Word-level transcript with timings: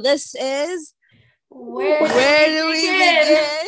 This 0.00 0.34
is 0.34 0.92
Where, 1.50 2.00
where 2.02 2.46
do 2.46 2.52
do 2.52 2.66
we 2.68 2.80
begin? 2.80 3.22
begin? 3.22 3.66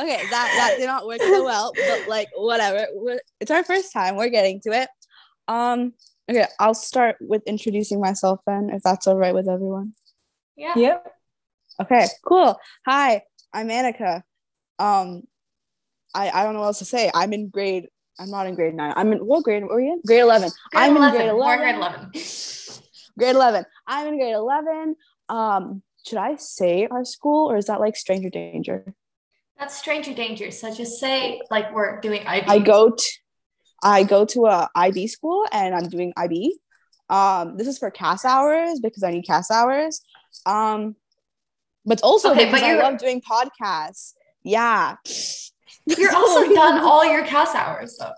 okay, 0.00 0.22
that 0.30 0.54
that 0.56 0.74
did 0.78 0.86
not 0.86 1.06
work 1.06 1.20
so 1.20 1.44
well, 1.44 1.72
but 1.74 2.08
like 2.08 2.28
whatever. 2.36 2.86
We're, 2.94 3.20
it's 3.40 3.50
our 3.50 3.64
first 3.64 3.92
time. 3.92 4.16
We're 4.16 4.30
getting 4.30 4.60
to 4.62 4.70
it. 4.72 4.88
Um. 5.48 5.92
Okay, 6.28 6.46
I'll 6.58 6.74
start 6.74 7.16
with 7.20 7.42
introducing 7.46 8.00
myself 8.00 8.40
then, 8.46 8.70
if 8.70 8.82
that's 8.82 9.06
all 9.06 9.16
right 9.16 9.32
with 9.34 9.48
everyone. 9.48 9.92
Yeah. 10.56 10.72
Yep. 10.76 11.12
Okay, 11.82 12.06
cool. 12.26 12.58
Hi, 12.86 13.22
I'm 13.52 13.68
Annika. 13.68 14.22
Um, 14.78 15.22
I 16.14 16.30
I 16.30 16.42
don't 16.44 16.54
know 16.54 16.60
what 16.60 16.66
else 16.66 16.78
to 16.80 16.84
say. 16.84 17.10
I'm 17.14 17.32
in 17.32 17.48
grade. 17.48 17.88
I'm 18.18 18.30
not 18.30 18.46
in 18.46 18.54
grade 18.54 18.74
nine. 18.74 18.94
I'm 18.96 19.12
in 19.12 19.18
what 19.18 19.44
grade 19.44 19.62
were 19.64 19.80
you 19.80 19.92
in? 19.92 20.00
Grade 20.06 20.20
eleven. 20.22 20.50
Grade 20.72 20.84
I'm 20.84 20.96
11. 20.96 21.20
in 21.20 21.26
grade 21.26 21.36
We're 21.36 21.56
grade 21.58 21.74
11. 21.76 22.10
Grade 23.18 23.34
11 23.34 23.64
i'm 23.86 24.08
in 24.08 24.18
grade 24.18 24.34
11 24.34 24.94
um 25.28 25.82
should 26.06 26.18
i 26.18 26.36
say 26.36 26.86
our 26.90 27.04
school 27.04 27.50
or 27.50 27.56
is 27.56 27.66
that 27.66 27.80
like 27.80 27.96
stranger 27.96 28.30
danger? 28.30 28.94
That's 29.58 29.74
stranger 29.76 30.12
danger. 30.12 30.50
So 30.50 30.72
just 30.74 31.00
say 31.00 31.40
like 31.50 31.72
we're 31.74 31.98
doing 32.00 32.22
IB. 32.26 32.44
i 32.46 32.58
go 32.58 32.90
to 32.90 33.12
i 33.82 34.02
go 34.04 34.24
to 34.26 34.46
a 34.46 34.68
ib 34.76 35.06
school 35.06 35.46
and 35.50 35.74
i'm 35.74 35.88
doing 35.88 36.12
ib 36.18 36.52
um 37.08 37.56
this 37.56 37.66
is 37.66 37.78
for 37.78 37.90
CAS 37.90 38.24
hours 38.24 38.80
because 38.80 39.02
i 39.02 39.10
need 39.10 39.26
CAS 39.26 39.50
hours. 39.50 40.02
Um 40.44 40.96
but 41.84 42.02
also 42.02 42.32
Okay, 42.32 42.46
because 42.46 42.60
but 42.60 42.68
i 42.70 42.82
love 42.82 42.98
doing 42.98 43.20
podcasts. 43.22 44.12
Yeah. 44.42 44.96
You're 45.86 46.14
also 46.22 46.52
done 46.54 46.80
all 46.80 47.04
your 47.04 47.24
cast 47.24 47.54
hours 47.54 47.96
though. 47.98 48.12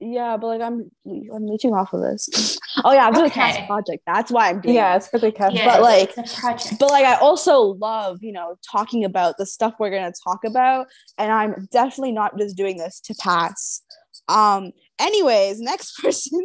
Yeah 0.00 0.36
but 0.38 0.46
like 0.46 0.62
i'm 0.62 0.90
i'm 1.06 1.46
leeching 1.46 1.74
off 1.74 1.92
of 1.92 2.00
this 2.00 2.58
oh 2.84 2.92
yeah 2.92 3.06
i'm 3.06 3.12
doing 3.12 3.26
a 3.26 3.30
CAS 3.30 3.58
project 3.66 4.02
that's 4.06 4.30
why 4.30 4.48
i'm 4.48 4.60
doing 4.62 4.74
Yeah, 4.76 4.94
it. 4.94 4.96
it's 4.98 5.08
for 5.08 5.18
the 5.18 5.30
CAS. 5.30 5.52
Yeah, 5.52 5.66
but, 5.66 5.82
like- 5.82 6.16
it's 6.16 6.38
a 6.38 6.40
project. 6.40 6.74
but 6.80 6.90
like 6.90 7.04
I 7.04 7.16
also 7.16 7.60
love, 7.80 8.18
you 8.22 8.32
know, 8.32 8.56
talking 8.70 9.04
about 9.04 9.36
the 9.36 9.44
stuff 9.44 9.74
we're 9.78 9.90
gonna 9.90 10.12
talk 10.24 10.44
about, 10.44 10.86
and 11.18 11.30
I'm 11.30 11.68
definitely 11.70 12.12
not 12.12 12.38
just 12.38 12.56
doing 12.56 12.78
this 12.78 13.00
to 13.00 13.14
pass. 13.20 13.82
Um. 14.28 14.72
Anyways, 14.98 15.60
next 15.60 15.96
person. 16.02 16.40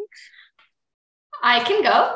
I 1.44 1.64
can 1.64 1.84
go. 1.84 2.16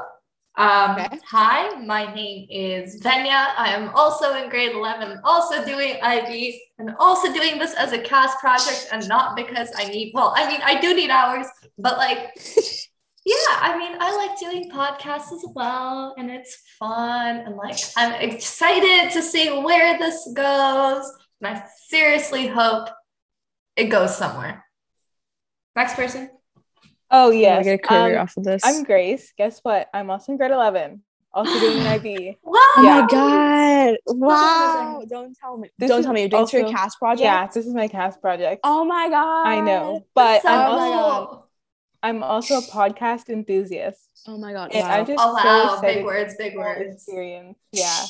Um, 0.60 0.92
Okay. 1.00 1.20
Hi, 1.32 1.80
my 1.86 2.14
name 2.14 2.46
is 2.50 3.00
Venya. 3.02 3.54
I 3.58 3.72
am 3.74 3.92
also 3.96 4.34
in 4.34 4.50
grade 4.50 4.76
11, 4.76 5.22
also 5.24 5.64
doing 5.64 5.96
IB, 6.04 6.62
and 6.78 6.94
also 7.00 7.32
doing 7.32 7.58
this 7.58 7.74
as 7.76 7.94
a 7.94 8.00
CAS 8.00 8.36
project, 8.42 8.90
and 8.92 9.08
not 9.08 9.38
because 9.38 9.72
I 9.78 9.86
need, 9.86 10.12
well, 10.14 10.34
I 10.36 10.52
mean, 10.52 10.60
I 10.62 10.82
do 10.82 10.94
need 10.94 11.12
hours, 11.12 11.48
but 11.78 11.98
like, 11.98 12.18
yeah, 13.26 13.54
I 13.62 13.78
mean, 13.78 13.96
I 14.02 14.14
like 14.18 14.38
doing 14.38 14.70
podcasts 14.70 15.32
as 15.32 15.46
well, 15.56 16.14
and 16.18 16.30
it's 16.30 16.58
fun, 16.78 17.38
and 17.38 17.56
like, 17.56 17.80
I'm 17.96 18.22
excited 18.22 19.12
to 19.14 19.22
see 19.22 19.50
where 19.50 19.98
this 19.98 20.30
goes, 20.34 21.10
and 21.42 21.56
I 21.56 21.64
seriously 21.88 22.48
hope 22.48 22.90
it 23.78 23.86
goes 23.86 24.18
somewhere. 24.18 24.66
Next 25.78 25.94
person. 25.94 26.30
Oh 27.12 27.32
Yeah, 27.32 27.56
yes. 27.58 27.64
get 27.66 27.74
a 27.76 27.78
career 27.80 28.18
Um, 28.18 28.24
off 28.24 28.38
of 28.38 28.44
this. 28.44 28.62
I'm 28.66 28.84
Grace. 28.84 29.34
Guess 29.38 29.60
what? 29.64 29.90
I'm 29.94 30.10
also 30.10 30.32
in 30.32 30.38
grade 30.38 30.52
11. 30.52 31.02
Also 31.32 31.60
doing 31.60 31.80
an 31.80 31.88
IB. 31.88 32.38
Wow. 32.44 32.58
oh 32.78 32.82
my 32.84 33.08
god! 33.10 33.96
Wow! 34.08 35.04
Don't 35.08 35.36
tell 35.40 35.58
me. 35.58 35.70
This 35.78 35.88
Don't 35.90 36.02
tell 36.04 36.12
me 36.14 36.22
you're 36.22 36.30
doing 36.30 36.44
this 36.44 36.52
for 36.52 36.58
your 36.58 36.66
also- 36.68 36.78
CAS 36.78 36.96
project. 36.96 37.22
Yeah, 37.24 37.46
this 37.48 37.66
is 37.68 37.74
my 37.74 37.88
CAS 37.88 38.18
project. 38.18 38.62
Oh 38.64 38.84
my 38.86 39.10
god! 39.10 39.48
I 39.48 39.60
know, 39.62 40.06
but 40.16 40.42
so 40.42 40.50
I'm 40.50 40.72
also 40.72 41.26
cool. 41.28 41.46
I'm 42.02 42.24
also 42.24 42.58
a 42.58 42.62
podcast 42.62 43.30
enthusiast, 43.30 44.00
Oh 44.28 44.38
my 44.40 44.54
god! 44.54 44.72
and 44.74 44.82
Wow. 44.88 44.90
I'm 44.92 45.06
just 45.06 45.20
Oh 45.24 45.34
wow, 45.34 45.74
excited 45.76 45.96
big 45.98 46.06
words, 46.06 46.36
big 46.38 46.56
words. 46.56 46.96
experience. 46.96 47.58
Yeah, 47.74 48.06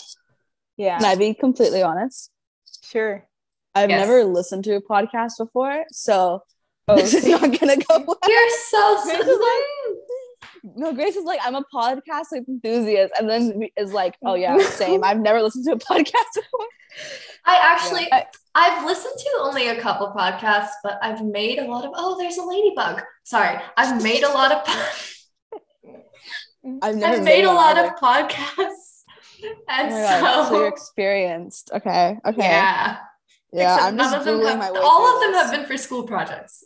yeah, 0.78 0.98
Can 1.00 1.06
I 1.08 1.16
be 1.16 1.34
completely 1.34 1.82
honest? 1.84 2.32
sure. 2.84 3.28
I've 3.76 3.90
Yes. 3.90 4.08
never 4.08 4.24
listened 4.24 4.64
to 4.66 4.76
a 4.76 4.82
podcast 4.82 5.34
before, 5.40 5.84
so 5.92 6.42
Oh, 6.90 6.96
this 6.96 7.14
is 7.14 7.26
not 7.28 7.42
gonna 7.60 7.78
go 7.78 8.04
well. 8.08 8.18
You're 8.28 8.50
so 8.72 9.02
Grace 9.04 9.20
is 9.20 9.38
sweet. 9.38 10.74
No, 10.76 10.94
Grace 10.94 11.16
is 11.16 11.24
like, 11.24 11.40
I'm 11.44 11.56
a 11.56 11.64
podcast 11.74 12.34
enthusiast, 12.36 13.14
and 13.20 13.30
then 13.30 13.62
is 13.78 13.94
like, 13.94 14.16
oh 14.26 14.36
yeah, 14.36 14.58
same. 14.70 15.04
I've 15.04 15.20
never 15.20 15.42
listened 15.42 15.66
to 15.66 15.74
a 15.74 15.78
podcast 15.78 16.34
before. 16.36 16.66
I 17.46 17.58
actually, 17.62 18.08
Yeah. 18.12 18.26
I've 18.56 18.86
listened 18.86 19.14
to 19.18 19.30
only 19.42 19.68
a 19.70 19.80
couple 19.80 20.12
podcasts, 20.16 20.72
but 20.84 20.98
I've 21.02 21.24
made 21.24 21.60
a 21.60 21.66
lot 21.66 21.86
of. 21.86 21.92
Oh, 21.96 22.18
there's 22.18 22.38
a 22.38 22.44
ladybug. 22.44 23.02
Sorry, 23.24 23.58
I've 23.78 24.02
made 24.04 24.24
a 24.24 24.30
lot 24.30 24.52
of. 24.52 25.16
I've 26.82 26.96
never 26.98 27.18
I've 27.18 27.24
made 27.24 27.46
a 27.46 27.52
lot 27.52 27.78
either. 27.78 27.90
of 27.90 27.96
podcasts, 28.00 29.04
Oh 29.44 29.54
and 29.70 29.90
my 29.92 30.02
God, 30.20 30.44
so, 30.46 30.50
so 30.50 30.58
you're 30.60 30.68
experienced. 30.68 31.72
Okay, 31.74 32.18
okay, 32.26 32.42
yeah. 32.42 32.98
yeah. 33.54 33.76
Except 33.76 33.84
I'm 33.94 33.98
just 33.98 34.12
none 34.12 34.20
of 34.20 34.26
them 34.26 34.46
have, 34.46 34.60
my 34.60 34.72
way. 34.72 34.80
all 34.84 35.16
of 35.16 35.22
them 35.22 35.34
have 35.34 35.52
been 35.52 35.66
for 35.66 35.78
school 35.78 36.04
projects. 36.04 36.66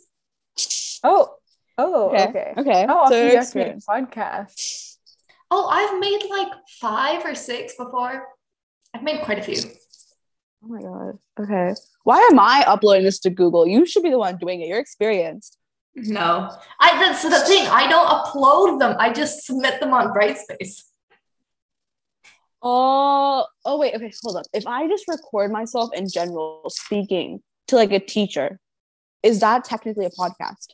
Oh, 1.04 1.34
oh, 1.78 2.08
Okay, 2.08 2.24
okay. 2.28 2.54
okay. 2.56 2.86
How 2.86 2.86
so 2.86 2.94
often 2.94 3.10
do 3.10 3.16
you're 3.18 3.30
you 3.32 3.36
have 3.38 3.50
to 3.50 3.58
make 3.58 3.74
a 3.76 3.80
podcast? 3.80 4.96
Oh, 5.50 5.66
I've 5.68 6.00
made 6.00 6.28
like 6.30 6.48
five 6.80 7.24
or 7.24 7.34
six 7.34 7.74
before. 7.76 8.26
I've 8.94 9.02
made 9.02 9.22
quite 9.22 9.38
a 9.38 9.42
few. 9.42 9.70
Oh 10.64 10.68
my 10.68 10.82
god. 10.82 11.18
Okay. 11.38 11.74
Why 12.04 12.18
am 12.30 12.38
I 12.38 12.64
uploading 12.66 13.04
this 13.04 13.20
to 13.20 13.30
Google? 13.30 13.66
You 13.66 13.84
should 13.84 14.02
be 14.02 14.10
the 14.10 14.18
one 14.18 14.38
doing 14.38 14.62
it. 14.62 14.68
You're 14.68 14.78
experienced. 14.78 15.58
No, 15.94 16.50
I 16.80 16.98
that's 16.98 17.22
the 17.22 17.30
thing. 17.46 17.68
I 17.68 17.86
don't 17.88 18.06
upload 18.06 18.80
them. 18.80 18.96
I 18.98 19.12
just 19.12 19.44
submit 19.44 19.78
them 19.80 19.92
on 19.92 20.12
Brightspace. 20.12 20.82
Oh, 22.62 23.46
oh 23.64 23.78
wait. 23.78 23.94
Okay, 23.94 24.12
hold 24.22 24.36
up. 24.36 24.46
If 24.54 24.66
I 24.66 24.88
just 24.88 25.06
record 25.06 25.52
myself 25.52 25.90
in 25.94 26.08
general 26.08 26.62
speaking 26.68 27.42
to 27.68 27.76
like 27.76 27.92
a 27.92 28.00
teacher, 28.00 28.58
is 29.22 29.40
that 29.40 29.64
technically 29.64 30.06
a 30.06 30.10
podcast? 30.10 30.68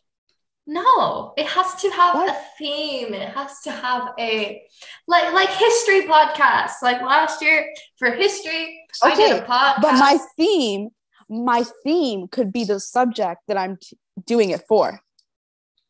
No, 0.67 1.33
it 1.37 1.47
has 1.47 1.75
to 1.83 1.91
have 1.91 2.15
What? 2.15 2.31
a 2.31 2.39
theme. 2.59 3.15
It 3.15 3.31
has 3.31 3.61
to 3.63 3.71
have 3.73 4.11
a 4.19 4.63
like 5.09 5.33
like 5.33 5.49
history 5.49 6.03
podcasts. 6.03 6.83
Like 6.83 7.01
last 7.03 7.43
year 7.43 7.73
for 7.99 8.13
history, 8.13 8.81
I 9.03 9.15
did 9.17 9.33
a 9.33 9.37
Okay, 9.37 9.47
podcast. 9.47 9.83
But 9.83 9.93
my 9.99 10.19
theme, 10.37 10.91
my 11.29 11.65
theme 11.83 12.29
could 12.29 12.53
be 12.53 12.65
the 12.65 12.79
subject 12.79 13.41
that 13.49 13.57
I'm 13.57 13.79
t- 13.79 13.99
doing 14.27 14.51
it 14.51 14.63
for. 14.69 15.01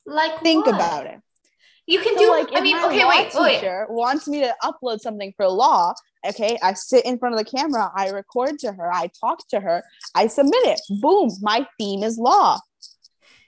like 0.06 0.40
Think 0.40 0.66
what? 0.66 0.74
about 0.76 1.06
it. 1.06 1.20
You 1.86 2.00
can 2.00 2.14
So, 2.16 2.24
do. 2.24 2.30
like, 2.30 2.48
I 2.54 2.60
mean, 2.60 2.76
okay, 2.84 3.04
wait, 3.04 3.30
wait. 3.34 3.54
teacher 3.60 3.86
wants 3.90 4.28
me 4.28 4.40
to 4.40 4.54
upload 4.62 5.00
something 5.00 5.32
for 5.36 5.48
law. 5.48 5.92
Okay, 6.26 6.56
I 6.62 6.74
sit 6.74 7.04
in 7.04 7.18
front 7.18 7.34
of 7.34 7.38
the 7.44 7.50
camera, 7.58 7.90
I 7.96 8.10
record 8.10 8.58
to 8.60 8.72
her, 8.72 8.92
I 8.92 9.10
talk 9.20 9.46
to 9.48 9.58
her, 9.60 9.82
I 10.14 10.28
submit 10.28 10.62
it. 10.66 10.80
Boom, 11.00 11.30
my 11.40 11.66
theme 11.78 12.02
is 12.04 12.16
law, 12.18 12.58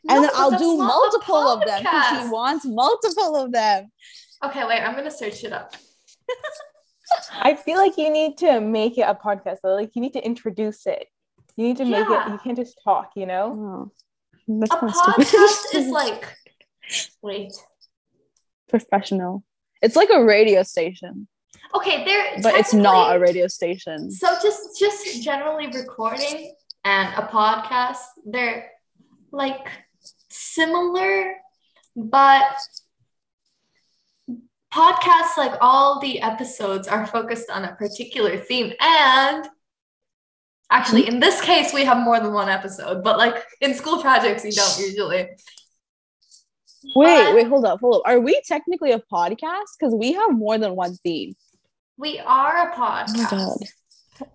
No, 0.05 0.15
and 0.17 0.25
then 0.25 0.31
I'll 0.35 0.51
do 0.59 0.77
not 0.79 0.85
a 0.85 0.87
multiple 0.87 1.37
of 1.37 1.65
them 1.65 1.83
because 1.83 2.23
she 2.25 2.29
wants 2.31 2.65
multiple 2.65 3.37
of 3.37 3.53
them. 3.53 3.91
Okay, 4.45 4.65
wait. 4.67 4.81
I'm 4.81 4.95
gonna 4.97 5.11
search 5.11 5.45
it 5.45 5.53
up. 5.53 5.75
I 7.33 7.55
feel 7.55 7.77
like 7.77 7.97
you 7.99 8.11
need 8.11 8.39
to 8.39 8.61
make 8.61 8.97
it 8.99 9.03
a 9.03 9.15
podcast. 9.15 9.59
Though. 9.63 9.75
Like 9.75 9.91
you 9.95 10.01
need 10.03 10.15
to 10.15 10.25
introduce 10.25 10.87
it. 10.87 11.07
You 11.57 11.67
need 11.69 11.77
to 11.77 11.85
make 11.85 12.07
it. 12.09 12.29
You 12.29 12.39
can't 12.43 12.57
just 12.57 12.81
talk. 12.83 13.11
You 13.17 13.27
know. 13.27 13.93
Oh, 14.49 14.59
that's 14.61 14.73
A 14.75 14.79
kinda 14.79 14.95
podcast 14.95 15.75
is 15.75 15.89
like. 16.01 16.25
Wait. 17.23 17.53
professional. 18.69 19.45
It's 19.83 19.97
like 19.97 20.11
a 20.11 20.25
radio 20.25 20.63
station, 20.63 21.27
Okay, 21.75 22.05
there. 22.05 22.41
but 22.43 22.55
it's 22.55 22.75
not 22.75 23.17
a 23.17 23.19
radio 23.19 23.47
station. 23.49 24.11
So 24.11 24.29
just 24.43 24.79
just 24.79 25.23
generally 25.23 25.67
recording 25.69 26.55
and 26.85 27.09
a 27.15 27.27
podcast, 27.29 27.99
they're 28.27 28.71
like 29.33 29.67
similar, 30.33 31.35
but 31.97 32.57
podcasts 34.73 35.37
like 35.37 35.53
all 35.61 36.01
the 36.01 36.21
episodes 36.23 36.89
are 36.89 37.07
focused 37.07 37.51
on 37.51 37.65
a 37.65 37.75
particular 37.75 38.39
theme 38.39 38.73
and 38.81 39.47
actually 40.71 41.07
in 41.07 41.21
this 41.21 41.43
case 41.43 41.75
we 41.75 41.85
have 41.85 41.99
more 41.99 42.19
than 42.19 42.33
one 42.33 42.49
episode 42.49 43.05
but 43.05 43.19
like 43.19 43.35
in 43.61 43.75
school 43.75 44.01
projects 44.01 44.45
you 44.47 44.53
don't 44.53 44.79
usually 44.79 45.29
Wait, 46.97 47.25
But- 47.27 47.35
wait, 47.37 47.47
hold 47.47 47.65
up, 47.65 47.79
hold 47.79 47.97
up. 47.97 48.03
Are 48.07 48.19
we 48.19 48.41
technically 48.45 48.91
a 48.91 48.99
podcast? 48.99 49.79
Because 49.79 49.95
we 49.95 50.15
have 50.15 50.33
more 50.33 50.59
than 50.59 50.75
one 50.75 50.97
theme. 50.97 51.37
we 51.97 52.19
are 52.19 52.57
a 52.69 52.75
Oh 52.75 52.77
my 52.77 53.05
podcast 53.05 53.59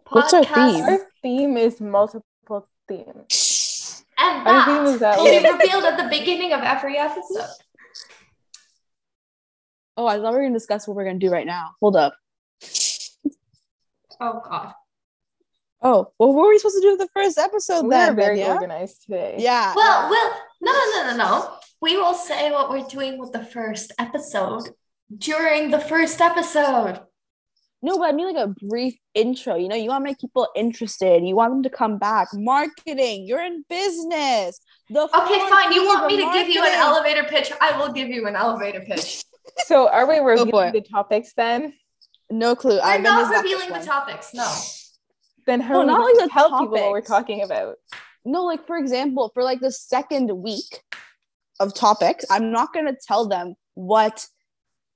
What's 0.10 0.34
our 0.34 0.46
theme? 0.46 0.84
Our 0.86 1.00
theme 1.22 1.58
is 1.58 1.82
multiple 1.82 2.70
themes. 2.88 3.47
And 4.18 4.48
Our 4.48 4.66
theme 4.66 4.94
is 4.94 5.00
that 5.00 5.18
that 5.18 5.20
will 5.20 5.26
be 5.26 5.50
revealed 5.52 5.84
at 5.84 5.98
the 5.98 6.10
beginning 6.10 6.54
of 6.54 6.62
every 6.62 6.98
episode 6.98 7.50
Oh, 10.00 10.06
I 10.06 10.18
thought 10.18 10.32
we 10.32 10.38
were 10.38 10.44
gonna 10.44 10.54
discuss 10.54 10.88
what 10.88 10.96
we're 10.96 11.06
gonna 11.06 11.18
do 11.18 11.32
right 11.32 11.48
now. 11.48 11.72
Hold 11.82 11.96
up. 11.96 12.16
oh 14.22 14.42
god 14.48 14.74
Oh, 15.82 16.08
well, 16.18 16.34
what 16.34 16.44
were 16.44 16.50
we 16.50 16.58
supposed 16.58 16.78
to 16.78 16.82
do 16.82 16.92
with 16.92 17.00
the 17.00 17.10
first 17.14 17.38
episode 17.38 17.90
then? 17.90 18.16
We're 18.16 18.22
very 18.22 18.38
Vanya? 18.40 18.54
organized 18.54 19.04
today. 19.04 19.36
Yeah. 19.38 19.74
Well, 19.76 20.04
yeah. 20.04 20.10
well, 20.10 20.42
no, 20.62 20.72
no, 20.72 20.92
no, 20.92 21.12
no, 21.12 21.18
no. 21.18 21.54
We 21.82 21.98
will 21.98 22.16
say 22.16 22.52
what 22.52 22.72
we're 22.72 22.88
doing 22.88 23.20
with 23.20 23.32
the 23.32 23.46
first 23.46 23.92
episode 24.00 24.70
during 25.16 25.70
the 25.70 25.80
first 25.80 26.20
episode. 26.20 27.02
No, 27.82 28.00
but 28.00 28.10
I 28.10 28.12
mean 28.12 28.34
like 28.34 28.44
a 28.44 28.54
brief 28.68 28.96
intro. 29.14 29.56
You 29.56 29.68
know, 29.68 29.76
you 29.76 29.90
want 29.90 30.02
to 30.04 30.10
make 30.10 30.20
people 30.20 30.48
interested. 30.56 31.24
You 31.24 31.36
want 31.36 31.54
them 31.54 31.64
to 31.64 31.70
come 31.70 31.98
back. 32.00 32.28
Marketing. 32.34 33.26
You're 33.28 33.44
in 33.44 33.64
business. 33.70 34.60
The 34.90 35.02
Okay, 35.04 35.40
fine. 35.50 35.72
You 35.74 35.86
want 35.86 36.08
me 36.08 36.18
to 36.18 36.32
give 36.34 36.50
you 36.50 36.64
an 36.64 36.74
elevator 36.74 37.24
pitch? 37.24 37.52
I 37.62 37.78
will 37.78 37.94
give 37.94 38.08
you 38.10 38.26
an 38.28 38.36
elevator 38.36 38.82
pitch. 38.82 39.24
So 39.66 39.90
are 39.90 40.08
we 40.08 40.18
for 40.18 40.26
reviewing 40.26 40.70
it. 40.70 40.74
the 40.74 40.82
topics 40.82 41.34
then? 41.38 41.74
No 42.30 42.56
clue. 42.56 42.76
We're 42.78 42.82
I've 42.82 42.96
been 43.04 43.04
not 43.04 43.44
revealing 43.44 43.68
the 43.68 43.74
one. 43.76 43.86
topics. 43.86 44.34
No. 44.34 44.52
Then 45.46 45.62
how 45.62 45.76
No, 45.76 45.80
are 45.80 45.86
we 45.86 45.88
not 45.88 45.98
going 46.00 46.16
like 46.16 46.24
to 46.24 46.28
the 46.28 46.34
tell 46.34 46.60
people 46.60 46.78
what 46.78 46.92
we're 46.92 47.02
talking 47.02 47.44
about? 47.44 47.76
No, 48.26 48.44
like 48.44 48.66
for 48.68 48.78
example, 48.78 49.32
for 49.34 49.44
like 49.44 49.60
the 49.62 49.72
second 49.72 50.30
week 50.42 50.82
of 51.60 51.74
topics, 51.74 52.26
I'm 52.30 52.52
not 52.52 52.74
going 52.74 52.88
to 52.88 52.98
tell 53.08 53.28
them 53.28 53.56
what 53.76 54.28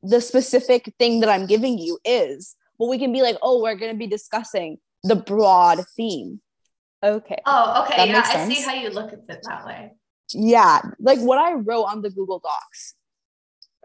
the 0.04 0.20
specific 0.20 0.94
thing 1.00 1.22
that 1.22 1.30
I'm 1.30 1.46
giving 1.46 1.78
you 1.78 2.00
is, 2.04 2.56
but 2.82 2.88
we 2.88 2.98
can 2.98 3.14
be 3.14 3.22
like, 3.22 3.38
oh, 3.44 3.62
we're 3.62 3.76
going 3.76 3.92
to 3.92 3.98
be 3.98 4.08
discussing 4.08 4.80
the 5.04 5.16
broad 5.16 5.86
theme. 5.96 6.42
Okay. 7.04 7.38
Oh, 7.46 7.84
okay. 7.84 7.96
That 7.96 8.08
yeah, 8.08 8.42
I 8.42 8.50
see 8.50 8.60
how 8.64 8.74
you 8.74 8.90
look 8.90 9.14
at 9.14 9.20
it 9.30 9.44
that 9.44 9.68
way. 9.68 9.92
Yeah, 10.34 10.82
like 11.00 11.20
what 11.20 11.38
I 11.38 11.54
wrote 11.54 11.84
on 11.84 12.02
the 12.02 12.10
Google 12.10 12.40
Docs, 12.40 12.96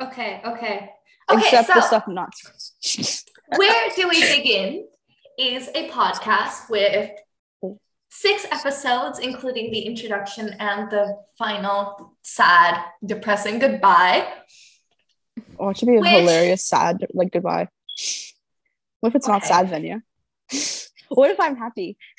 Okay, 0.01 0.41
okay. 0.47 0.91
Okay, 1.31 1.41
except 1.41 1.67
so 1.67 1.75
the 1.75 1.81
stuff 1.83 2.09
not. 2.09 2.33
Where 3.57 3.91
Do 3.97 4.09
We 4.09 4.21
Begin 4.35 4.89
is 5.39 5.69
a 5.75 5.91
podcast 5.91 6.71
with 6.71 7.11
six 8.09 8.47
episodes, 8.51 9.19
including 9.19 9.73
the 9.73 9.81
introduction 9.81 10.57
and 10.59 10.91
the 10.91 11.19
final 11.37 12.17
sad, 12.23 12.83
depressing 13.05 13.59
goodbye. 13.59 14.27
Oh, 15.59 15.69
it 15.69 15.77
should 15.77 15.89
be 15.89 15.97
a 15.97 16.01
Which- 16.01 16.11
hilarious, 16.11 16.65
sad, 16.65 17.07
like 17.13 17.31
goodbye. 17.31 17.69
What 19.07 19.13
if 19.13 19.15
it's 19.19 19.29
not 19.29 19.45
sad, 19.45 19.69
Venya? 19.69 20.03
what 21.11 21.31
if 21.31 21.39
I'm 21.39 21.55
happy? 21.55 21.97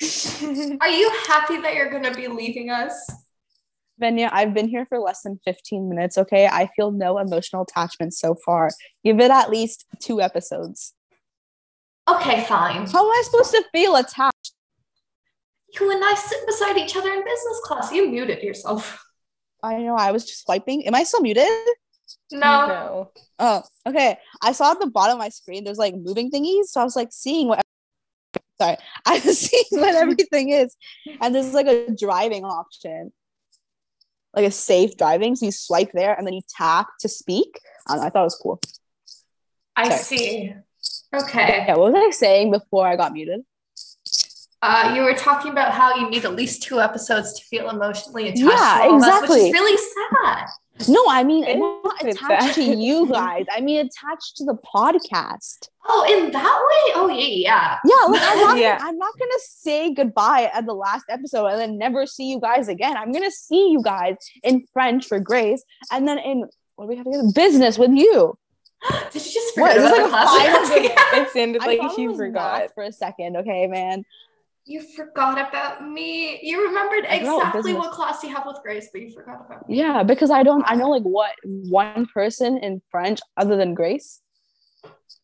Are 0.80 0.88
you 0.88 1.12
happy 1.26 1.58
that 1.58 1.74
you're 1.74 1.90
going 1.90 2.04
to 2.04 2.14
be 2.14 2.28
leaving 2.28 2.70
us? 2.70 2.94
Venya, 4.00 4.30
I've 4.32 4.54
been 4.54 4.68
here 4.68 4.86
for 4.86 4.98
less 4.98 5.20
than 5.20 5.38
15 5.44 5.86
minutes, 5.86 6.16
okay? 6.16 6.46
I 6.46 6.70
feel 6.74 6.90
no 6.90 7.18
emotional 7.18 7.64
attachment 7.64 8.14
so 8.14 8.34
far. 8.34 8.70
Give 9.04 9.20
it 9.20 9.30
at 9.30 9.50
least 9.50 9.84
two 10.00 10.22
episodes. 10.22 10.94
Okay, 12.08 12.42
fine. 12.44 12.86
How 12.86 13.04
am 13.04 13.10
I 13.10 13.22
supposed 13.26 13.50
to 13.50 13.64
feel 13.70 13.94
attached? 13.96 14.54
You 15.78 15.90
and 15.90 16.02
I 16.02 16.14
sit 16.14 16.46
beside 16.46 16.78
each 16.78 16.96
other 16.96 17.12
in 17.12 17.22
business 17.22 17.60
class. 17.64 17.92
You 17.92 18.10
muted 18.10 18.42
yourself. 18.42 19.04
I 19.62 19.76
know 19.76 19.94
I 19.94 20.10
was 20.10 20.24
just 20.24 20.44
swiping. 20.44 20.86
Am 20.86 20.94
I 20.94 21.02
still 21.02 21.20
muted? 21.20 21.44
No. 22.32 22.66
No. 22.66 23.10
Oh, 23.38 23.62
okay. 23.86 24.18
I 24.42 24.52
saw 24.52 24.72
at 24.72 24.80
the 24.80 24.86
bottom 24.86 25.14
of 25.14 25.18
my 25.18 25.28
screen 25.28 25.64
there's 25.64 25.78
like 25.78 25.94
moving 25.94 26.30
thingies, 26.30 26.66
so 26.66 26.80
I 26.80 26.84
was 26.84 26.96
like 26.96 27.08
seeing 27.10 27.48
what 27.48 27.60
sorry, 28.60 28.76
I 29.06 29.20
was 29.24 29.38
seeing 29.50 29.80
what 29.82 29.94
everything 29.94 30.50
is. 30.50 30.76
And 31.20 31.34
there's 31.34 31.54
like 31.54 31.66
a 31.66 31.90
driving 31.94 32.44
option. 32.44 33.12
Like 34.34 34.44
a 34.44 34.50
safe 34.50 34.96
driving. 34.96 35.36
So 35.36 35.46
you 35.46 35.52
swipe 35.52 35.90
there 35.92 36.14
and 36.14 36.26
then 36.26 36.34
you 36.34 36.42
tap 36.56 36.88
to 37.00 37.08
speak. 37.08 37.58
I, 37.88 37.96
know, 37.96 38.02
I 38.02 38.10
thought 38.10 38.20
it 38.20 38.24
was 38.24 38.40
cool. 38.40 38.60
I 39.74 39.88
Sorry. 39.88 40.02
see. 40.02 40.54
Okay. 41.14 41.64
Yeah, 41.66 41.76
what 41.76 41.92
was 41.92 42.04
I 42.06 42.10
saying 42.10 42.50
before 42.50 42.86
I 42.86 42.96
got 42.96 43.12
muted? 43.12 43.40
Uh, 44.60 44.92
you 44.94 45.02
were 45.02 45.14
talking 45.14 45.52
about 45.52 45.72
how 45.72 45.94
you 45.94 46.10
need 46.10 46.24
at 46.24 46.34
least 46.34 46.62
two 46.62 46.80
episodes 46.80 47.38
to 47.38 47.44
feel 47.44 47.70
emotionally 47.70 48.28
attached 48.28 48.42
Yeah, 48.42 48.88
of 48.96 49.02
us, 49.02 49.22
which 49.22 49.38
is 49.38 49.52
really 49.52 49.76
sad. 49.76 50.48
No, 50.86 51.04
I 51.08 51.24
mean 51.24 51.44
It 51.44 51.56
not 51.58 52.04
attached 52.04 52.54
to 52.54 52.62
you 52.62 53.06
guys. 53.12 53.46
I 53.52 53.60
mean 53.60 53.80
attached 53.80 54.36
to 54.36 54.44
the 54.44 54.56
podcast. 54.74 55.68
Oh, 55.90 56.04
in 56.08 56.30
that 56.32 56.42
way? 56.42 56.92
Oh, 56.96 57.08
yeah, 57.08 57.24
yeah. 57.26 57.78
Yeah, 57.84 58.10
like 58.12 58.22
I'm 58.22 58.40
not, 58.40 58.58
Yeah. 58.58 58.78
I'm 58.80 58.98
not 58.98 59.18
gonna 59.18 59.32
say 59.40 59.92
goodbye 59.94 60.50
at 60.52 60.66
the 60.66 60.74
last 60.74 61.06
episode 61.08 61.46
and 61.46 61.58
then 61.58 61.78
never 61.78 62.06
see 62.06 62.30
you 62.30 62.38
guys 62.40 62.68
again. 62.68 62.96
I'm 62.96 63.10
gonna 63.12 63.30
see 63.30 63.70
you 63.70 63.82
guys 63.82 64.16
in 64.44 64.66
French 64.72 65.06
for 65.06 65.18
Grace, 65.18 65.64
and 65.90 66.06
then 66.06 66.18
in 66.18 66.44
what 66.76 66.84
do 66.84 66.88
we 66.88 66.96
have 66.96 67.06
to 67.06 67.10
get 67.10 67.34
business 67.34 67.78
with 67.78 67.90
you. 67.92 68.36
Did 69.10 69.26
you 69.26 69.32
just 69.32 69.56
What, 69.58 69.72
forget 69.72 69.76
is 69.78 69.82
this 69.82 69.92
about 69.92 69.92
like 69.92 70.02
the 70.02 70.06
a 70.06 70.08
class 70.08 70.28
final 70.28 70.66
had 70.66 70.74
together? 70.74 71.02
It 71.22 71.30
sounded 71.32 71.62
like 71.62 71.80
thought 71.80 71.92
it 71.98 71.98
you 72.02 72.16
forgot. 72.16 72.74
for 72.74 72.84
a 72.84 72.92
second. 72.92 73.36
Okay, 73.38 73.66
man. 73.66 74.04
You 74.68 74.82
forgot 74.82 75.38
about 75.48 75.88
me. 75.88 76.40
You 76.42 76.68
remembered 76.68 77.06
I 77.06 77.20
forgot 77.20 77.36
what 77.36 77.46
exactly 77.46 77.72
what 77.72 77.92
class 77.92 78.22
you 78.22 78.28
have 78.28 78.44
with 78.46 78.58
Grace, 78.62 78.90
but 78.92 79.00
you 79.00 79.10
forgot 79.10 79.46
about 79.46 79.66
me. 79.66 79.78
Yeah, 79.78 80.02
because 80.02 80.30
I 80.30 80.42
don't. 80.42 80.62
I 80.66 80.74
know 80.74 80.90
like 80.90 81.04
what 81.04 81.32
one 81.42 82.04
person 82.12 82.58
in 82.58 82.82
French 82.90 83.20
other 83.38 83.56
than 83.56 83.72
Grace, 83.72 84.20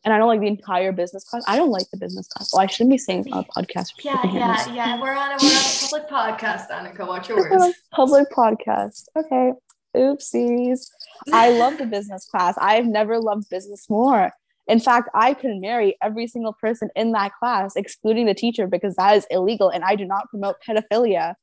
and 0.03 0.15
I 0.15 0.19
don't 0.19 0.29
like 0.29 0.41
the 0.41 0.47
entire 0.47 0.93
business 0.93 1.25
class. 1.25 1.45
I 1.47 1.57
don't 1.57 1.69
like 1.69 1.85
the 1.91 1.99
business 1.99 2.27
class. 2.29 2.55
Well, 2.55 2.63
I 2.63 2.67
shouldn't 2.67 2.93
be 2.93 2.97
saying 2.97 3.27
a 3.33 3.45
podcast. 3.45 3.89
Yeah, 4.03 4.19
yeah, 4.33 4.73
yeah. 4.73 5.03
We're 5.03 5.13
on 5.13 5.33
a 5.33 5.37
we're 5.43 5.51
on 5.51 5.61
a 5.61 5.79
public 5.83 6.09
podcast, 6.09 6.71
Annika. 6.71 7.07
Watch 7.07 7.29
your 7.29 7.39
words. 7.39 7.77
Public 7.93 8.31
podcast. 8.31 9.05
Okay. 9.15 9.53
Oopsies. 9.95 10.89
I 11.35 11.51
love 11.51 11.77
the 11.77 11.87
business 11.87 12.25
class. 12.25 12.55
I've 12.59 12.87
never 12.87 13.19
loved 13.19 13.51
business 13.51 13.91
more. 13.91 14.33
In 14.67 14.81
fact, 14.81 15.11
I 15.15 15.35
could 15.35 15.61
marry 15.61 15.97
every 16.03 16.27
single 16.27 16.55
person 16.55 16.89
in 16.97 17.13
that 17.13 17.33
class, 17.39 17.77
excluding 17.77 18.27
the 18.27 18.35
teacher, 18.35 18.67
because 18.67 18.97
that 18.97 19.17
is 19.17 19.27
illegal 19.31 19.69
and 19.69 19.85
I 19.85 19.95
do 19.95 20.07
not 20.07 20.29
promote 20.31 20.57
pedophilia. 20.67 21.35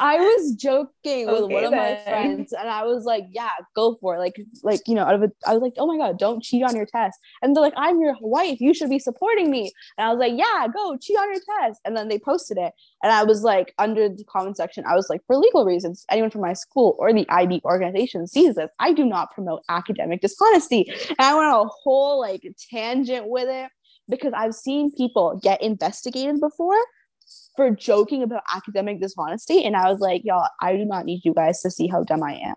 I 0.00 0.16
was 0.16 0.54
joking 0.54 1.30
with 1.30 1.42
Okay, 1.42 1.54
one 1.54 1.64
of 1.64 1.72
my 1.72 1.94
friends, 2.04 2.52
and 2.52 2.68
I 2.68 2.84
was 2.84 3.04
like, 3.04 3.24
"Yeah, 3.30 3.50
go 3.76 3.96
for 4.00 4.16
it." 4.16 4.18
Like, 4.18 4.40
like 4.62 4.80
you 4.86 4.94
know, 4.94 5.04
out 5.04 5.14
of 5.14 5.22
a, 5.22 5.30
I 5.46 5.52
was 5.52 5.60
like, 5.60 5.74
"Oh 5.76 5.86
my 5.86 5.98
god, 5.98 6.18
don't 6.18 6.42
cheat 6.42 6.62
on 6.62 6.74
your 6.74 6.86
test." 6.86 7.18
And 7.42 7.54
they're 7.54 7.62
like, 7.62 7.74
"I'm 7.76 8.00
your 8.00 8.16
wife. 8.20 8.60
You 8.60 8.72
should 8.72 8.88
be 8.88 8.98
supporting 8.98 9.50
me." 9.50 9.70
And 9.98 10.06
I 10.06 10.10
was 10.10 10.18
like, 10.18 10.32
"Yeah, 10.36 10.66
go 10.74 10.96
cheat 10.96 11.18
on 11.18 11.30
your 11.30 11.42
test." 11.60 11.80
And 11.84 11.96
then 11.96 12.08
they 12.08 12.18
posted 12.18 12.56
it, 12.56 12.72
and 13.02 13.12
I 13.12 13.24
was 13.24 13.42
like, 13.42 13.74
under 13.78 14.08
the 14.08 14.24
comment 14.24 14.56
section, 14.56 14.84
I 14.86 14.94
was 14.94 15.10
like, 15.10 15.20
"For 15.26 15.36
legal 15.36 15.66
reasons, 15.66 16.06
anyone 16.10 16.30
from 16.30 16.40
my 16.40 16.54
school 16.54 16.96
or 16.98 17.12
the 17.12 17.28
IB 17.28 17.60
organization 17.64 18.26
sees 18.26 18.54
this. 18.54 18.70
I 18.78 18.92
do 18.94 19.04
not 19.04 19.32
promote 19.32 19.62
academic 19.68 20.22
dishonesty." 20.22 20.90
And 21.10 21.16
I 21.20 21.34
went 21.34 21.46
on 21.46 21.66
a 21.66 21.68
whole 21.68 22.18
like 22.20 22.42
tangent 22.70 23.28
with 23.28 23.48
it 23.48 23.70
because 24.08 24.32
I've 24.34 24.54
seen 24.54 24.92
people 24.92 25.38
get 25.42 25.62
investigated 25.62 26.40
before 26.40 26.78
for 27.56 27.70
joking 27.70 28.22
about 28.22 28.42
academic 28.54 29.00
dishonesty. 29.00 29.64
And 29.64 29.76
I 29.76 29.90
was 29.90 30.00
like, 30.00 30.22
y'all, 30.24 30.48
I 30.60 30.76
do 30.76 30.84
not 30.84 31.04
need 31.04 31.22
you 31.24 31.34
guys 31.34 31.62
to 31.62 31.70
see 31.70 31.88
how 31.88 32.04
dumb 32.04 32.22
I 32.22 32.34
am. 32.34 32.56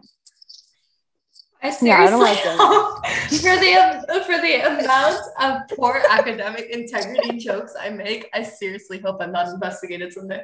I 1.62 1.76
Yeah, 1.82 2.02
I 2.02 2.10
don't 2.10 2.20
like 2.22 2.40
for 3.30 3.56
the 3.58 4.24
for 4.26 4.42
the 4.42 4.56
amount 4.68 5.22
of 5.40 5.78
poor 5.78 6.02
academic 6.10 6.66
integrity 6.70 7.38
jokes 7.38 7.74
I 7.80 7.90
make, 7.90 8.30
I 8.34 8.44
seriously 8.44 9.00
hope 9.00 9.18
I'm 9.22 9.32
not 9.32 9.48
investigated 9.48 10.12
someday. 10.12 10.44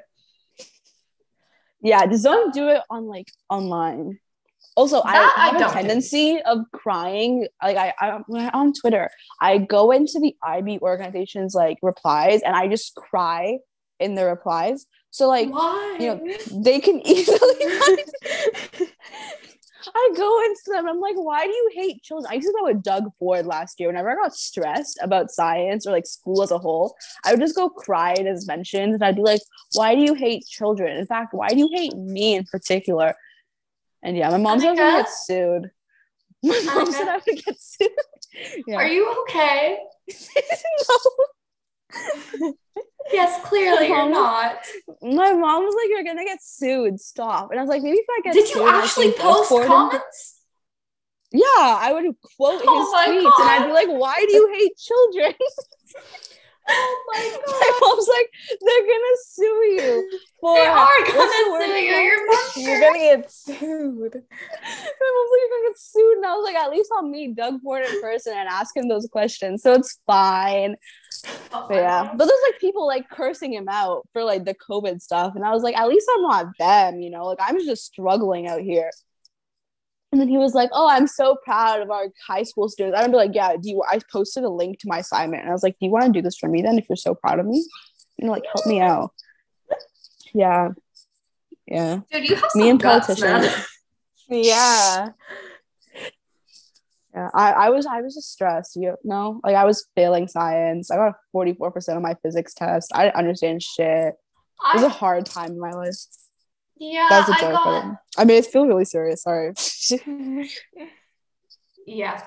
Yeah, 1.81 2.05
just 2.07 2.23
don't 2.23 2.53
do 2.53 2.69
it 2.69 2.81
on 2.89 3.05
like 3.07 3.31
online. 3.49 4.19
Also, 4.75 5.01
I 5.01 5.13
That 5.13 5.33
I 5.37 5.45
have 5.49 5.53
don't 5.59 5.63
a 5.63 5.65
do. 5.67 5.73
tendency 5.73 6.41
of 6.41 6.59
crying. 6.73 7.47
Like 7.61 7.75
I, 7.77 7.93
I 7.99 8.19
when 8.27 8.45
I'm 8.45 8.51
on 8.53 8.73
Twitter, 8.73 9.09
I 9.41 9.57
go 9.57 9.91
into 9.91 10.19
the 10.21 10.35
IB 10.41 10.79
organization's 10.81 11.53
like 11.53 11.79
replies 11.81 12.41
and 12.43 12.55
I 12.55 12.67
just 12.69 12.95
cry 12.95 13.57
in 13.99 14.15
the 14.15 14.25
replies. 14.25 14.85
So 15.11 15.27
like 15.27 15.49
Why? 15.49 15.97
you 15.99 16.07
know, 16.07 16.37
they 16.63 16.79
can 16.79 16.99
easily 17.07 17.35
I 19.95 20.11
go 20.15 20.43
into 20.43 20.61
them. 20.67 20.87
I'm 20.87 20.99
like, 20.99 21.15
why 21.15 21.45
do 21.45 21.51
you 21.51 21.71
hate 21.73 22.03
children? 22.03 22.31
I 22.31 22.35
used 22.35 22.47
to 22.47 22.53
go 22.59 22.65
with 22.65 22.83
Doug 22.83 23.13
Ford 23.17 23.45
last 23.45 23.79
year. 23.79 23.89
Whenever 23.89 24.11
I 24.11 24.15
got 24.15 24.35
stressed 24.35 24.99
about 25.01 25.31
science 25.31 25.87
or 25.87 25.91
like 25.91 26.05
school 26.05 26.43
as 26.43 26.51
a 26.51 26.57
whole, 26.57 26.95
I 27.25 27.31
would 27.31 27.39
just 27.39 27.55
go 27.55 27.69
cry 27.69 28.11
at 28.13 28.25
his 28.25 28.47
mentions 28.47 28.93
and 28.95 29.03
I'd 29.03 29.15
be 29.15 29.21
like, 29.21 29.41
why 29.73 29.95
do 29.95 30.01
you 30.01 30.13
hate 30.13 30.45
children? 30.45 30.97
In 30.97 31.05
fact, 31.05 31.33
why 31.33 31.49
do 31.49 31.57
you 31.57 31.69
hate 31.71 31.95
me 31.95 32.35
in 32.35 32.43
particular? 32.45 33.15
And 34.03 34.15
yeah, 34.15 34.29
my 34.29 34.37
mom 34.37 34.59
said 34.59 34.67
I 34.67 34.71
was 34.71 34.79
gonna 34.79 35.03
get 35.03 35.09
sued. 35.09 35.71
My 36.43 36.61
mom 36.73 36.87
Annika? 36.87 36.93
said 36.93 37.07
I 37.09 37.15
would 37.15 37.45
get 37.45 37.59
sued. 37.59 37.89
Yeah. 38.65 38.75
Are 38.77 38.87
you 38.87 39.23
okay? 39.23 39.77
no. 40.07 40.95
Yes, 43.11 43.43
clearly 43.43 43.87
you're 43.87 44.07
not. 44.09 44.59
My 45.01 45.31
mom 45.33 45.63
was 45.63 45.73
like, 45.75 45.89
"You're 45.89 46.03
gonna 46.03 46.25
get 46.25 46.43
sued. 46.43 46.99
Stop." 46.99 47.49
And 47.49 47.59
I 47.59 47.63
was 47.63 47.69
like, 47.69 47.81
"Maybe 47.81 47.97
if 47.97 48.05
I 48.07 48.21
get 48.23 48.33
Did 48.35 48.47
sued, 48.47 48.57
you 48.57 48.67
actually 48.69 49.11
post 49.13 49.45
afford 49.45 49.63
him- 49.63 49.67
comments? 49.69 50.41
Yeah, 51.31 51.43
I 51.57 51.91
would 51.91 52.05
quote 52.37 52.61
Oh 52.63 52.79
his 52.79 53.23
tweets, 53.23 53.39
and 53.41 53.49
I'd 53.49 53.57
be 53.59 53.63
God. 53.65 53.73
like, 53.73 53.87
"Why 53.87 54.15
do 54.27 54.31
you 54.33 54.49
hate 54.53 54.77
children?" 54.77 55.33
Oh 56.71 57.03
my 57.13 57.37
god! 57.45 57.59
my 57.59 57.79
mom's 57.81 58.07
like, 58.07 58.29
"They're 58.61 58.81
gonna 58.81 59.17
sue 59.25 59.43
you 59.43 60.09
for." 60.39 60.55
They 60.55 60.67
are 60.67 61.05
gonna 61.05 61.65
sue 61.65 61.73
you. 61.73 61.91
Your 61.91 62.19
You're 62.57 62.79
gonna 62.81 62.99
get 62.99 63.31
sued. 63.31 64.13
My 64.31 65.11
mom's 65.15 65.31
like, 65.31 65.41
"You're 65.41 65.49
gonna 65.49 65.69
get 65.69 65.77
sued," 65.79 66.17
and 66.17 66.25
I 66.25 66.35
was 66.35 66.43
like, 66.43 66.55
"At 66.55 66.69
least 66.71 66.91
I'll 66.95 67.07
meet 67.07 67.35
Doug 67.35 67.61
Ford 67.61 67.85
in 67.85 68.01
person 68.01 68.33
and 68.35 68.47
ask 68.47 68.75
him 68.75 68.87
those 68.87 69.07
questions, 69.11 69.63
so 69.63 69.73
it's 69.73 69.99
fine." 70.05 70.75
Oh 71.53 71.65
But 71.67 71.75
yeah, 71.75 72.03
God. 72.03 72.17
but 72.17 72.25
there's 72.25 72.39
like 72.51 72.59
people 72.61 72.85
like 72.87 73.09
cursing 73.09 73.53
him 73.53 73.67
out 73.67 74.07
for 74.13 74.23
like 74.23 74.45
the 74.45 74.55
COVID 74.55 75.01
stuff, 75.01 75.33
and 75.35 75.43
I 75.43 75.51
was 75.51 75.63
like, 75.63 75.75
"At 75.77 75.87
least 75.87 76.09
I'm 76.15 76.21
not 76.21 76.45
them," 76.59 77.01
you 77.01 77.09
know. 77.09 77.25
Like 77.25 77.39
I'm 77.41 77.59
just 77.65 77.85
struggling 77.85 78.47
out 78.47 78.61
here. 78.61 78.91
And 80.11 80.19
then 80.19 80.27
he 80.27 80.37
was 80.37 80.55
like, 80.55 80.69
"Oh, 80.73 80.87
I'm 80.89 81.05
so 81.05 81.37
proud 81.45 81.81
of 81.81 81.91
our 81.91 82.07
high 82.27 82.43
school 82.43 82.67
students." 82.67 82.97
I'd 82.97 83.11
be 83.11 83.17
like, 83.17 83.35
"Yeah, 83.35 83.55
do 83.55 83.69
you?" 83.69 83.83
I 83.87 83.99
posted 84.11 84.43
a 84.43 84.49
link 84.49 84.79
to 84.79 84.87
my 84.87 84.99
assignment, 84.99 85.43
and 85.43 85.49
I 85.49 85.53
was 85.53 85.61
like, 85.61 85.77
"Do 85.79 85.85
you 85.85 85.91
want 85.91 86.05
to 86.05 86.11
do 86.11 86.21
this 86.21 86.37
for 86.37 86.49
me 86.49 86.61
then? 86.61 86.79
If 86.79 86.89
you're 86.89 86.95
so 86.95 87.13
proud 87.13 87.39
of 87.39 87.45
me, 87.45 87.63
you 88.17 88.25
know, 88.25 88.31
like 88.31 88.45
help 88.45 88.65
me 88.65 88.81
out." 88.81 89.11
Yeah, 90.33 90.69
yeah. 91.67 91.99
Dude, 92.11 92.29
you 92.29 92.35
have 92.35 92.49
Me 92.55 92.63
some 92.63 92.69
and 92.69 92.81
politicians. 92.81 93.65
Yeah. 94.31 95.09
Yeah, 97.15 97.29
I, 97.33 97.51
I 97.51 97.69
was 97.69 97.87
I 97.87 98.01
was 98.01 98.13
just 98.13 98.31
stressed. 98.31 98.75
You 98.75 98.95
know, 99.03 99.41
like 99.43 99.55
I 99.55 99.65
was 99.65 99.87
failing 99.95 100.27
science. 100.27 100.91
I 100.91 100.97
got 100.97 101.15
forty 101.31 101.53
four 101.53 101.71
percent 101.71 101.95
on 101.95 102.03
my 102.03 102.15
physics 102.21 102.53
test. 102.53 102.91
I 102.93 103.05
didn't 103.05 103.15
understand 103.15 103.63
shit. 103.63 104.13
It 104.13 104.75
was 104.75 104.83
a 104.83 104.89
hard 104.89 105.25
time 105.25 105.51
in 105.51 105.59
my 105.59 105.71
life. 105.71 105.95
Yeah, 106.79 107.07
That 107.09 107.27
was 107.27 107.35
a 107.35 107.37
I 107.37 107.41
joke. 107.41 107.53
got. 107.63 107.65
but 108.15 108.21
I 108.21 108.25
made 108.25 108.37
it 108.37 108.45
feel 108.47 108.65
really 108.67 108.85
serious. 108.85 109.23
Sorry. 109.23 109.53
Yeah. 111.85 112.21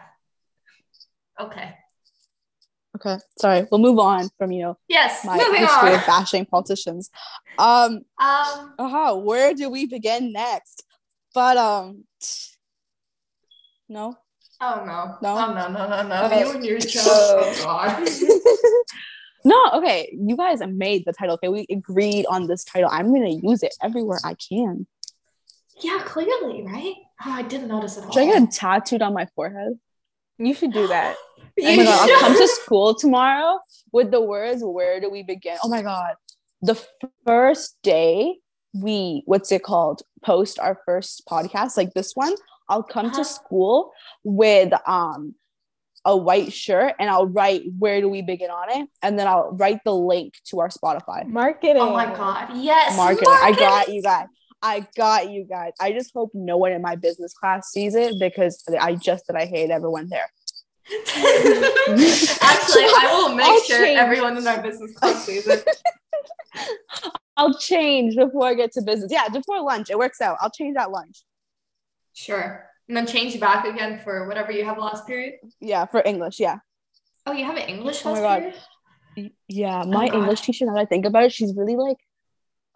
Okay. 1.40 1.75
okay, 2.97 3.18
sorry. 3.38 3.66
We'll 3.71 3.80
move 3.80 3.99
on 4.00 4.28
from 4.38 4.50
you 4.50 4.62
know 4.62 4.78
Yes. 4.88 5.25
my 5.25 5.37
moving 5.38 5.61
history 5.61 5.90
on. 5.90 5.94
of 6.00 6.06
bashing 6.06 6.47
politicians. 6.47 7.11
Um, 7.59 8.02
Um. 8.18 8.75
Uh-huh, 8.78 9.16
where 9.16 9.54
do 9.54 9.71
we 9.71 9.87
begin 9.87 10.32
next? 10.32 10.82
But 11.32 11.56
um, 11.59 12.04
no. 13.88 14.16
Oh 14.61 14.82
no. 14.85 15.16
No? 15.23 15.37
Oh 15.38 15.54
no 15.54 15.68
no 15.68 15.88
no 15.88 16.09
no. 16.09 16.25
Okay. 16.26 16.40
You 16.40 16.50
and 16.52 16.64
your 16.64 16.78
joke. 16.78 17.02
Oh 17.06 17.54
god. 17.62 18.09
No, 19.44 19.58
okay. 19.75 20.16
You 20.18 20.37
guys 20.37 20.61
made 20.66 21.04
the 21.04 21.12
title. 21.12 21.34
Okay, 21.34 21.49
we 21.49 21.66
agreed 21.70 22.26
on 22.26 22.46
this 22.46 22.64
title. 22.64 22.88
I'm 22.92 23.12
gonna 23.12 23.30
use 23.42 23.62
it 23.62 23.75
everywhere 23.82 24.18
I 24.25 24.34
can. 24.34 24.87
Yeah, 25.80 26.00
clearly, 26.04 26.62
right? 26.62 26.94
Oh, 27.25 27.30
I 27.32 27.42
didn't 27.42 27.68
notice 27.68 27.99
at 27.99 28.04
all. 28.04 28.12
Should 28.12 28.22
I 28.22 28.26
get 28.26 28.42
it 28.42 28.50
tattooed 28.52 29.02
on 29.02 29.14
my 29.14 29.26
forehead? 29.34 29.78
You 30.38 30.54
should 30.54 30.72
do 30.72 30.87
that. 30.88 31.16
Oh 31.64 31.76
my 31.76 31.84
god, 31.84 32.08
I'll 32.11 32.20
come 32.20 32.34
to 32.37 32.49
school 32.49 32.94
tomorrow 32.94 33.58
with 33.92 34.11
the 34.11 34.20
words 34.22 34.62
"Where 34.64 35.00
do 35.00 35.11
we 35.11 35.22
begin?" 35.22 35.58
Oh 35.62 35.68
my 35.68 35.82
god, 35.82 36.14
the 36.62 36.82
first 37.26 37.76
day 37.82 38.38
we 38.75 39.22
what's 39.26 39.52
it 39.52 39.62
called 39.62 40.00
post 40.25 40.58
our 40.58 40.78
first 40.87 41.25
podcast 41.28 41.76
like 41.76 41.92
this 41.94 42.12
one, 42.14 42.34
I'll 42.70 42.82
come 42.82 43.06
Uh-huh. 43.06 43.18
to 43.18 43.25
school 43.25 43.92
with 44.25 44.72
um 44.87 45.34
a 46.04 46.16
white 46.16 46.52
shirt 46.52 46.94
and 46.99 47.09
I'll 47.09 47.26
write 47.26 47.62
"Where 47.78 48.00
do 48.00 48.09
we 48.09 48.23
begin?" 48.23 48.50
on 48.50 48.71
it, 48.71 48.88
and 49.02 49.18
then 49.18 49.26
I'll 49.26 49.52
write 49.52 49.80
the 49.85 49.94
link 49.94 50.35
to 50.47 50.61
our 50.61 50.68
Spotify. 50.68 51.26
Marketing. 51.26 51.76
Oh 51.78 51.92
my 51.92 52.06
god. 52.06 52.50
Yes. 52.56 52.97
Marketing. 52.97 53.28
I 53.28 53.52
got 53.52 53.88
you 53.88 54.02
guys. 54.02 54.26
I 54.64 54.87
got 54.97 55.30
you 55.30 55.44
guys. 55.44 55.73
I 55.80 55.92
just 55.92 56.12
hope 56.14 56.30
no 56.35 56.56
one 56.56 56.73
in 56.73 56.82
my 56.82 56.94
business 56.94 57.35
class 57.35 57.71
sees 57.71 57.94
it 57.97 58.14
because 58.21 58.62
I 58.80 58.94
just 58.94 59.26
that 59.26 59.37
I 59.37 59.44
hate 59.47 59.71
everyone 59.71 60.09
there. 60.09 60.28
Actually, 60.90 62.85
I 62.85 63.09
will 63.12 63.35
make 63.35 63.47
I'll 63.47 63.61
sure 63.62 63.85
change. 63.85 63.99
everyone 63.99 64.37
in 64.37 64.47
our 64.47 64.62
business 64.62 64.92
class 64.94 65.25
sees 65.25 65.47
it. 65.47 65.66
I'll 67.37 67.59
change 67.59 68.14
before 68.14 68.47
I 68.47 68.54
get 68.54 68.73
to 68.73 68.82
business. 68.82 69.11
Yeah, 69.11 69.28
before 69.28 69.61
lunch. 69.62 69.90
It 69.90 69.99
works 69.99 70.21
out. 70.21 70.37
I'll 70.40 70.50
change 70.50 70.76
at 70.76 70.90
lunch. 70.90 71.23
Sure. 72.12 72.68
And 72.92 72.96
then 72.99 73.06
change 73.06 73.40
back 73.40 73.64
again 73.64 74.00
for 74.04 74.28
whatever 74.28 74.52
you 74.52 74.66
have 74.66 74.76
last 74.76 75.06
period. 75.06 75.37
Yeah, 75.61 75.87
for 75.87 76.02
English. 76.04 76.38
Yeah. 76.38 76.58
Oh, 77.25 77.32
you 77.32 77.46
have 77.46 77.56
an 77.56 77.66
English 77.66 78.04
Oh 78.04 78.12
my 78.12 78.20
last 78.20 78.22
God. 78.42 78.52
period? 79.16 79.32
Yeah. 79.49 79.82
Oh 79.82 79.87
my 79.87 80.08
God. 80.08 80.18
English 80.18 80.42
teacher, 80.42 80.66
now 80.66 80.75
that 80.75 80.80
I 80.80 80.84
think 80.84 81.06
about 81.06 81.22
it, 81.22 81.32
she's 81.32 81.56
really 81.56 81.75
like, 81.75 81.96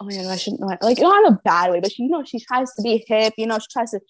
oh 0.00 0.06
my 0.06 0.12
God, 0.12 0.24
I 0.24 0.36
shouldn't 0.36 0.62
know. 0.62 0.68
Like, 0.80 0.98
not 1.00 1.26
in 1.26 1.34
a 1.34 1.38
bad 1.44 1.70
way, 1.70 1.80
but 1.80 1.92
she, 1.92 2.04
you 2.04 2.08
know, 2.08 2.24
she 2.24 2.40
tries 2.40 2.72
to 2.76 2.82
be 2.82 3.04
hip, 3.06 3.34
you 3.36 3.46
know, 3.46 3.58
she 3.58 3.66
tries 3.70 3.90
to 3.90 4.00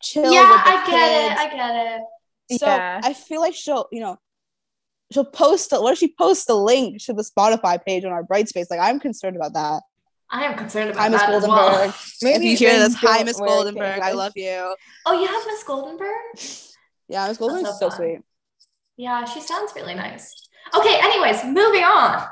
chill. 0.00 0.32
Yeah, 0.32 0.50
with 0.52 0.64
the 0.64 0.70
I 0.70 0.86
get 0.86 1.32
it. 1.32 1.38
I 1.38 1.54
get 1.54 2.00
it. 2.48 2.58
So 2.58 2.66
Yeah. 2.68 3.02
I 3.04 3.12
feel 3.12 3.42
like 3.42 3.54
she'll, 3.54 3.88
you 3.92 4.00
know, 4.00 4.16
she'll 5.12 5.26
post, 5.26 5.70
a, 5.74 5.82
what 5.82 5.92
if 5.92 5.98
she 5.98 6.14
posts 6.14 6.48
a 6.48 6.54
link 6.54 7.02
to 7.02 7.12
the 7.12 7.24
Spotify 7.24 7.78
page 7.84 8.06
on 8.06 8.12
our 8.12 8.24
Brightspace? 8.24 8.70
Like, 8.70 8.80
I'm 8.80 8.98
concerned 8.98 9.36
about 9.36 9.52
that. 9.52 9.82
I 10.32 10.44
am 10.44 10.56
concerned 10.56 10.90
about 10.90 11.00
Hi, 11.02 11.08
Miss 11.10 11.20
that 11.20 11.30
as 11.30 11.44
Goldenberg. 11.44 11.48
well. 11.48 11.94
if 12.22 12.42
you 12.42 12.56
hear 12.56 12.70
then 12.72 12.90
this, 12.90 12.94
hi, 12.94 13.22
Miss 13.22 13.38
Goldenberg. 13.40 14.00
I 14.00 14.12
love 14.12 14.32
you. 14.34 14.74
Oh, 15.06 15.12
you 15.20 15.26
have 15.26 15.42
Miss 15.46 15.62
Goldenberg? 15.64 16.72
Yeah, 17.08 17.28
Miss 17.28 17.36
Goldenberg's 17.38 17.78
so 17.78 17.90
so 17.90 17.96
sweet. 17.96 18.20
Yeah, 18.96 19.24
she 19.26 19.40
sounds 19.40 19.72
really 19.76 19.94
nice. 19.94 20.48
Okay, 20.74 20.98
anyways, 21.02 21.44
moving 21.44 21.84
on. 21.84 22.26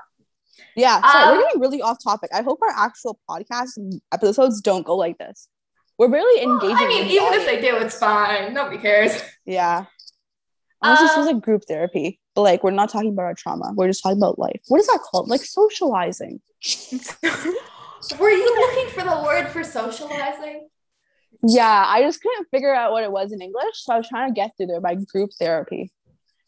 Yeah, 0.77 1.01
sorry, 1.03 1.25
Um, 1.25 1.37
we're 1.37 1.45
getting 1.45 1.61
really 1.61 1.83
off 1.83 1.99
topic. 2.03 2.31
I 2.33 2.43
hope 2.43 2.61
our 2.63 2.71
actual 2.71 3.19
podcast 3.29 3.79
episodes 4.13 4.61
don't 4.63 4.87
go 4.87 4.97
like 4.97 5.19
this. 5.19 5.49
We're 5.99 6.09
really 6.11 6.47
Well, 6.47 6.55
engaging. 6.57 6.77
I 6.79 6.89
mean, 6.89 6.99
with 7.03 7.09
the 7.09 7.15
even 7.15 7.35
if 7.35 7.45
they 7.47 7.61
do, 7.61 7.77
it's 7.77 7.99
fine. 7.99 8.55
Nobody 8.55 8.79
cares. 8.79 9.21
yeah. 9.45 9.85
Honestly, 10.83 11.05
this 11.05 11.11
Um, 11.11 11.25
feels 11.25 11.35
like 11.35 11.43
group 11.43 11.63
therapy, 11.69 12.19
but 12.35 12.41
like 12.43 12.65
we're 12.65 12.71
not 12.71 12.89
talking 12.89 13.11
about 13.11 13.25
our 13.25 13.35
trauma. 13.35 13.73
We're 13.75 13.89
just 13.89 14.03
talking 14.03 14.17
about 14.17 14.39
life. 14.39 14.63
What 14.69 14.81
is 14.81 14.87
that 14.87 15.01
called? 15.03 15.29
Like 15.29 15.43
socializing. 15.43 16.41
Were 18.19 18.31
you 18.31 18.57
looking 18.61 18.89
for 18.93 19.05
the 19.05 19.23
word 19.23 19.49
for 19.49 19.63
socializing? 19.63 20.69
Yeah, 21.43 21.85
I 21.87 22.03
just 22.03 22.21
couldn't 22.21 22.49
figure 22.51 22.75
out 22.75 22.93
what 22.93 23.05
it 23.05 23.11
was 23.11 23.33
in 23.33 23.41
English, 23.41 23.75
so 23.85 23.95
I 23.95 23.99
was 23.99 24.09
trying 24.09 24.29
to 24.29 24.35
get 24.35 24.51
through 24.57 24.67
there 24.67 24.81
by 24.81 24.95
group 24.95 25.31
therapy. 25.39 25.91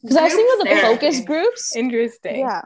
Because 0.02 0.16
I 0.16 0.24
was 0.24 0.34
Group 0.34 0.46
thinking 0.46 0.52
of 0.52 0.58
the 0.58 0.74
therapy. 0.82 1.06
focus 1.06 1.24
groups. 1.24 1.76
Interesting. 1.76 2.40
Yeah. 2.40 2.62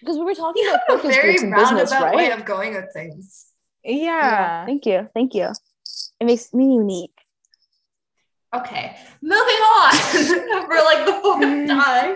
Because 0.00 0.16
we 0.16 0.24
were 0.24 0.34
talking 0.34 0.62
You 0.62 0.70
about 0.70 0.80
have 0.88 0.98
a 0.98 1.02
focus 1.02 1.16
very 1.16 1.28
groups 1.28 1.42
in 1.42 1.54
business, 1.54 1.90
roundabout 1.90 2.16
way 2.16 2.30
of 2.30 2.44
going 2.44 2.74
at 2.76 2.92
things. 2.92 3.46
Yeah. 3.82 4.66
Thank 4.66 4.86
you. 4.86 5.08
Thank 5.14 5.34
you. 5.34 5.48
It 6.20 6.24
makes 6.24 6.52
me 6.52 6.74
unique. 6.74 7.12
Okay, 8.52 8.96
moving 9.22 9.38
on 9.38 9.92
for 10.66 10.74
like 10.82 11.06
the 11.06 11.20
fourth 11.22 11.68
time. 11.68 12.10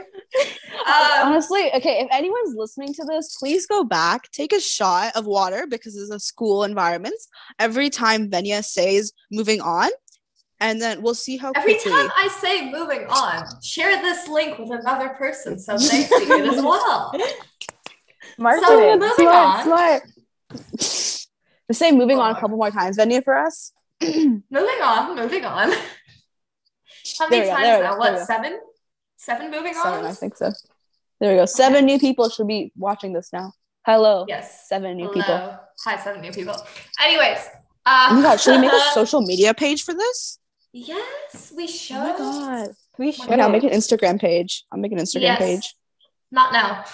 Um, 0.85 1.29
Honestly, 1.29 1.71
okay, 1.75 2.01
if 2.01 2.09
anyone's 2.11 2.57
listening 2.57 2.93
to 2.95 3.05
this, 3.05 3.37
please 3.39 3.67
go 3.69 3.85
back, 3.85 4.29
take 4.33 4.53
a 4.53 4.61
shot 4.61 5.15
of 5.15 5.27
water 5.27 5.67
because 5.69 5.97
it's 5.97 6.11
a 6.11 6.19
school 6.19 6.65
environment. 6.65 7.15
Every 7.61 7.89
time 7.89 8.31
Venya 8.31 8.65
says 8.65 9.13
moving 9.31 9.61
on, 9.61 9.91
and 10.59 10.83
then 10.83 11.03
we'll 11.03 11.15
see 11.15 11.37
how 11.37 11.53
every 11.55 11.75
quickly. 11.75 11.93
time 11.93 12.11
I 12.17 12.27
say 12.41 12.69
moving 12.69 13.07
on, 13.09 13.45
share 13.63 14.03
this 14.03 14.27
link 14.27 14.59
with 14.59 14.71
another 14.73 15.11
person 15.11 15.57
so 15.59 15.75
they 15.79 16.03
see 16.03 16.15
it 16.33 16.53
as 16.53 16.61
well. 16.63 17.13
Marketing. 18.39 18.67
So, 18.69 18.99
moving 18.99 19.29
on. 19.29 19.65
smart. 19.65 20.03
Just 20.73 21.29
say 21.73 21.93
moving 21.93 22.19
on 22.19 22.33
a 22.33 22.37
Oh. 22.37 22.41
couple 22.41 22.57
more 22.57 22.71
times, 22.73 22.97
Venya, 22.99 23.23
for 23.23 23.37
us. 23.37 23.71
Moving 24.03 24.81
on, 24.83 25.15
moving 25.17 25.45
on. 25.45 25.73
How 27.19 27.29
many 27.29 27.45
go, 27.45 27.51
times 27.51 27.63
now? 27.63 27.77
go, 27.77 27.83
there 27.83 27.93
we 27.93 27.99
What, 27.99 28.27
seven? 28.27 28.61
Seven 29.17 29.51
moving 29.51 29.75
Seven, 29.75 30.01
on? 30.01 30.07
I 30.07 30.13
think 30.13 30.37
so. 30.37 30.53
There 31.21 31.31
we 31.33 31.39
go. 31.39 31.47
Seven 31.47 31.85
new 31.85 31.99
people 31.99 32.29
should 32.29 32.47
be 32.49 32.73
watching 32.77 33.13
this 33.13 33.33
now. 33.33 33.53
Hello. 33.87 34.25
Yes. 34.29 34.69
Seven 34.69 34.97
new 34.97 35.05
Hello. 35.09 35.15
people. 35.15 35.59
Hi, 35.85 35.97
seven 36.03 36.21
new 36.21 36.33
people. 36.33 36.57
Anyways. 37.03 37.39
Uh, 37.87 38.09
Oh 38.11 38.15
my 38.17 38.23
god, 38.23 38.41
should 38.41 38.57
we 38.57 38.63
make 38.63 38.73
a 38.73 38.81
social 38.95 39.21
media 39.21 39.53
page 39.55 39.83
for 39.85 39.95
this? 39.95 40.39
Yes, 40.73 41.53
we 41.57 41.67
should. 41.67 41.97
Oh 41.97 42.01
my 42.01 42.19
god. 42.67 42.71
We 42.99 43.13
should. 43.13 43.27
Okay, 43.31 43.41
I'll 43.41 43.51
make 43.51 43.63
an 43.63 43.71
Instagram 43.71 44.19
page. 44.21 44.65
I'll 44.73 44.79
make 44.81 44.93
an 44.93 44.99
Instagram 44.99 45.23
Yes. 45.23 45.39
page. 45.39 45.75
Not 46.33 46.53
now. 46.53 46.85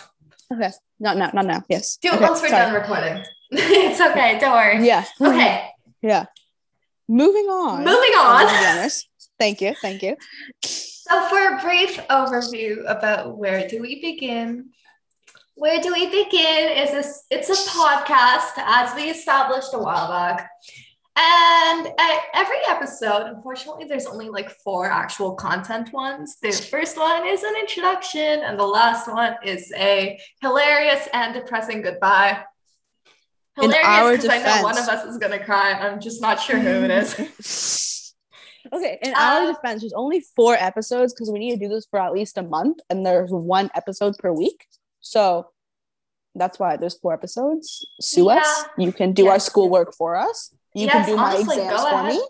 Okay. 0.52 0.70
Not 0.98 1.16
now, 1.16 1.30
not 1.32 1.46
now. 1.46 1.62
Yes. 1.68 1.96
Do 2.02 2.08
it 2.08 2.14
okay, 2.14 2.24
once 2.24 2.42
we're 2.42 2.48
sorry. 2.48 2.72
done 2.72 2.74
recording. 2.74 3.24
it's 3.50 4.00
okay. 4.00 4.38
Don't 4.38 4.52
worry. 4.52 4.86
Yeah. 4.86 5.04
Okay. 5.20 5.66
Yeah. 6.02 6.24
Moving 7.08 7.44
on. 7.46 7.84
Moving 7.84 8.12
on. 8.16 8.46
To. 9.40 9.44
Thank 9.44 9.60
you. 9.60 9.74
Thank 9.80 10.02
you. 10.02 10.16
So, 10.62 11.28
for 11.28 11.56
a 11.56 11.60
brief 11.60 11.96
overview 12.08 12.84
about 12.86 13.36
where 13.36 13.66
do 13.66 13.80
we 13.80 14.00
begin? 14.00 14.70
Where 15.54 15.80
do 15.80 15.92
we 15.92 16.06
begin 16.06 16.70
is 16.76 16.90
this 16.92 17.24
it's 17.30 17.50
a 17.50 17.70
podcast 17.70 18.52
as 18.56 18.94
we 18.94 19.10
established 19.10 19.74
a 19.74 19.78
while 19.78 20.08
back. 20.08 20.48
And 21.16 21.88
every 22.32 22.58
episode, 22.68 23.26
unfortunately, 23.26 23.84
there's 23.86 24.06
only 24.06 24.28
like 24.28 24.50
four 24.50 24.86
actual 24.86 25.34
content 25.34 25.92
ones. 25.92 26.36
The 26.40 26.52
first 26.52 26.96
one 26.96 27.26
is 27.26 27.42
an 27.42 27.54
introduction, 27.56 28.40
and 28.40 28.58
the 28.58 28.66
last 28.66 29.08
one 29.08 29.34
is 29.44 29.72
a 29.76 30.18
hilarious 30.40 31.08
and 31.12 31.34
depressing 31.34 31.82
goodbye. 31.82 32.44
Hilarious 33.56 34.22
because 34.22 34.44
I 34.44 34.56
know 34.56 34.62
one 34.62 34.78
of 34.78 34.88
us 34.88 35.04
is 35.04 35.18
gonna 35.18 35.44
cry. 35.44 35.72
I'm 35.72 36.00
just 36.00 36.22
not 36.22 36.40
sure 36.40 36.58
who 36.58 36.84
it 36.84 36.90
is. 36.90 37.96
okay. 38.72 38.98
In 39.02 39.14
our 39.14 39.42
Uh, 39.42 39.52
defense, 39.52 39.82
there's 39.82 39.92
only 39.92 40.20
four 40.36 40.54
episodes 40.54 41.12
because 41.12 41.30
we 41.30 41.38
need 41.38 41.52
to 41.52 41.68
do 41.68 41.68
this 41.68 41.86
for 41.90 41.98
at 42.00 42.12
least 42.12 42.38
a 42.38 42.42
month, 42.42 42.78
and 42.90 43.04
there's 43.06 43.30
one 43.30 43.70
episode 43.74 44.16
per 44.18 44.32
week. 44.32 44.66
So 45.00 45.48
that's 46.34 46.58
why 46.58 46.76
there's 46.76 46.98
four 46.98 47.12
episodes. 47.12 47.86
Sue 48.00 48.28
us. 48.30 48.64
You 48.78 48.92
can 48.92 49.12
do 49.12 49.28
our 49.28 49.38
schoolwork 49.40 49.94
for 49.94 50.16
us. 50.16 50.54
You 50.74 50.86
Yes, 50.86 50.92
can 50.92 51.06
do 51.06 51.16
my 51.16 51.34
honestly, 51.34 51.56
exams 51.62 51.88
for 51.90 52.02
me. 52.04 52.28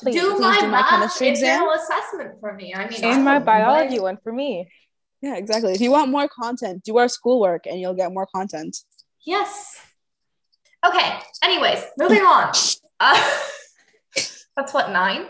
Please, 0.00 0.14
do 0.14 0.30
please 0.32 0.40
my 0.40 0.60
do 0.60 0.66
my 0.68 0.82
chemistry 0.88 1.28
exam. 1.28 1.68
assessment 1.68 2.40
for 2.40 2.52
me. 2.54 2.74
I 2.74 2.88
mean, 2.88 3.04
I 3.04 3.14
And 3.14 3.24
my 3.24 3.38
biology 3.38 3.94
like- 3.98 4.02
one 4.02 4.16
for 4.22 4.32
me. 4.32 4.68
Yeah, 5.20 5.34
exactly. 5.34 5.72
If 5.72 5.80
you 5.80 5.90
want 5.90 6.10
more 6.10 6.28
content, 6.28 6.84
do 6.84 6.96
our 6.98 7.08
schoolwork 7.08 7.66
and 7.66 7.80
you'll 7.80 7.94
get 7.94 8.12
more 8.12 8.26
content. 8.32 8.76
Yes. 9.26 9.76
Okay. 10.86 11.18
Anyways, 11.42 11.82
moving 11.98 12.22
on. 12.22 12.52
Uh, 13.00 13.14
that's 14.58 14.74
what 14.74 14.90
nine. 14.90 15.26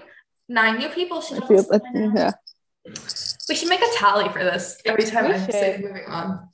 Nine 0.49 0.79
new 0.79 0.89
people 0.89 1.21
should 1.21 1.45
feel- 1.45 1.59
listened 1.59 1.83
by 1.83 2.01
now. 2.01 2.13
yeah. 2.17 2.31
We 3.49 3.55
should 3.55 3.69
make 3.69 3.83
a 3.83 3.89
tally 3.97 4.29
for 4.31 4.43
this 4.43 4.81
every 4.87 5.05
time 5.05 5.27
We 5.27 5.35
I 5.35 5.47
say 5.49 5.79
moving 5.83 6.05
on. 6.07 6.49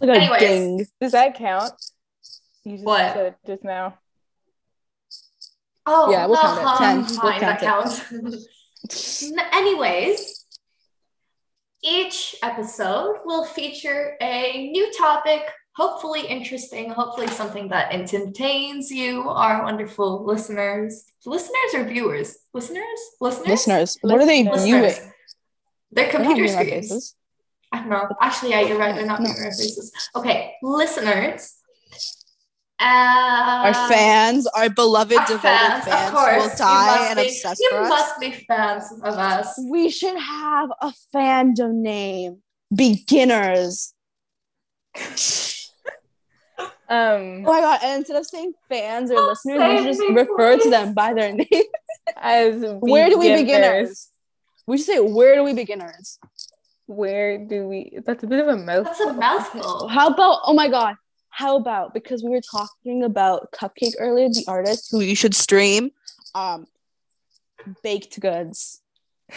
Like 0.00 0.20
Anyways. 0.20 0.40
ding. 0.40 0.86
Does 1.00 1.12
that 1.12 1.34
count? 1.34 1.72
You 2.64 2.72
just 2.74 2.84
What? 2.84 3.14
said 3.14 3.26
it 3.26 3.34
just 3.46 3.64
now. 3.64 3.98
Oh, 5.86 6.10
Yeah, 6.10 6.26
we'll 6.26 6.36
count 6.36 6.58
it. 6.60 6.64
uh-huh, 6.66 6.78
10. 6.78 6.98
We'll 7.00 7.32
Fine, 7.32 7.40
that 7.40 7.60
counts. 7.60 8.02
Anyways, 9.52 10.44
each 11.82 12.36
episode 12.42 13.16
will 13.24 13.44
feature 13.44 14.16
a 14.20 14.68
new 14.70 14.92
topic, 14.92 15.42
hopefully 15.78 16.22
interesting, 16.26 16.90
hopefully 16.90 17.28
something 17.28 17.68
that 17.68 17.92
entertains 17.92 18.90
you, 18.90 19.28
our 19.28 19.62
wonderful 19.62 20.24
listeners. 20.24 21.04
Listeners 21.24 21.70
or 21.74 21.84
viewers? 21.84 22.28
Listeners? 22.52 23.00
Listeners? 23.20 23.48
Listeners, 23.48 23.98
what 24.02 24.20
are 24.20 24.26
they 24.26 24.42
Listeners. 24.44 24.64
viewing? 24.98 25.12
They're 25.92 26.10
computer 26.10 26.48
screens. 26.48 27.14
I 27.72 27.78
don't 27.80 27.90
know. 27.90 28.08
Actually, 28.20 28.50
yeah, 28.50 28.62
you're 28.62 28.78
right. 28.78 28.94
They're 28.94 29.06
not 29.06 29.20
No. 29.20 29.26
viewing 29.30 29.50
faces. 29.52 29.92
Okay, 30.16 30.54
listeners. 30.62 31.54
Uh, 32.80 33.64
Our 33.66 33.74
fans, 33.88 34.46
our 34.48 34.68
beloved, 34.70 35.16
our 35.18 35.26
devoted 35.26 35.42
fans, 35.42 35.84
fans, 35.84 36.08
of 36.08 36.14
course. 36.14 36.36
will 36.36 36.50
you 36.50 36.56
die 36.58 37.06
and 37.10 37.16
be- 37.18 37.22
obsess 37.26 37.58
You 37.60 37.70
us. 37.76 37.88
must 37.88 38.20
be 38.20 38.30
fans 38.48 38.84
of 39.02 39.14
us. 39.14 39.58
We 39.70 39.90
should 39.90 40.16
have 40.16 40.70
a 40.80 40.92
fandom 41.14 41.74
name. 41.82 42.42
Beginners. 42.74 43.92
Um, 46.90 47.44
Oh 47.46 47.52
my 47.52 47.60
god! 47.60 47.80
And 47.82 47.98
instead 48.00 48.16
of 48.16 48.26
saying 48.26 48.52
fans 48.68 49.10
or 49.10 49.18
Oh, 49.18 49.28
listeners, 49.28 49.58
we 49.60 49.76
should 49.76 49.86
just 49.86 50.00
save 50.00 50.10
me, 50.10 50.16
refer 50.22 50.56
to 50.58 50.70
them 50.70 50.94
by 50.94 51.12
their 51.14 51.32
name. 51.34 51.46
as 52.16 52.62
Where 52.80 53.10
do 53.10 53.18
we 53.18 53.28
beginners, 53.30 53.40
beginners? 53.42 54.08
We 54.66 54.76
should 54.78 54.86
say, 54.86 54.98
"Where 55.00 55.34
do 55.34 55.42
we 55.44 55.52
beginners?" 55.54 56.18
Where 56.86 57.36
do 57.36 57.68
we? 57.68 57.98
That's 58.06 58.22
a 58.24 58.26
bit 58.26 58.40
of 58.40 58.48
a 58.48 58.56
mouthful. 58.56 58.84
That's 58.84 59.00
a 59.00 59.12
mouthful. 59.12 59.88
How 59.88 60.06
about? 60.08 60.40
Oh 60.44 60.54
my 60.54 60.68
god! 60.68 60.94
How 61.28 61.56
about 61.56 61.92
because 61.92 62.24
we 62.24 62.30
were 62.30 62.40
talking 62.50 63.02
about 63.04 63.52
Cupcakke 63.52 63.92
earlier, 63.98 64.30
the 64.30 64.44
artist 64.48 64.88
who 64.90 65.00
you 65.00 65.14
should 65.14 65.34
stream, 65.34 65.90
um, 66.34 66.66
baked 67.82 68.18
goods. 68.18 68.80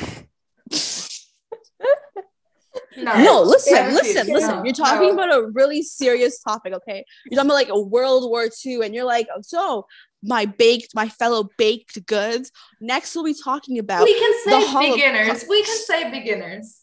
No, 2.97 3.23
No, 3.23 3.41
listen, 3.43 3.75
Yeah, 3.75 3.89
listen, 3.89 4.27
no, 4.27 4.33
listen. 4.33 4.65
You're 4.65 4.73
talking 4.73 5.15
no. 5.15 5.23
about 5.23 5.33
a 5.33 5.47
really 5.53 5.81
serious 5.81 6.39
topic, 6.39 6.73
okay? 6.73 7.05
You're 7.25 7.37
talking 7.37 7.49
about 7.49 7.55
like 7.55 7.69
a 7.69 7.79
World 7.79 8.29
War 8.29 8.49
II, 8.65 8.81
and 8.83 8.93
you're 8.93 9.05
like, 9.05 9.27
oh, 9.35 9.41
so 9.41 9.85
my 10.23 10.45
baked, 10.45 10.93
my 10.93 11.07
fellow 11.07 11.49
baked 11.57 12.05
goods. 12.05 12.51
Next, 12.79 13.15
we'll 13.15 13.25
be 13.25 13.33
talking 13.33 13.79
about. 13.79 14.03
We 14.03 14.19
can 14.19 14.31
the 14.31 14.51
say 14.51 14.67
Holo- 14.67 14.95
beginners. 14.95 15.45
We 15.47 15.63
can 15.63 15.77
say 15.77 16.11
beginners. 16.11 16.81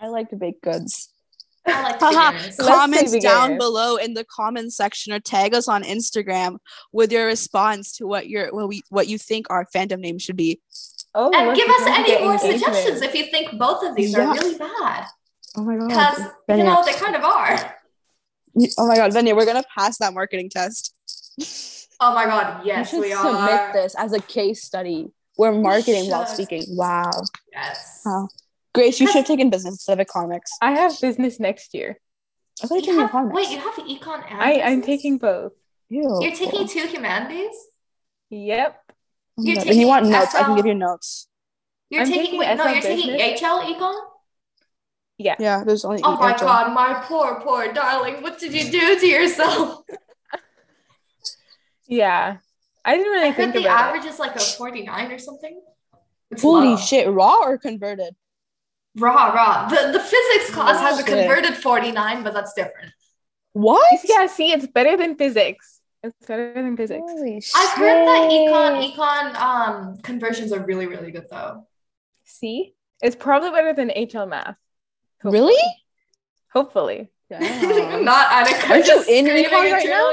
I 0.00 0.08
like 0.08 0.30
to 0.30 0.36
bake 0.36 0.60
goods. 0.62 1.12
I 1.66 1.82
like 1.82 2.00
Haha, 2.00 2.50
comments 2.60 3.16
down 3.18 3.58
below 3.58 3.96
in 3.96 4.14
the 4.14 4.24
comments 4.24 4.76
section 4.76 5.12
or 5.12 5.20
tag 5.20 5.54
us 5.54 5.68
on 5.68 5.82
Instagram 5.82 6.58
with 6.92 7.10
your 7.12 7.26
response 7.26 7.96
to 7.96 8.06
what 8.06 8.28
your 8.28 8.52
what 8.54 8.68
we 8.68 8.82
what 8.90 9.08
you 9.08 9.18
think 9.18 9.46
our 9.50 9.66
fandom 9.74 9.98
name 10.00 10.18
should 10.18 10.36
be. 10.36 10.60
Oh, 11.14 11.30
And 11.34 11.56
give 11.56 11.68
us 11.68 11.82
any 11.86 12.22
more 12.22 12.34
engagement. 12.34 12.60
suggestions 12.62 13.02
if 13.02 13.14
you 13.14 13.26
think 13.26 13.58
both 13.58 13.82
of 13.82 13.96
these 13.96 14.12
Yeah. 14.12 14.28
are 14.28 14.34
really 14.34 14.58
bad. 14.58 15.06
Oh 15.56 15.62
my 15.64 15.76
god. 15.76 15.88
Because, 15.88 16.58
you 16.58 16.64
know, 16.64 16.82
they 16.84 16.92
kind 16.92 17.16
of 17.16 17.24
are. 17.24 17.76
Oh 18.78 18.86
my 18.86 18.96
god, 18.96 19.12
Venya, 19.12 19.34
we're 19.36 19.46
gonna 19.46 19.64
pass 19.76 19.98
that 19.98 20.12
marketing 20.14 20.50
test. 20.50 20.94
Oh 21.98 22.14
my 22.14 22.26
god, 22.26 22.60
you 22.62 22.72
yes, 22.72 22.90
should 22.90 23.00
we 23.00 23.14
are. 23.14 23.22
submit 23.24 23.50
are. 23.58 23.72
this 23.72 23.94
as 23.94 24.12
a 24.12 24.20
case 24.20 24.62
study. 24.62 25.08
We're 25.38 25.52
marketing 25.52 26.10
while 26.10 26.26
speaking. 26.26 26.64
Wow. 26.68 27.10
Yes. 27.50 28.02
Wow. 28.04 28.28
Grace, 28.76 29.00
you 29.00 29.06
should 29.06 29.16
have 29.16 29.26
taken 29.26 29.48
business 29.48 29.72
instead 29.74 29.94
of 29.94 30.00
economics. 30.00 30.50
I 30.60 30.72
have 30.72 30.92
business 31.00 31.40
next 31.40 31.72
year. 31.72 31.98
I 32.62 32.66
thought 32.66 32.74
you 32.74 32.80
You 32.80 32.86
taking 32.86 33.00
have, 33.00 33.08
economics. 33.08 33.34
wait, 33.36 33.48
you 33.50 33.58
have 33.66 33.74
econ 33.74 34.30
and 34.30 34.40
I 34.48 34.60
I'm 34.68 34.82
taking 34.82 35.16
both. 35.16 35.52
Ew. 35.88 36.18
You're 36.20 36.34
taking 36.44 36.68
two 36.68 36.86
humanities? 36.86 37.56
Yep. 38.28 38.70
You're 39.38 39.56
God. 39.56 39.66
If 39.66 39.76
you 39.76 39.86
want 39.86 40.04
taking 40.04 40.18
notes, 40.18 40.34
I 40.34 40.42
can 40.44 40.56
give 40.56 40.66
you 40.66 40.74
notes. 40.74 41.28
You're 41.88 42.02
I'm 42.02 42.06
taking, 42.08 42.24
taking 42.24 42.38
wait, 42.40 42.56
no, 42.56 42.66
you're 42.66 42.82
taking. 42.82 43.10
HL 43.18 43.58
econ? 43.72 43.94
Yeah. 45.16 45.36
Yeah, 45.38 45.64
there's 45.64 45.84
only 45.86 46.02
Oh 46.04 46.16
my 46.18 46.34
HL. 46.34 46.40
god, 46.40 46.74
my 46.74 46.92
poor, 47.08 47.40
poor 47.40 47.72
darling. 47.72 48.22
What 48.22 48.38
did 48.38 48.52
you 48.52 48.70
do 48.70 48.98
to 49.00 49.06
yourself? 49.06 49.82
Yeah. 51.88 52.38
I 52.84 52.96
didn't 52.96 53.12
really 53.12 53.32
think. 53.32 53.38
I 53.38 53.42
heard 53.42 53.52
think 53.52 53.64
the 53.64 53.70
about 53.70 53.94
average 53.94 54.04
is 54.12 54.18
like 54.18 54.34
a 54.34 54.40
49 54.40 55.12
or 55.12 55.18
something. 55.18 55.62
It's 56.32 56.42
Holy 56.42 56.70
low. 56.70 56.76
shit, 56.76 57.08
raw 57.08 57.36
or 57.44 57.58
converted? 57.58 58.14
Raw, 58.96 59.32
raw. 59.32 59.68
The, 59.68 59.92
the 59.92 60.00
physics 60.00 60.50
class 60.50 60.80
has 60.80 61.00
a 61.00 61.04
converted 61.04 61.54
49, 61.54 62.22
but 62.22 62.32
that's 62.32 62.54
different. 62.54 62.92
What? 63.52 63.86
Yeah, 64.04 64.26
see, 64.26 64.52
it's 64.52 64.66
better 64.66 64.96
than 64.96 65.16
physics. 65.16 65.80
It's 66.02 66.26
better 66.26 66.52
than 66.54 66.76
physics. 66.76 67.02
Holy 67.06 67.42
I've 67.56 67.70
heard 67.78 68.06
that 68.06 68.30
econ 68.30 68.94
econ 68.94 69.34
um 69.36 69.96
conversions 70.02 70.52
are 70.52 70.64
really, 70.64 70.86
really 70.86 71.10
good 71.10 71.26
though. 71.30 71.66
See? 72.24 72.74
It's 73.02 73.16
probably 73.16 73.50
better 73.50 73.72
than 73.72 73.88
HL 73.90 74.28
math. 74.28 74.56
Hopefully. 75.22 75.40
Really? 75.40 75.74
Hopefully. 76.52 77.10
Damn. 77.28 78.04
Not 78.04 78.28
Annika. 78.28 78.70
Aren't 78.70 78.86
you 78.86 79.04
in 79.08 79.26
econ 79.26 79.72
right 79.72 79.86
now? 79.88 80.12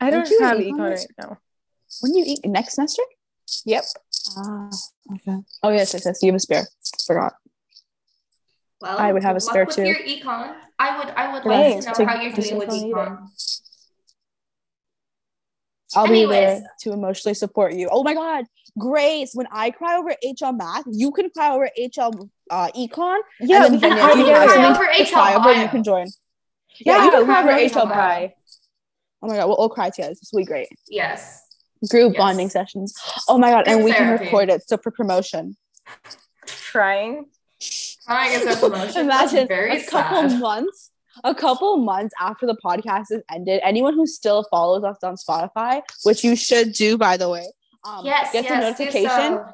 I 0.00 0.10
don't 0.10 0.30
you 0.30 0.40
have 0.40 0.58
econ 0.58 0.72
econ 0.72 0.90
right 0.90 1.06
now. 1.18 1.38
when 2.00 2.14
you 2.14 2.24
eat 2.26 2.44
next 2.44 2.74
semester? 2.74 3.02
Yep. 3.64 3.84
Ah, 4.36 4.70
okay. 5.14 5.38
Oh 5.62 5.70
yes, 5.70 5.92
yes, 5.92 6.04
yes. 6.06 6.22
You 6.22 6.28
have 6.32 6.36
a 6.36 6.40
spare. 6.40 6.66
Forgot. 7.06 7.34
Well, 8.80 8.98
I 8.98 9.12
would 9.12 9.22
have 9.22 9.36
a 9.36 9.40
luck 9.40 9.42
spare 9.50 9.64
with 9.64 9.76
too. 9.76 9.84
your 9.84 9.96
econ. 9.96 10.54
I 10.78 10.98
would 10.98 11.08
I 11.08 11.32
would 11.32 11.42
Thanks. 11.44 11.86
like 11.86 11.94
to 11.96 12.02
know 12.02 12.06
Take- 12.08 12.16
how 12.16 12.22
you're 12.22 12.32
doing 12.32 12.58
with 12.58 12.70
some 12.70 12.80
econ. 12.90 13.18
I'll 15.94 16.08
be 16.08 16.26
there 16.26 16.62
to 16.80 16.92
emotionally 16.92 17.34
support 17.34 17.72
you. 17.74 17.88
Oh 17.90 18.02
my 18.02 18.12
god, 18.12 18.44
Grace! 18.78 19.30
When 19.34 19.46
I 19.50 19.70
cry 19.70 19.96
over 19.96 20.14
HL 20.24 20.56
math, 20.58 20.84
you 20.90 21.10
can 21.12 21.30
cry 21.30 21.52
over 21.54 21.70
HL 21.78 22.28
uh, 22.50 22.68
econ. 22.76 23.18
Yeah, 23.40 23.66
and 23.66 23.80
then 23.80 23.92
can 23.92 23.98
I 23.98 24.08
if 24.08 24.12
can 24.14 24.18
you 24.18 24.26
have 24.26 24.48
cry 24.48 24.54
something 24.54 24.82
over 24.82 24.92
HL 24.92 25.12
cry 25.12 25.34
over, 25.34 25.62
you 25.62 25.68
can 25.68 25.84
join. 25.84 26.06
Yeah, 26.80 27.04
you 27.04 27.10
can 27.10 27.24
cry 27.24 27.40
over 27.42 27.52
have 27.52 27.60
HL 27.70 27.74
HL 27.82 27.88
bio. 27.88 27.94
bio. 27.94 28.30
Oh 29.22 29.28
my 29.28 29.36
god, 29.36 29.46
we'll 29.46 29.56
all 29.56 29.70
cry 29.70 29.88
together. 29.90 30.10
This 30.10 30.28
will 30.32 30.40
be 30.40 30.44
great. 30.44 30.68
Yes. 30.88 31.42
Group 31.88 32.12
Yes. 32.14 32.18
bonding 32.18 32.50
sessions. 32.50 32.94
Oh 33.28 33.38
my 33.38 33.50
god, 33.50 33.66
and 33.66 33.76
Group 33.76 33.84
we 33.86 33.92
can 33.92 34.18
record 34.20 34.50
it. 34.50 34.68
So 34.68 34.76
for 34.76 34.90
promotion. 34.90 35.56
Trying. 36.76 37.24
Crying 38.06 38.32
is 38.38 38.54
a 38.54 38.60
promotion. 38.68 39.00
Imagine 39.06 39.50
a 39.50 39.82
couple 39.86 40.28
sad. 40.28 40.40
months, 40.40 40.90
a 41.24 41.34
couple 41.34 41.78
months 41.78 42.14
after 42.20 42.44
the 42.46 42.54
podcast 42.62 43.06
is 43.10 43.22
ended, 43.32 43.62
anyone 43.64 43.94
who 43.94 44.06
still 44.06 44.44
follows 44.50 44.84
us 44.84 44.98
on 45.02 45.16
Spotify, 45.16 45.80
which 46.04 46.22
you 46.22 46.36
should 46.36 46.72
do 46.74 46.98
by 46.98 47.16
the 47.16 47.30
way, 47.30 47.46
um, 47.84 48.04
Yes, 48.04 48.30
gets 48.30 48.50
yes, 48.50 48.58
a 48.58 48.60
notification. 48.60 49.08
so. 49.38 49.52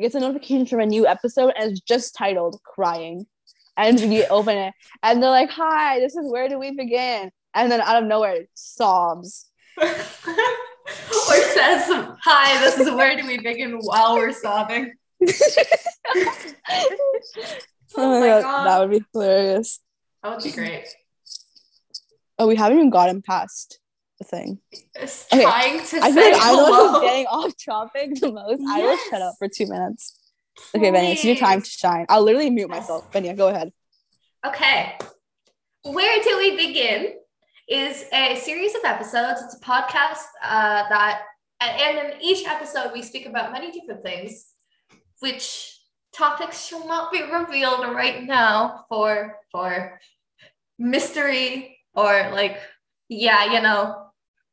Gets 0.00 0.14
a 0.14 0.20
notification 0.20 0.64
from 0.64 0.80
a 0.80 0.86
new 0.86 1.06
episode 1.06 1.52
and 1.58 1.72
it's 1.72 1.80
just 1.82 2.14
titled 2.14 2.58
"Crying," 2.64 3.26
and 3.76 4.00
you 4.00 4.24
open 4.30 4.56
it 4.56 4.72
and 5.02 5.22
they're 5.22 5.28
like, 5.28 5.50
"Hi, 5.50 6.00
this 6.00 6.16
is 6.16 6.30
where 6.32 6.48
do 6.48 6.58
we 6.58 6.70
begin?" 6.70 7.30
And 7.54 7.70
then 7.70 7.82
out 7.82 8.02
of 8.02 8.08
nowhere, 8.08 8.46
sobs. 8.54 9.46
or 9.78 9.86
says, 9.92 11.82
"Hi, 12.24 12.58
this 12.60 12.78
is 12.78 12.90
where 12.94 13.14
do 13.14 13.26
we 13.26 13.36
begin?" 13.36 13.78
While 13.80 14.14
we're 14.16 14.32
sobbing. 14.32 14.94
Oh 17.98 18.20
my 18.20 18.42
god, 18.42 18.64
that 18.66 18.80
would 18.80 18.90
be 18.90 19.04
hilarious. 19.12 19.80
That 20.22 20.34
would 20.34 20.44
be 20.44 20.50
great. 20.52 20.86
Oh, 22.38 22.46
we 22.46 22.56
haven't 22.56 22.76
even 22.78 22.90
gotten 22.90 23.22
past 23.22 23.78
the 24.18 24.24
thing. 24.24 24.58
It's 24.94 25.26
Okay, 25.32 25.42
trying 25.42 25.78
to 25.78 25.96
I 26.02 26.10
say 26.10 26.14
feel 26.14 26.32
like 26.32 26.42
I'm 26.42 26.56
the 26.56 26.62
one 26.92 27.00
getting 27.02 27.26
off 27.26 27.52
topic 27.64 28.14
the 28.20 28.32
most. 28.32 28.62
I 28.68 28.80
will 28.80 28.98
shut 29.10 29.22
up 29.22 29.34
for 29.38 29.48
two 29.48 29.66
minutes. 29.66 30.18
Okay, 30.74 30.90
Benny, 30.90 31.12
it's 31.12 31.24
your 31.24 31.36
time 31.36 31.62
to 31.62 31.70
shine. 31.70 32.06
I'll 32.08 32.22
literally 32.22 32.50
mute 32.50 32.68
Yes. 32.70 32.82
myself. 32.82 33.04
Benny, 33.12 33.32
go 33.32 33.48
ahead. 33.48 33.72
Okay. 34.46 34.98
Where 35.84 36.22
do 36.22 36.36
we 36.38 36.56
begin? 36.56 37.14
Is 37.68 38.04
a 38.12 38.36
series 38.36 38.74
of 38.76 38.82
episodes. 38.84 39.40
It's 39.42 39.56
a 39.56 39.60
podcast 39.60 40.22
uh, 40.42 40.84
that, 40.88 41.22
and 41.60 41.80
and 41.98 42.12
in 42.12 42.20
each 42.22 42.46
episode, 42.46 42.90
we 42.92 43.02
speak 43.02 43.26
about 43.26 43.50
many 43.52 43.72
different 43.72 44.02
things, 44.04 44.46
which 45.20 45.72
topics 46.12 46.66
shall 46.66 46.86
not 46.86 47.12
be 47.12 47.22
revealed 47.22 47.80
right 47.94 48.24
now 48.24 48.84
for 48.88 49.36
for 49.52 50.00
mystery 50.78 51.78
or 51.94 52.30
like, 52.32 52.58
yeah, 53.08 53.52
you 53.52 53.60
know 53.60 54.10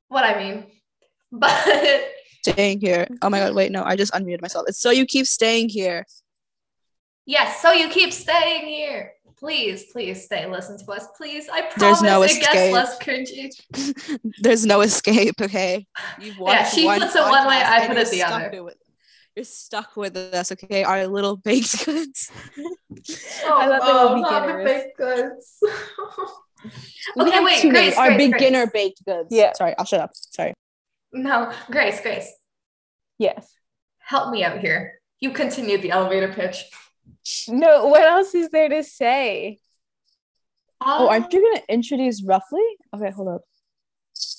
what 0.09 0.23
I 0.23 0.37
mean. 0.43 0.65
But 1.35 2.11
Staying 2.45 2.81
here. 2.81 3.07
Oh 3.23 3.29
my 3.29 3.39
god, 3.39 3.55
wait, 3.55 3.71
no, 3.71 3.83
I 3.83 3.95
just 3.95 4.13
unmuted 4.13 4.41
myself. 4.41 4.65
It's 4.67 4.79
so 4.79 4.91
you 4.91 5.05
keep 5.05 5.25
staying 5.25 5.69
here. 5.69 6.05
yes, 7.25 7.61
so 7.61 7.71
you 7.71 7.89
keep 7.89 8.13
staying 8.13 8.67
here. 8.67 9.13
Please, 9.39 9.85
please 9.91 10.23
stay. 10.25 10.45
Listen 10.45 10.77
to 10.77 10.91
us, 10.91 11.07
please. 11.17 11.49
I 11.51 11.61
promise 11.61 11.75
There's 11.79 12.01
no 12.03 12.21
it 12.21 12.27
gets 12.39 12.45
escape. 12.47 12.73
less 12.73 12.99
cringy. 12.99 14.19
There's 14.41 14.65
no 14.65 14.81
escape, 14.81 15.41
okay? 15.41 15.85
You've 16.21 16.37
Yeah, 16.39 16.63
she 16.65 16.85
puts 16.87 17.15
it 17.15 17.21
one 17.21 17.47
way, 17.47 17.61
I 17.61 17.87
put 17.87 17.97
it 17.97 18.09
the 18.09 18.23
other. 18.23 18.49
it 18.53 18.77
you're 19.35 19.45
stuck 19.45 19.95
with 19.97 20.15
us, 20.15 20.51
okay? 20.51 20.83
Our 20.83 21.07
little 21.07 21.37
baked 21.37 21.85
goods. 21.85 22.31
Oh, 23.45 23.57
I 23.59 23.67
thought 23.67 23.85
they 23.85 23.93
were 24.21 24.25
oh, 24.27 24.57
the 24.57 24.63
baked 24.63 24.97
goods. 24.97 25.57
We 27.17 27.23
okay, 27.23 27.31
have 27.31 27.43
wait, 27.43 27.59
two 27.61 27.71
Grace, 27.71 27.97
our 27.97 28.15
Grace, 28.15 28.31
beginner 28.31 28.65
Grace. 28.67 28.71
baked 28.73 29.05
goods. 29.05 29.27
Yeah. 29.31 29.51
Sorry, 29.53 29.75
I'll 29.77 29.83
shut 29.83 29.99
up. 29.99 30.11
Sorry. 30.13 30.53
No, 31.11 31.51
Grace, 31.69 31.99
Grace, 31.99 32.31
Yes. 33.19 33.53
help 33.99 34.31
me 34.31 34.45
out 34.45 34.59
here. 34.59 35.01
You 35.19 35.31
continued 35.31 35.81
the 35.81 35.91
elevator 35.91 36.31
pitch. 36.31 36.69
No, 37.49 37.87
what 37.87 38.03
else 38.03 38.33
is 38.33 38.47
there 38.49 38.69
to 38.69 38.81
say? 38.81 39.59
Oh, 40.79 41.03
Um, 41.03 41.09
aren't 41.09 41.33
you 41.33 41.41
gonna 41.41 41.63
introduce 41.67 42.23
roughly? 42.23 42.63
Okay, 42.95 43.11
hold 43.11 43.27
up. 43.27 43.41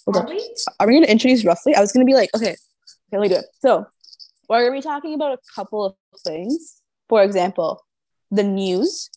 Hold 0.06 0.16
are 0.16 0.22
up. 0.22 0.28
we? 0.30 0.54
Are 0.80 0.86
we 0.86 0.94
gonna 0.94 1.06
introduce 1.06 1.44
roughly? 1.44 1.74
I 1.74 1.80
was 1.82 1.92
gonna 1.92 2.06
be 2.06 2.14
like, 2.14 2.30
okay, 2.34 2.52
okay, 2.52 2.56
let 3.12 3.20
me 3.20 3.28
do 3.28 3.34
it. 3.36 3.44
So 3.60 3.86
we're 4.48 4.64
gonna 4.64 4.76
be 4.76 4.82
talking 4.82 5.14
about 5.14 5.32
a 5.32 5.38
couple 5.54 5.84
of 5.86 5.94
things. 6.20 6.80
For 7.08 7.22
example, 7.22 7.84
the 8.30 8.42
news. 8.42 9.10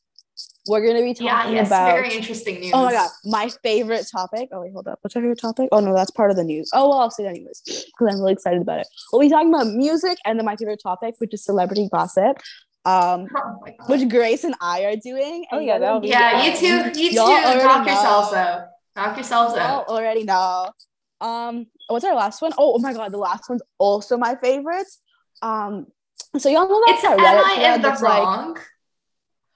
We're 0.67 0.85
gonna 0.85 1.01
be 1.01 1.15
Yeah, 1.19 1.31
talking 1.31 1.53
yes, 1.55 1.67
about 1.67 1.95
very 1.95 2.13
interesting 2.13 2.59
news. 2.59 2.71
Oh 2.73 2.83
my 2.83 2.91
god, 2.91 3.09
my 3.25 3.49
favorite 3.63 4.05
topic. 4.11 4.49
Oh 4.51 4.61
wait, 4.61 4.73
hold 4.73 4.87
up. 4.87 4.99
What's 5.01 5.15
our 5.15 5.21
favorite 5.21 5.39
topic? 5.39 5.69
Oh 5.71 5.79
no, 5.79 5.93
that's 5.95 6.11
part 6.11 6.29
of 6.29 6.37
the 6.37 6.43
news. 6.43 6.69
Oh 6.73 6.89
well, 6.89 6.99
I'll 6.99 7.09
say 7.09 7.25
it 7.25 7.29
anyways 7.29 7.61
because 7.65 8.13
I'm 8.13 8.19
really 8.19 8.33
excited 8.33 8.61
about 8.61 8.81
it. 8.81 8.87
We'll 9.11 9.21
be 9.21 9.29
talking 9.29 9.49
about 9.53 9.67
music 9.67 10.17
and 10.25 10.37
then 10.37 10.45
my 10.45 10.55
favorite 10.55 10.81
topic, 10.83 11.15
which 11.19 11.33
is 11.33 11.43
celebrity 11.43 11.89
gossip, 11.91 12.37
um, 12.85 13.27
Oh 13.35 13.65
which 13.87 14.07
Grace 14.09 14.43
and 14.43 14.55
I 14.61 14.83
are 14.83 14.95
doing. 14.95 15.45
Oh, 15.51 15.59
yeah, 15.59 15.79
that'll 15.79 15.99
be 15.99 16.07
be 16.07 16.11
Yeah, 16.11 16.45
you 16.45 16.55
two, 16.55 16.99
you 16.99 17.09
two, 17.09 17.15
Y'all 17.15 17.57
knock 17.57 17.87
yourselves 17.87 18.33
out. 18.33 18.67
Knock 18.95 19.15
yourselves 19.15 19.55
Y'all 19.55 19.61
out. 19.81 19.87
already 19.87 20.23
know. 20.23 20.71
Um, 21.19 21.67
what's 21.87 22.05
our 22.05 22.15
last 22.15 22.41
one? 22.41 22.51
Oh, 22.57 22.75
oh 22.75 22.79
my 22.79 22.93
god, 22.93 23.11
the 23.11 23.17
last 23.17 23.49
one's 23.49 23.61
also 23.79 24.17
my 24.17 24.35
favorite. 24.35 24.87
Um, 25.41 25.87
so 26.37 26.49
y'all 26.49 26.67
know 26.67 26.81
It's 26.87 27.01
that 27.03 27.11
am 27.13 27.19
Reddit 27.19 27.43
I 27.43 27.55
thread 27.55 27.75
in 27.75 27.81
the 27.81 27.87
that's 27.89 28.01
like 28.01 28.23
wrong? 28.23 28.57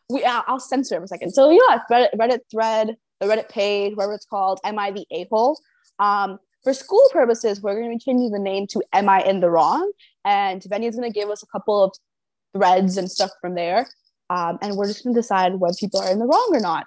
we 0.10 0.24
I'll, 0.24 0.44
I'll 0.48 0.60
censor 0.60 0.96
it 0.96 1.00
for 1.00 1.04
a 1.06 1.08
second. 1.08 1.32
So 1.32 1.50
you 1.50 1.66
know 1.70 1.80
Reddit, 1.92 2.10
Reddit 2.16 2.40
thread, 2.52 2.96
the 3.20 3.28
Reddit 3.28 3.50
page, 3.50 3.96
whatever 3.96 4.14
it's 4.14 4.26
called, 4.26 4.60
Am 4.64 4.80
I 4.80 4.92
the 4.92 5.06
a 5.12 5.26
hole? 5.30 5.60
Um, 6.00 6.40
for 6.64 6.74
school 6.74 7.10
purposes, 7.12 7.62
we're 7.62 7.74
going 7.74 7.86
to 7.86 7.96
be 7.96 8.00
changing 8.00 8.32
the 8.32 8.40
name 8.40 8.68
to 8.68 8.84
Am 8.94 9.10
I 9.10 9.22
in 9.22 9.40
the 9.40 9.50
wrong? 9.50 9.92
And 10.26 10.64
Benny's 10.70 10.96
going 10.96 11.12
to 11.12 11.20
give 11.20 11.30
us 11.30 11.42
a 11.44 11.48
couple 11.48 11.84
of 11.84 11.92
threads 12.56 12.98
and 12.98 13.10
stuff 13.10 13.32
from 13.42 13.56
there, 13.56 13.88
um, 14.30 14.60
and 14.62 14.76
we're 14.76 14.88
just 14.88 15.04
going 15.04 15.16
to 15.16 15.20
decide 15.22 15.56
whether 15.56 15.74
people 15.80 16.00
are 16.00 16.12
in 16.12 16.20
the 16.20 16.26
wrong 16.26 16.50
or 16.52 16.60
not. 16.60 16.86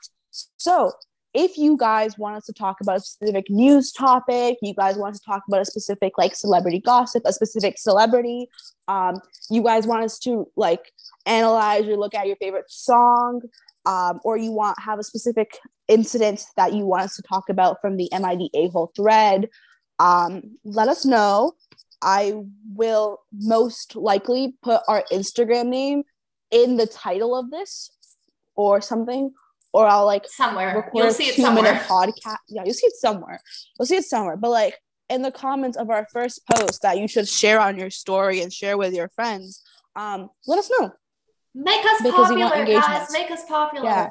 So 0.57 0.93
if 1.35 1.59
you 1.59 1.77
guys 1.77 2.17
want 2.17 2.37
us 2.37 2.47
to 2.47 2.53
talk 2.53 2.81
about 2.81 2.97
a 2.97 3.01
specific 3.01 3.51
news 3.51 3.91
topic, 3.91 4.57
you 4.63 4.73
guys 4.73 4.97
want 4.97 5.15
to 5.17 5.21
talk 5.27 5.43
about 5.49 5.61
a 5.61 5.65
specific 5.65 6.17
like 6.17 6.37
celebrity 6.37 6.79
gossip, 6.79 7.25
a 7.27 7.33
specific 7.33 7.77
celebrity, 7.77 8.49
um, 8.87 9.21
you 9.51 9.63
guys 9.63 9.87
want 9.87 10.05
us 10.05 10.19
to 10.21 10.49
like 10.57 10.93
analyze 11.27 11.87
or 11.87 11.97
look 11.97 12.15
at 12.15 12.29
your 12.29 12.37
favorite 12.37 12.71
song, 12.71 13.43
um, 13.85 14.21
or 14.25 14.37
you 14.37 14.53
want 14.53 14.79
have 14.81 14.99
a 14.99 15.05
specific 15.05 15.59
incident 15.89 16.45
that 16.57 16.73
you 16.73 16.87
want 16.87 17.03
us 17.03 17.17
to 17.17 17.23
talk 17.23 17.49
about 17.49 17.81
from 17.81 17.97
the 17.97 18.09
MID 18.13 18.51
a 18.55 18.69
hole 18.69 18.93
thread, 18.97 19.49
um, 19.99 20.57
let 20.65 20.89
us 20.89 21.05
know. 21.05 21.53
I 22.01 22.35
will 22.75 23.21
most 23.33 23.97
likely 23.97 24.55
put 24.63 24.83
our 24.89 25.05
Instagram 25.11 25.67
name 25.67 26.05
in 26.51 26.77
the 26.77 26.87
title 26.87 27.37
of 27.37 27.51
this 27.51 27.91
or 28.57 28.81
something, 28.81 29.33
or 29.75 29.87
I'll 29.89 30.07
like 30.07 30.25
Somewhere. 30.29 30.89
You'll 30.95 31.11
see 31.11 31.25
it 31.25 31.35
somewhere. 31.35 31.75
podcast. 31.87 32.37
Yeah, 32.49 32.63
you'll 32.65 32.75
see 32.75 32.87
it 32.87 32.95
somewhere. 32.95 33.41
You'll 33.79 33.87
see 33.87 33.97
it 33.97 34.05
somewhere. 34.05 34.37
But 34.37 34.51
like 34.51 34.81
in 35.11 35.21
the 35.23 35.33
comments 35.33 35.77
of 35.77 35.91
our 35.91 36.07
first 36.13 36.41
post 36.47 36.83
that 36.83 36.97
you 36.99 37.09
should 37.09 37.29
share 37.29 37.61
on 37.61 37.77
your 37.77 37.91
story 37.91 38.41
and 38.41 38.53
share 38.53 38.79
with 38.79 38.95
your 38.95 39.09
friends, 39.09 39.63
um, 39.97 40.31
let 40.47 40.61
us 40.61 40.71
know. 40.79 40.93
Make 41.57 41.85
us 41.85 42.03
Because 42.03 42.29
popular, 42.29 42.65
guys. 42.65 43.09
Make 43.13 43.31
us 43.33 43.45
popular. 43.47 43.85
Yeah. 43.85 44.11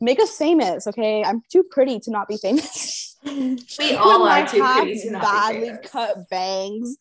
Make 0.00 0.20
us 0.20 0.36
famous, 0.36 0.86
okay? 0.86 1.24
I'm 1.24 1.42
too 1.50 1.64
pretty 1.68 1.98
to 2.00 2.10
not 2.10 2.28
be 2.28 2.36
famous. 2.36 3.08
We 3.24 3.94
all 3.96 4.26
are 4.26 4.48
too 4.48 4.60
pretty 4.60 4.98
to 5.02 5.10
not 5.12 5.20
be 5.20 5.26
badly 5.26 5.68
famous. 5.68 5.90
cut 5.92 6.28
bangs, 6.28 6.96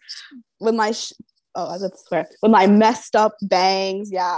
with 0.60 0.76
my 0.76 0.92
sh- 0.92 1.14
oh, 1.56 1.80
that's 1.80 2.06
swear 2.08 2.30
with 2.44 2.52
my 2.52 2.68
messed 2.68 3.16
up 3.16 3.34
bangs. 3.42 4.12
Yeah, 4.12 4.38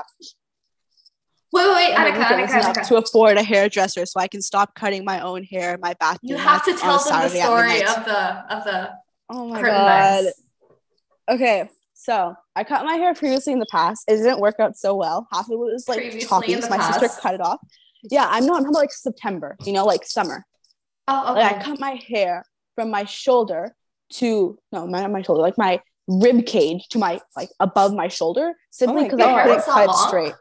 Wait, 1.53 1.67
wait, 1.67 1.75
wait, 1.75 1.95
Annika, 1.95 2.23
Annika, 2.25 2.47
Annika. 2.73 2.87
to 2.87 2.95
afford 2.95 3.37
a 3.37 3.43
hairdresser, 3.43 4.07
so 4.07 4.19
I 4.19 4.27
can 4.27 4.41
stop 4.41 4.73
cutting 4.73 5.05
my 5.05 5.19
own 5.21 5.43
hair 5.43 5.75
in 5.75 5.79
my 5.79 5.93
bathroom. 5.99 6.31
You 6.31 6.37
have 6.37 6.65
to 6.65 6.73
tell 6.75 6.97
them 6.97 7.21
the 7.21 7.29
story 7.29 7.81
of 7.85 8.05
the 8.05 8.53
of 8.55 8.63
the 8.63 8.89
Oh 9.29 9.47
my 9.47 9.61
curtain 9.61 9.75
god. 9.75 10.25
Okay, 11.29 11.69
so 11.93 12.33
I 12.55 12.63
cut 12.63 12.83
my 12.85 12.95
hair 12.95 13.13
previously 13.13 13.53
in 13.53 13.59
the 13.59 13.67
past. 13.67 14.03
It 14.07 14.17
didn't 14.17 14.39
work 14.39 14.55
out 14.59 14.75
so 14.77 14.95
well. 14.95 15.27
Half 15.31 15.45
of 15.45 15.51
it 15.51 15.57
was 15.59 15.87
like 15.87 15.99
Previously 15.99 16.27
choppy. 16.27 16.53
in 16.53 16.59
the 16.59 16.67
so 16.67 16.75
my 16.75 16.91
sister 16.91 17.21
cut 17.21 17.35
it 17.35 17.41
off. 17.41 17.59
Yeah, 18.09 18.27
I'm 18.27 18.45
not. 18.45 18.57
I'm 18.57 18.63
talking 18.63 18.69
about 18.69 18.79
like 18.79 18.91
September. 18.91 19.55
You 19.63 19.73
know, 19.73 19.85
like 19.85 20.05
summer. 20.05 20.45
Oh, 21.07 21.33
Like 21.35 21.57
I 21.57 21.63
cut 21.63 21.79
my 21.79 22.01
hair 22.07 22.43
from 22.75 22.89
my 22.89 23.05
shoulder 23.05 23.75
to 24.13 24.57
no, 24.71 24.85
not 24.87 25.11
my 25.11 25.21
shoulder, 25.21 25.41
like 25.41 25.57
my 25.57 25.79
rib 26.07 26.45
cage 26.45 26.87
to 26.89 26.97
my 26.97 27.21
like 27.35 27.49
above 27.59 27.93
my 27.93 28.07
shoulder, 28.07 28.53
simply 28.71 29.01
oh 29.01 29.03
because 29.03 29.19
God. 29.19 29.37
I 29.39 29.43
couldn't 29.43 29.65
cut 29.65 29.87
long? 29.87 30.07
straight. 30.07 30.33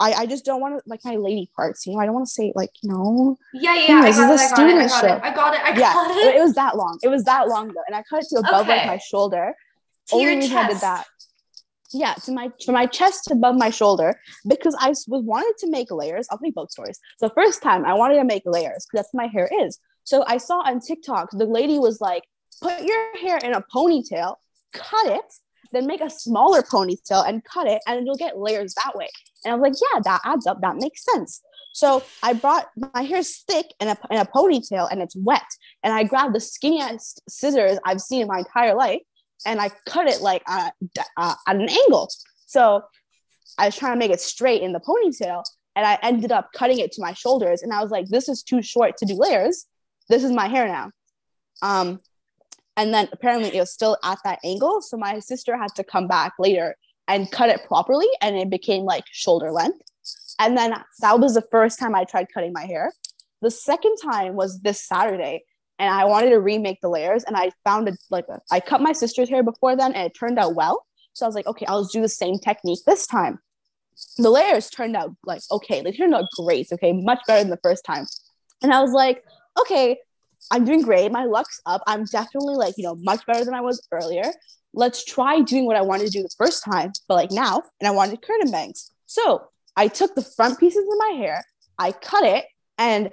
I, 0.00 0.12
I 0.12 0.26
just 0.26 0.46
don't 0.46 0.60
want 0.62 0.76
to 0.78 0.82
like 0.88 1.04
my 1.04 1.16
lady 1.16 1.50
parts, 1.54 1.86
you 1.86 1.92
know. 1.92 2.00
I 2.00 2.06
don't 2.06 2.14
want 2.14 2.26
to 2.26 2.32
say 2.32 2.52
like 2.56 2.70
you 2.82 2.90
know. 2.90 3.36
Yeah, 3.52 3.74
yeah, 3.74 4.02
This 4.02 4.18
I 4.18 4.26
got, 4.26 4.34
is 4.34 4.40
it, 4.40 4.44
a 4.44 4.46
I 4.46 4.48
got 4.48 4.52
I 4.52 4.54
student 4.54 4.90
show. 4.90 5.14
it, 5.14 5.22
I 5.22 5.34
got 5.34 5.54
it, 5.54 5.60
I 5.60 5.68
yeah, 5.78 5.92
got 5.92 6.10
it, 6.10 6.16
it. 6.26 6.34
it 6.36 6.40
was 6.40 6.54
that 6.54 6.76
long. 6.76 6.98
It 7.02 7.08
was 7.08 7.24
that 7.24 7.48
long 7.48 7.68
though, 7.68 7.82
and 7.86 7.94
I 7.94 8.02
cut 8.08 8.22
it 8.22 8.28
to 8.30 8.38
above 8.38 8.66
like 8.66 8.86
my 8.86 8.96
shoulder. 8.98 9.54
To 10.08 10.14
Only 10.14 10.24
your 10.26 10.36
reason 10.36 10.56
I 10.56 10.68
did 10.68 10.78
that. 10.78 11.06
Yeah, 11.92 12.14
to 12.14 12.32
my 12.32 12.50
from 12.64 12.74
my 12.74 12.86
chest 12.86 13.30
above 13.30 13.56
my 13.56 13.68
shoulder 13.70 14.18
because 14.48 14.76
I 14.80 14.88
was 14.88 15.04
wanted 15.08 15.54
to 15.58 15.68
make 15.68 15.90
layers. 15.90 16.26
I'll 16.30 16.38
tell 16.38 16.46
you 16.46 16.52
both 16.52 16.70
stories. 16.70 16.98
The 17.20 17.30
first 17.30 17.62
time 17.62 17.84
I 17.84 17.94
wanted 17.94 18.14
to 18.16 18.24
make 18.24 18.44
layers 18.46 18.86
because 18.86 19.04
that's 19.04 19.08
what 19.12 19.24
my 19.24 19.28
hair 19.28 19.50
is. 19.64 19.78
So 20.04 20.24
I 20.26 20.38
saw 20.38 20.60
on 20.60 20.80
TikTok 20.80 21.30
the 21.32 21.46
lady 21.46 21.78
was 21.78 22.00
like, 22.00 22.24
"Put 22.62 22.82
your 22.82 23.16
hair 23.18 23.38
in 23.38 23.52
a 23.54 23.62
ponytail, 23.74 24.36
cut 24.72 25.06
it, 25.06 25.24
then 25.72 25.86
make 25.86 26.00
a 26.00 26.08
smaller 26.08 26.62
ponytail 26.62 27.28
and 27.28 27.44
cut 27.44 27.66
it, 27.66 27.82
and 27.86 28.06
you'll 28.06 28.16
get 28.16 28.38
layers 28.38 28.74
that 28.74 28.94
way." 28.94 29.08
And 29.44 29.52
I 29.52 29.56
was 29.56 29.62
like, 29.62 29.80
"Yeah, 29.80 30.00
that 30.04 30.20
adds 30.24 30.46
up. 30.46 30.60
That 30.60 30.76
makes 30.76 31.04
sense." 31.04 31.40
So 31.72 32.02
I 32.22 32.32
brought 32.32 32.68
my 32.94 33.02
hair's 33.02 33.38
thick 33.42 33.66
in 33.80 33.88
a 33.88 33.96
a 34.10 34.26
ponytail 34.26 34.88
and 34.90 35.00
it's 35.00 35.16
wet, 35.16 35.46
and 35.82 35.92
I 35.92 36.04
grabbed 36.04 36.34
the 36.34 36.40
skinniest 36.40 37.20
scissors 37.28 37.78
I've 37.84 38.00
seen 38.00 38.22
in 38.22 38.28
my 38.28 38.38
entire 38.38 38.74
life 38.74 39.02
and 39.46 39.60
I 39.60 39.70
cut 39.86 40.06
it 40.06 40.20
like 40.20 40.42
uh, 40.46 40.70
uh, 41.16 41.34
at 41.46 41.56
an 41.56 41.68
angle. 41.68 42.08
So 42.46 42.82
I 43.58 43.66
was 43.66 43.76
trying 43.76 43.94
to 43.94 43.98
make 43.98 44.10
it 44.10 44.20
straight 44.20 44.62
in 44.62 44.72
the 44.72 44.80
ponytail, 44.80 45.44
and 45.76 45.86
I 45.86 45.98
ended 46.02 46.32
up 46.32 46.50
cutting 46.54 46.78
it 46.78 46.92
to 46.92 47.02
my 47.02 47.12
shoulders. 47.12 47.62
And 47.62 47.72
I 47.72 47.82
was 47.82 47.90
like, 47.90 48.06
"This 48.06 48.28
is 48.28 48.42
too 48.42 48.62
short 48.62 48.96
to 48.98 49.06
do 49.06 49.14
layers. 49.14 49.66
This 50.08 50.24
is 50.24 50.32
my 50.32 50.48
hair 50.48 50.66
now." 50.66 50.90
Um, 51.62 52.00
and 52.76 52.94
then 52.94 53.08
apparently 53.12 53.54
it 53.54 53.60
was 53.60 53.72
still 53.72 53.98
at 54.02 54.18
that 54.24 54.38
angle, 54.44 54.80
so 54.80 54.96
my 54.96 55.18
sister 55.18 55.56
had 55.56 55.74
to 55.76 55.84
come 55.84 56.08
back 56.08 56.34
later 56.38 56.76
and 57.10 57.30
cut 57.30 57.50
it 57.50 57.64
properly, 57.64 58.06
and 58.22 58.36
it 58.36 58.48
became 58.48 58.84
like 58.84 59.04
shoulder 59.10 59.50
length. 59.50 59.82
And 60.38 60.56
then 60.56 60.74
that 61.00 61.18
was 61.18 61.34
the 61.34 61.44
first 61.50 61.78
time 61.78 61.94
I 61.94 62.04
tried 62.04 62.28
cutting 62.32 62.52
my 62.52 62.64
hair. 62.64 62.92
The 63.42 63.50
second 63.50 63.96
time 64.02 64.34
was 64.34 64.60
this 64.60 64.86
Saturday, 64.86 65.42
and 65.80 65.92
I 65.92 66.04
wanted 66.04 66.30
to 66.30 66.40
remake 66.40 66.80
the 66.80 66.88
layers, 66.88 67.24
and 67.24 67.36
I 67.36 67.50
found 67.64 67.88
it 67.88 67.96
like 68.10 68.26
a, 68.28 68.40
I 68.50 68.60
cut 68.60 68.80
my 68.80 68.92
sister's 68.92 69.28
hair 69.28 69.42
before 69.42 69.76
then, 69.76 69.92
and 69.92 70.06
it 70.06 70.14
turned 70.14 70.38
out 70.38 70.54
well. 70.54 70.86
So 71.12 71.26
I 71.26 71.28
was 71.28 71.34
like, 71.34 71.48
okay, 71.48 71.66
I'll 71.66 71.84
do 71.84 72.00
the 72.00 72.08
same 72.08 72.38
technique 72.38 72.78
this 72.86 73.08
time. 73.08 73.40
The 74.16 74.30
layers 74.30 74.70
turned 74.70 74.96
out 74.96 75.10
like 75.26 75.42
okay, 75.50 75.82
they 75.82 75.92
turned 75.92 76.14
out 76.14 76.26
great, 76.36 76.68
okay, 76.72 76.92
much 76.92 77.20
better 77.26 77.40
than 77.40 77.50
the 77.50 77.60
first 77.62 77.84
time. 77.84 78.06
And 78.62 78.72
I 78.72 78.80
was 78.80 78.92
like, 78.92 79.24
okay, 79.60 79.98
I'm 80.52 80.64
doing 80.64 80.82
great. 80.82 81.10
My 81.10 81.24
luck's 81.24 81.60
up. 81.66 81.82
I'm 81.88 82.04
definitely 82.04 82.54
like 82.54 82.74
you 82.78 82.84
know 82.84 82.94
much 82.94 83.26
better 83.26 83.44
than 83.44 83.54
I 83.54 83.60
was 83.60 83.84
earlier. 83.90 84.32
Let's 84.72 85.04
try 85.04 85.40
doing 85.40 85.66
what 85.66 85.76
I 85.76 85.82
wanted 85.82 86.06
to 86.06 86.10
do 86.10 86.22
the 86.22 86.34
first 86.38 86.64
time, 86.64 86.92
but 87.08 87.14
like 87.14 87.30
now, 87.30 87.62
and 87.80 87.88
I 87.88 87.90
wanted 87.90 88.22
curtain 88.22 88.50
bangs. 88.50 88.90
So 89.06 89.48
I 89.76 89.88
took 89.88 90.14
the 90.14 90.22
front 90.22 90.58
pieces 90.60 90.82
of 90.82 90.98
my 90.98 91.14
hair, 91.16 91.44
I 91.78 91.92
cut 91.92 92.24
it, 92.24 92.44
and 92.78 93.10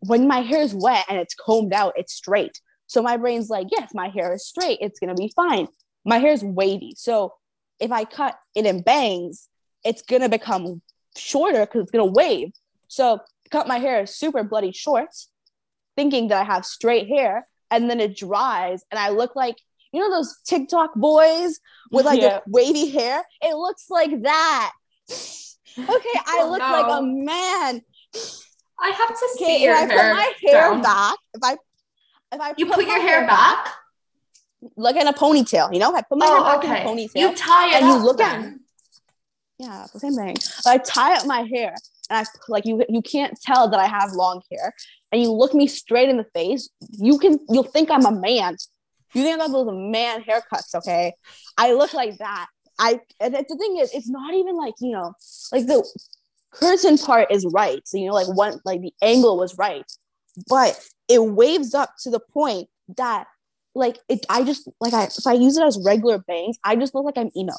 when 0.00 0.28
my 0.28 0.40
hair 0.40 0.60
is 0.60 0.74
wet 0.74 1.04
and 1.08 1.18
it's 1.18 1.34
combed 1.34 1.72
out, 1.72 1.94
it's 1.96 2.14
straight. 2.14 2.60
So 2.86 3.02
my 3.02 3.16
brain's 3.16 3.50
like, 3.50 3.66
yes, 3.70 3.90
my 3.94 4.08
hair 4.08 4.34
is 4.34 4.46
straight. 4.46 4.78
It's 4.80 5.00
gonna 5.00 5.14
be 5.14 5.32
fine. 5.34 5.68
My 6.04 6.18
hair 6.18 6.32
is 6.32 6.44
wavy. 6.44 6.94
So 6.96 7.34
if 7.80 7.90
I 7.90 8.04
cut 8.04 8.38
it 8.54 8.66
in 8.66 8.82
bangs, 8.82 9.48
it's 9.84 10.02
gonna 10.02 10.28
become 10.28 10.82
shorter 11.16 11.66
because 11.66 11.82
it's 11.82 11.90
gonna 11.90 12.06
wave. 12.06 12.52
So 12.88 13.20
cut 13.50 13.66
my 13.66 13.78
hair 13.78 14.06
super 14.06 14.44
bloody 14.44 14.72
short, 14.72 15.08
thinking 15.96 16.28
that 16.28 16.42
I 16.42 16.44
have 16.44 16.64
straight 16.64 17.08
hair, 17.08 17.48
and 17.70 17.90
then 17.90 18.00
it 18.00 18.16
dries, 18.16 18.84
and 18.90 18.98
I 18.98 19.08
look 19.08 19.34
like 19.34 19.56
you 19.92 20.00
know 20.00 20.10
those 20.10 20.36
TikTok 20.46 20.94
boys 20.94 21.60
with 21.90 22.06
like 22.06 22.20
Yeah. 22.20 22.40
the 22.44 22.50
wavy 22.50 22.90
hair. 22.90 23.22
It 23.42 23.54
looks 23.56 23.88
like 23.90 24.22
that. 24.22 24.72
Okay, 25.10 26.18
I 26.26 26.40
Oh, 26.42 26.50
look 26.50 26.60
like 26.60 26.86
a 26.98 27.02
man. 27.02 27.82
I 28.78 28.90
have 28.90 29.08
to 29.08 29.26
Okay, 29.36 29.58
see 29.58 29.64
your 29.64 29.74
if 29.74 29.90
I 29.90 29.94
put 29.94 29.96
my 29.96 30.32
hair 30.46 30.70
down. 30.70 30.82
back, 30.82 31.16
if 31.34 31.42
I 31.42 31.52
if 32.32 32.40
I 32.40 32.54
You 32.56 32.66
put, 32.66 32.74
put 32.76 32.86
your 32.86 33.00
hair 33.00 33.26
back? 33.26 33.72
like 34.76 34.96
in 34.96 35.06
a 35.06 35.12
ponytail, 35.12 35.72
you 35.72 35.78
know? 35.78 35.94
I 35.94 36.02
put 36.02 36.18
my 36.18 36.26
hair 36.26 36.38
Oh, 36.38 36.44
back 36.44 36.58
okay. 36.64 36.80
in 36.82 36.86
a 36.86 36.90
ponytail. 36.90 37.10
You 37.14 37.34
tie 37.34 37.68
it 37.68 37.74
and 37.82 37.86
you 37.86 37.94
up 37.94 38.02
look 38.02 38.20
at 38.20 38.40
then. 38.40 38.60
yeah, 39.58 39.86
the 39.92 40.00
same 40.00 40.14
thing. 40.14 40.34
But 40.64 40.70
I 40.70 40.78
tie 40.78 41.14
up 41.16 41.26
my 41.26 41.42
hair 41.52 41.74
and 42.10 42.18
I 42.18 42.24
like 42.48 42.64
you 42.66 42.82
you 42.88 43.02
can't 43.02 43.38
tell 43.40 43.68
that 43.68 43.78
I 43.80 43.86
have 43.86 44.12
long 44.12 44.42
hair 44.50 44.72
and 45.12 45.20
you 45.22 45.30
look 45.30 45.54
me 45.54 45.66
straight 45.66 46.08
in 46.08 46.16
the 46.16 46.26
face, 46.34 46.68
you 46.90 47.18
can 47.18 47.38
you'll 47.48 47.62
think 47.64 47.90
I'm 47.90 48.06
a 48.06 48.12
man. 48.12 48.56
You 49.16 49.22
think 49.22 49.40
have 49.40 49.50
those 49.52 49.68
man 49.72 50.22
haircuts, 50.22 50.74
okay? 50.74 51.14
I 51.56 51.72
look 51.72 51.94
like 51.94 52.18
that. 52.18 52.46
I 52.78 53.00
and 53.18 53.32
it's- 53.34 53.46
the 53.48 53.56
thing 53.56 53.78
is, 53.78 53.90
it's 53.94 54.08
not 54.08 54.34
even 54.34 54.56
like 54.56 54.74
you 54.80 54.92
know, 54.92 55.14
like 55.52 55.66
the 55.66 55.82
curtain 56.52 56.98
part 56.98 57.30
is 57.32 57.46
right. 57.46 57.80
So 57.86 57.96
you 57.96 58.08
know, 58.08 58.12
like 58.14 58.28
one 58.28 58.60
like 58.66 58.82
the 58.82 58.92
angle 59.00 59.38
was 59.38 59.56
right, 59.56 59.84
but 60.48 60.78
it 61.08 61.18
waves 61.24 61.74
up 61.74 61.90
to 62.02 62.10
the 62.10 62.20
point 62.20 62.68
that 62.98 63.26
like 63.74 63.98
it. 64.08 64.24
I 64.28 64.44
just 64.44 64.68
like 64.80 64.92
I 64.92 65.04
if 65.04 65.26
I 65.26 65.32
use 65.32 65.56
it 65.56 65.64
as 65.64 65.78
regular 65.82 66.18
bangs, 66.18 66.58
I 66.62 66.76
just 66.76 66.94
look 66.94 67.04
like 67.06 67.16
I'm 67.16 67.30
emo. 67.34 67.54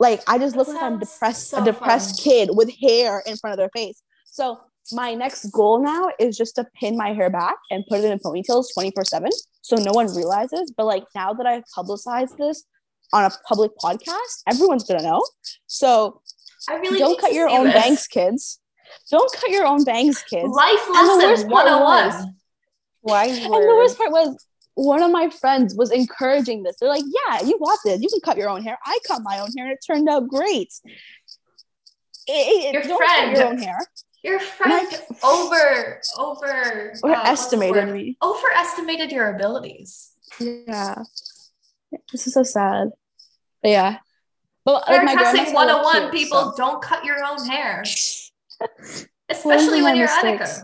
Like 0.00 0.22
I 0.26 0.38
just 0.38 0.54
That 0.56 0.58
look 0.58 0.68
like 0.68 0.82
I'm 0.82 0.98
depressed, 0.98 1.50
so 1.50 1.62
a 1.62 1.64
depressed 1.64 2.16
fun. 2.16 2.24
kid 2.24 2.50
with 2.52 2.70
hair 2.80 3.22
in 3.24 3.36
front 3.36 3.52
of 3.52 3.58
their 3.58 3.70
face. 3.72 4.02
So 4.26 4.58
my 4.90 5.14
next 5.14 5.44
goal 5.52 5.82
now 5.82 6.10
is 6.18 6.36
just 6.36 6.56
to 6.56 6.66
pin 6.78 6.96
my 6.96 7.12
hair 7.12 7.30
back 7.30 7.56
and 7.70 7.84
put 7.88 8.00
it 8.00 8.04
in 8.10 8.18
ponytails 8.18 8.66
24 8.74 9.04
7 9.04 9.30
so 9.60 9.76
no 9.76 9.92
one 9.92 10.12
realizes. 10.14 10.72
But 10.76 10.86
like 10.86 11.04
now 11.14 11.32
that 11.34 11.46
I've 11.46 11.64
publicized 11.74 12.36
this 12.38 12.64
on 13.12 13.24
a 13.24 13.30
public 13.46 13.70
podcast, 13.82 14.42
everyone's 14.48 14.84
gonna 14.84 15.02
know. 15.02 15.22
So 15.66 16.20
I 16.68 16.74
really 16.76 16.98
don't 16.98 17.20
cut 17.20 17.32
your 17.32 17.48
own 17.48 17.66
this. 17.66 17.74
bangs, 17.74 18.06
kids. 18.06 18.58
Don't 19.10 19.32
cut 19.32 19.50
your 19.50 19.64
own 19.66 19.84
bangs, 19.84 20.22
kids. 20.22 20.48
Life 20.48 20.78
And 20.86 20.94
the 21.08 21.14
lesson 21.14 21.28
worst 21.30 21.48
part 21.48 21.66
101. 21.66 22.06
was- 22.06 22.26
Wise 23.04 23.38
And 23.38 23.52
the 23.52 23.58
worst 23.58 23.96
part 23.98 24.10
was 24.12 24.44
one 24.74 25.02
of 25.02 25.10
my 25.10 25.28
friends 25.28 25.74
was 25.74 25.90
encouraging 25.90 26.62
this. 26.62 26.76
They're 26.80 26.88
like, 26.88 27.04
"Yeah, 27.06 27.42
you 27.42 27.58
got 27.58 27.78
this. 27.84 28.00
You 28.00 28.08
can 28.08 28.20
cut 28.20 28.36
your 28.36 28.48
own 28.48 28.62
hair. 28.62 28.78
I 28.86 28.98
cut 29.06 29.20
my 29.22 29.38
own 29.40 29.48
hair, 29.56 29.66
and 29.66 29.72
it 29.74 29.80
turned 29.86 30.08
out 30.08 30.28
great." 30.28 30.72
It- 32.26 32.30
it- 32.66 32.72
Your 32.74 32.82
don't 32.82 32.96
friend 32.96 33.30
cut 33.36 33.38
your 33.38 33.48
own 33.48 33.58
hair. 33.58 33.78
Your 34.22 34.38
friend 34.38 34.88
over 35.24 36.00
over 36.18 36.92
uh, 37.04 37.08
Overestimated 37.08 37.86
word? 37.88 37.94
me. 37.94 38.16
overestimated 38.22 39.10
your 39.10 39.34
abilities. 39.34 40.12
Yeah, 40.38 41.02
this 42.12 42.26
is 42.26 42.34
so 42.34 42.42
sad. 42.42 42.90
But 43.62 43.70
yeah, 43.70 43.98
but 44.64 44.88
like 44.88 45.04
my 45.04 45.14
grandma 45.14 45.24
Haircutting 45.42 45.46
said, 45.46 45.56
I 45.56 45.82
101, 45.82 46.00
cute, 46.00 46.12
people 46.12 46.54
don't 46.56 46.80
cut 46.82 47.04
your 47.04 47.24
own 47.24 47.44
hair. 47.46 47.84
Especially 49.28 49.82
when 49.82 49.96
you're 49.96 50.06
mistakes. 50.06 50.62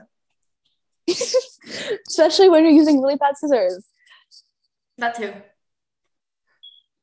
Annika. 1.09 2.01
especially 2.09 2.49
when 2.49 2.65
you're 2.65 2.73
using 2.73 3.01
really 3.01 3.17
bad 3.17 3.37
scissors. 3.37 3.87
That 4.99 5.17
too. 5.17 5.33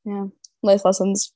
Yeah, 0.06 0.26
life 0.62 0.86
lessons. 0.86 1.34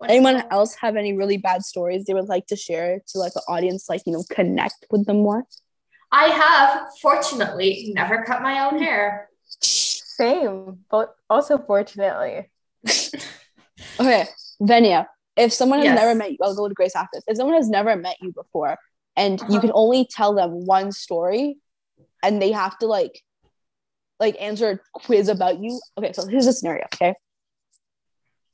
What- 0.00 0.08
Anyone 0.10 0.42
else 0.50 0.74
have 0.76 0.96
any 0.96 1.12
really 1.12 1.36
bad 1.36 1.62
stories 1.62 2.06
they 2.06 2.14
would 2.14 2.26
like 2.28 2.46
to 2.46 2.56
share 2.56 3.00
to 3.08 3.18
like 3.18 3.34
the 3.34 3.42
audience, 3.48 3.86
like 3.86 4.00
you 4.06 4.14
know, 4.14 4.24
connect 4.30 4.86
with 4.90 5.04
them 5.04 5.18
more? 5.18 5.44
I 6.10 6.28
have 6.28 6.88
fortunately 7.02 7.92
never 7.94 8.24
cut 8.24 8.40
my 8.40 8.64
own 8.66 8.80
hair. 8.82 9.28
Same, 9.60 10.78
but 10.90 11.14
also 11.28 11.58
fortunately. 11.58 12.50
Okay, 14.00 14.24
Venya 14.62 15.04
if 15.36 15.52
someone 15.52 15.80
has 15.80 15.84
Yes. 15.88 15.96
never 15.98 16.14
met 16.14 16.30
you, 16.32 16.38
I'll 16.42 16.56
go 16.56 16.66
to 16.68 16.72
Grace 16.74 16.96
after 16.96 17.10
this. 17.18 17.24
If 17.28 17.36
someone 17.36 17.56
has 17.56 17.68
never 17.68 17.94
met 17.96 18.16
you 18.22 18.32
before 18.32 18.78
and 19.16 19.38
you 19.40 19.46
Uh-huh. 19.46 19.60
can 19.60 19.72
only 19.74 20.06
tell 20.10 20.34
them 20.34 20.64
one 20.64 20.90
story 20.92 21.58
and 22.22 22.40
they 22.40 22.52
have 22.52 22.78
to 22.78 22.86
like 22.86 23.20
like 24.18 24.36
answer 24.40 24.70
a 24.96 25.00
quiz 25.00 25.28
about 25.28 25.60
you. 25.62 25.78
Okay, 25.98 26.12
so 26.14 26.26
here's 26.26 26.46
a 26.46 26.52
scenario, 26.54 26.84
okay? 26.94 27.14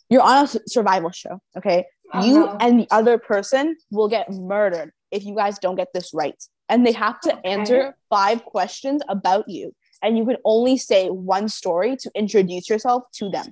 You're 0.08 0.22
on 0.22 0.44
a 0.44 0.48
survival 0.68 1.10
show, 1.10 1.40
okay? 1.56 1.86
Oh, 2.14 2.24
you 2.24 2.46
and 2.60 2.80
the 2.80 2.86
other 2.90 3.18
person 3.18 3.76
will 3.90 4.08
get 4.08 4.30
murdered 4.32 4.92
if 5.10 5.24
you 5.24 5.34
guys 5.34 5.58
don't 5.58 5.74
get 5.76 5.88
this 5.92 6.12
right. 6.14 6.40
And 6.68 6.86
they 6.86 6.92
have 6.92 7.20
to 7.22 7.32
Okay. 7.36 7.48
answer 7.48 7.96
five 8.10 8.44
questions 8.44 9.02
about 9.08 9.48
you. 9.48 9.74
And 10.02 10.16
you 10.18 10.24
can 10.26 10.36
only 10.44 10.76
say 10.78 11.08
one 11.08 11.48
story 11.48 11.96
to 11.96 12.10
introduce 12.14 12.68
yourself 12.68 13.04
to 13.14 13.28
them. 13.30 13.46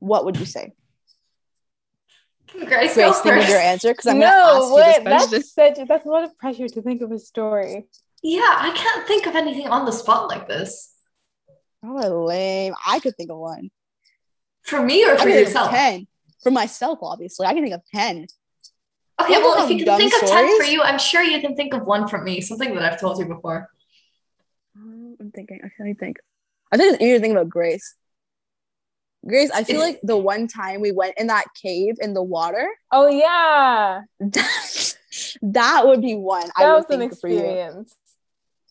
What 0.00 0.24
would 0.24 0.36
you 0.38 0.44
say? 0.46 0.72
Can 2.48 2.66
Grace, 2.66 2.94
Grace, 2.94 2.96
go 2.96 3.12
think 3.12 3.34
of 3.36 3.40
first. 3.40 3.48
your 3.50 3.58
answer 3.58 3.92
because 3.92 4.06
I'm 4.06 4.20
gonna 4.20 4.30
no, 4.30 4.62
ask 4.62 4.70
you 4.70 4.76
this 4.76 5.02
question. 5.02 5.30
That's 5.30 5.54
such 5.78 5.88
that's 5.88 6.06
a 6.06 6.08
lot 6.08 6.24
of 6.24 6.36
pressure 6.38 6.68
to 6.68 6.82
think 6.82 7.02
of 7.02 7.10
a 7.12 7.18
story. 7.18 7.86
Yeah, 8.22 8.42
I 8.42 8.72
can't 8.74 9.06
think 9.06 9.26
of 9.26 9.34
anything 9.34 9.68
on 9.68 9.84
the 9.86 9.92
spot 9.92 10.28
like 10.28 10.46
this. 10.48 10.92
Oh, 11.84 12.24
lame. 12.24 12.74
I 12.86 12.98
could 13.00 13.16
think 13.16 13.30
of 13.30 13.38
one. 13.38 13.70
For 14.64 14.82
me 14.82 15.04
or 15.04 15.12
I 15.12 15.16
for 15.16 15.22
can 15.22 15.26
think 15.32 15.36
of 15.40 15.46
yourself? 15.48 15.70
ten. 15.70 16.06
For 16.42 16.50
myself, 16.50 16.98
obviously, 17.02 17.46
I 17.46 17.54
can 17.54 17.62
think 17.62 17.74
of 17.74 17.82
ten. 17.94 18.26
Okay, 19.20 19.32
You 19.34 19.40
well, 19.40 19.64
if 19.64 19.70
you 19.70 19.76
can 19.76 19.86
dumb 19.86 19.98
think 19.98 20.12
of 20.12 20.20
10 20.20 20.28
for 20.28 20.34
stories? 20.54 20.72
you, 20.72 20.82
I'm 20.82 20.98
sure 20.98 21.22
you 21.22 21.40
can 21.40 21.54
think 21.54 21.72
of 21.72 21.84
one 21.86 22.08
from 22.08 22.24
me, 22.24 22.40
something 22.40 22.74
that 22.74 22.82
I've 22.92 23.00
told 23.00 23.18
you 23.18 23.26
before. 23.26 23.68
Um, 24.76 25.16
I'm 25.20 25.30
thinking. 25.30 25.60
I 25.64 25.68
can't 25.76 25.96
think. 25.98 26.16
I 26.72 26.76
think 26.76 27.00
you're 27.00 27.20
thinking 27.20 27.36
about 27.36 27.48
Grace. 27.48 27.94
Grace, 29.26 29.50
I 29.54 29.62
feel 29.64 29.76
It's- 29.76 29.92
like 29.92 30.00
the 30.02 30.16
one 30.16 30.48
time 30.48 30.80
we 30.80 30.90
went 30.90 31.14
in 31.16 31.28
that 31.28 31.44
cave 31.62 31.94
in 32.00 32.12
the 32.12 32.22
water, 32.22 32.68
Oh 32.90 33.06
yeah, 33.08 34.00
that, 34.20 34.96
that 35.42 35.86
would 35.86 36.02
be 36.02 36.14
one. 36.16 36.50
I 36.56 36.64
that 36.64 36.70
would 36.72 36.76
was 36.76 36.84
an 36.90 36.98
think 36.98 37.18
for 37.20 37.28
you. 37.28 37.38
experience. 37.38 37.94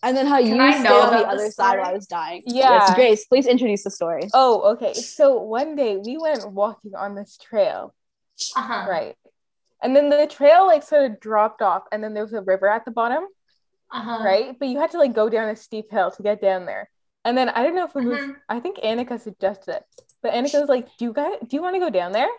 And 0.03 0.15
then 0.17 0.27
how 0.27 0.37
Can 0.39 0.57
you 0.57 0.61
I 0.61 0.71
stayed 0.71 0.83
know 0.83 1.01
on 1.01 1.15
the 1.15 1.25
other 1.25 1.43
this 1.45 1.55
side 1.55 1.79
while? 1.79 1.89
I 1.89 1.93
was 1.93 2.05
dying. 2.07 2.43
Yeah. 2.45 2.69
Yes, 2.71 2.93
Grace, 2.95 3.25
please 3.25 3.47
introduce 3.47 3.83
the 3.83 3.89
story. 3.89 4.29
Oh, 4.33 4.73
okay. 4.73 4.93
So 4.93 5.39
one 5.39 5.75
day 5.77 5.95
we 5.97 6.17
went 6.17 6.51
walking 6.51 6.93
on 6.93 7.15
this 7.15 7.37
trail, 7.37 7.95
Uh-huh. 8.55 8.85
right? 8.89 9.15
And 9.81 9.95
then 9.95 10.09
the 10.09 10.27
trail 10.27 10.67
like 10.67 10.83
sort 10.83 11.09
of 11.09 11.19
dropped 11.21 11.61
off, 11.61 11.83
and 11.91 12.03
then 12.03 12.13
there 12.13 12.23
was 12.23 12.33
a 12.33 12.41
river 12.41 12.69
at 12.69 12.83
the 12.85 12.91
bottom, 12.91 13.23
Uh-huh. 13.91 14.23
right? 14.23 14.59
But 14.59 14.67
you 14.67 14.79
had 14.79 14.91
to 14.91 14.97
like 14.97 15.13
go 15.13 15.29
down 15.29 15.47
a 15.49 15.55
steep 15.55 15.89
hill 15.89 16.11
to 16.11 16.23
get 16.23 16.41
down 16.41 16.65
there. 16.65 16.89
And 17.25 17.37
then 17.37 17.47
I 17.47 17.63
don't 17.63 17.75
know 17.75 17.85
if 17.85 17.95
it 17.95 18.03
was, 18.03 18.19
Mhm. 18.19 18.35
I 18.49 18.59
think 18.59 18.77
Annika 18.79 19.19
suggested 19.19 19.75
it, 19.77 19.83
but 20.21 20.33
Annika 20.33 20.59
was 20.59 20.67
like, 20.69 20.87
"Do 20.97 21.05
you 21.05 21.13
guys, 21.13 21.37
do 21.47 21.55
you 21.55 21.61
want 21.61 21.75
to 21.75 21.79
go 21.79 21.89
down 21.89 22.11
there?" 22.11 22.29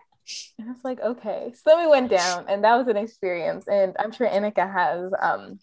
And 0.58 0.68
I 0.68 0.72
was 0.72 0.84
like, 0.84 1.00
"Okay." 1.00 1.52
So 1.54 1.62
then 1.70 1.80
we 1.80 1.86
went 1.86 2.10
down, 2.10 2.44
and 2.48 2.62
that 2.64 2.76
was 2.76 2.88
an 2.88 2.96
experience. 2.98 3.66
And 3.68 3.96
I'm 3.98 4.12
sure 4.12 4.26
Annika 4.28 4.70
has 4.70 5.12
um 5.18 5.58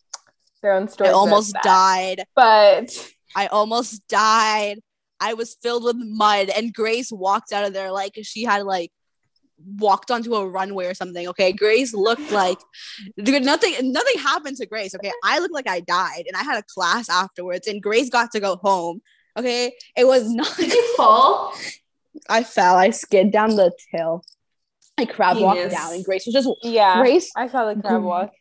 their 0.62 0.74
own 0.74 0.88
story. 0.88 1.10
I 1.10 1.14
almost 1.14 1.56
died. 1.64 2.24
but 2.36 3.14
I 3.36 3.48
almost 3.48 4.08
died. 4.08 4.80
I 5.20 5.36
was 5.36 5.56
filled 5.62 5.84
with 5.84 5.96
mud, 5.98 6.50
and 6.50 6.74
Grace 6.74 7.12
walked 7.12 7.52
out 7.52 7.66
of 7.66 7.74
there 7.74 7.92
like 7.92 8.18
she 8.24 8.44
had 8.44 8.64
like 8.64 8.92
walked 9.78 10.10
onto 10.10 10.34
a 10.34 10.48
runway 10.48 10.88
or 10.88 10.94
something. 10.94 11.28
Okay, 11.30 11.52
Grace 11.52 11.94
looked 11.94 12.32
like 12.32 12.58
nothing. 13.18 13.74
Nothing 13.92 14.20
happened 14.20 14.58
to 14.58 14.66
Grace. 14.66 14.96
Okay, 14.96 15.12
I 15.24 15.40
looked 15.40 15.54
like 15.54 15.70
I 15.70 15.82
died, 15.82 16.24
and 16.28 16.36
I 16.36 16.44
had 16.44 16.60
a 16.60 16.64
class 16.64 17.10
afterwards, 17.10 17.68
and 17.68 17.82
Grace 17.82 18.10
got 18.10 18.32
to 18.32 18.40
go 18.40 18.56
home. 18.58 19.02
Okay, 19.38 19.74
it 19.96 20.06
was 20.06 20.30
not. 20.30 20.56
Did 20.58 20.74
you 20.74 20.96
fall? 20.98 21.54
I 22.30 22.44
fell. 22.44 22.76
I 22.76 22.90
skid 22.90 23.32
down 23.32 23.56
the 23.56 23.72
hill. 23.92 24.24
I 24.98 25.06
crab 25.06 25.38
walked 25.38 25.72
down, 25.72 25.94
and 25.94 26.04
Grace 26.04 26.26
was 26.26 26.34
just 26.34 26.50
yeah, 26.64 27.00
Grace. 27.00 27.32
I 27.36 27.48
saw 27.48 27.74
the 27.74 27.80
crab 27.80 27.96
mm-hmm. 27.96 28.06
walk. 28.06 28.32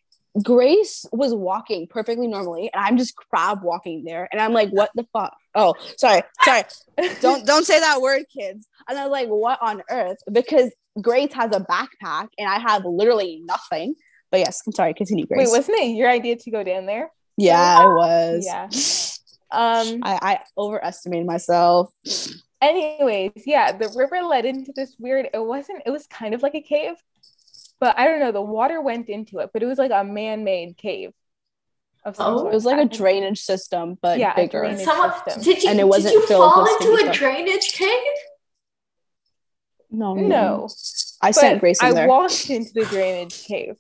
Grace 0.42 1.04
was 1.12 1.34
walking 1.34 1.86
perfectly 1.88 2.28
normally, 2.28 2.70
and 2.72 2.84
I'm 2.84 2.96
just 2.96 3.16
crab 3.16 3.62
walking 3.62 4.04
there, 4.04 4.28
and 4.30 4.40
I'm 4.40 4.52
like, 4.52 4.70
"What 4.70 4.90
the 4.94 5.04
fuck?" 5.12 5.36
Oh, 5.54 5.74
sorry, 5.96 6.22
sorry. 6.42 6.62
don't 7.20 7.44
don't 7.46 7.66
say 7.66 7.80
that 7.80 8.00
word, 8.00 8.24
kids. 8.32 8.68
And 8.88 8.98
I 8.98 9.02
was 9.02 9.10
like, 9.10 9.28
"What 9.28 9.58
on 9.60 9.82
earth?" 9.90 10.18
Because 10.30 10.70
Grace 11.00 11.32
has 11.32 11.54
a 11.54 11.60
backpack, 11.60 12.28
and 12.38 12.48
I 12.48 12.58
have 12.60 12.84
literally 12.84 13.42
nothing. 13.44 13.94
But 14.30 14.40
yes, 14.40 14.62
I'm 14.66 14.72
sorry. 14.72 14.94
Continue, 14.94 15.26
Wait, 15.28 15.36
Grace. 15.36 15.50
wasn't 15.50 15.78
it 15.80 15.96
your 15.96 16.08
idea 16.08 16.36
to 16.36 16.50
go 16.50 16.62
down 16.62 16.86
there? 16.86 17.10
yeah, 17.36 17.78
I 17.80 17.86
was. 17.86 18.44
Yeah. 18.46 18.68
Um. 19.52 20.00
I, 20.04 20.18
I 20.22 20.38
overestimated 20.56 21.26
myself. 21.26 21.92
anyways, 22.62 23.32
yeah, 23.46 23.72
the 23.72 23.92
river 23.96 24.22
led 24.22 24.44
into 24.44 24.72
this 24.76 24.94
weird. 24.98 25.28
It 25.34 25.44
wasn't. 25.44 25.82
It 25.86 25.90
was 25.90 26.06
kind 26.06 26.34
of 26.34 26.42
like 26.42 26.54
a 26.54 26.60
cave, 26.60 26.94
but 27.80 27.98
I 27.98 28.04
don't 28.06 28.20
know. 28.20 28.30
The 28.32 28.40
water 28.42 28.80
went 28.80 29.08
into 29.08 29.38
it, 29.40 29.50
but 29.52 29.62
it 29.62 29.66
was 29.66 29.78
like 29.78 29.90
a 29.92 30.04
man-made 30.04 30.76
cave. 30.76 31.12
Of 32.04 32.16
some 32.16 32.34
Oh. 32.34 32.38
sort. 32.38 32.52
It 32.52 32.54
was 32.54 32.64
like 32.64 32.78
a 32.80 32.88
drainage 32.88 33.40
system, 33.42 33.98
but 34.00 34.18
Yeah, 34.18 34.32
a 34.32 34.36
bigger. 34.36 34.60
drainage- 34.60 34.84
Someone 34.84 35.12
system. 35.24 35.42
did 35.42 35.62
you 35.62 35.68
And 35.70 35.78
it 35.78 35.82
did 35.82 35.88
wasn't 35.90 36.14
you 36.14 36.26
fall 36.26 36.64
into 36.64 36.94
a 36.94 36.98
stuff. 37.00 37.14
drainage 37.16 37.72
cave? 37.74 38.14
No, 39.90 40.14
No, 40.14 40.68
I 41.20 41.30
sent 41.32 41.56
but 41.56 41.60
Grace 41.60 41.82
in 41.82 41.88
I 41.88 41.92
there. 41.92 42.08
walked 42.08 42.48
into 42.48 42.72
the 42.72 42.84
drainage 42.84 43.44
cave, 43.44 43.76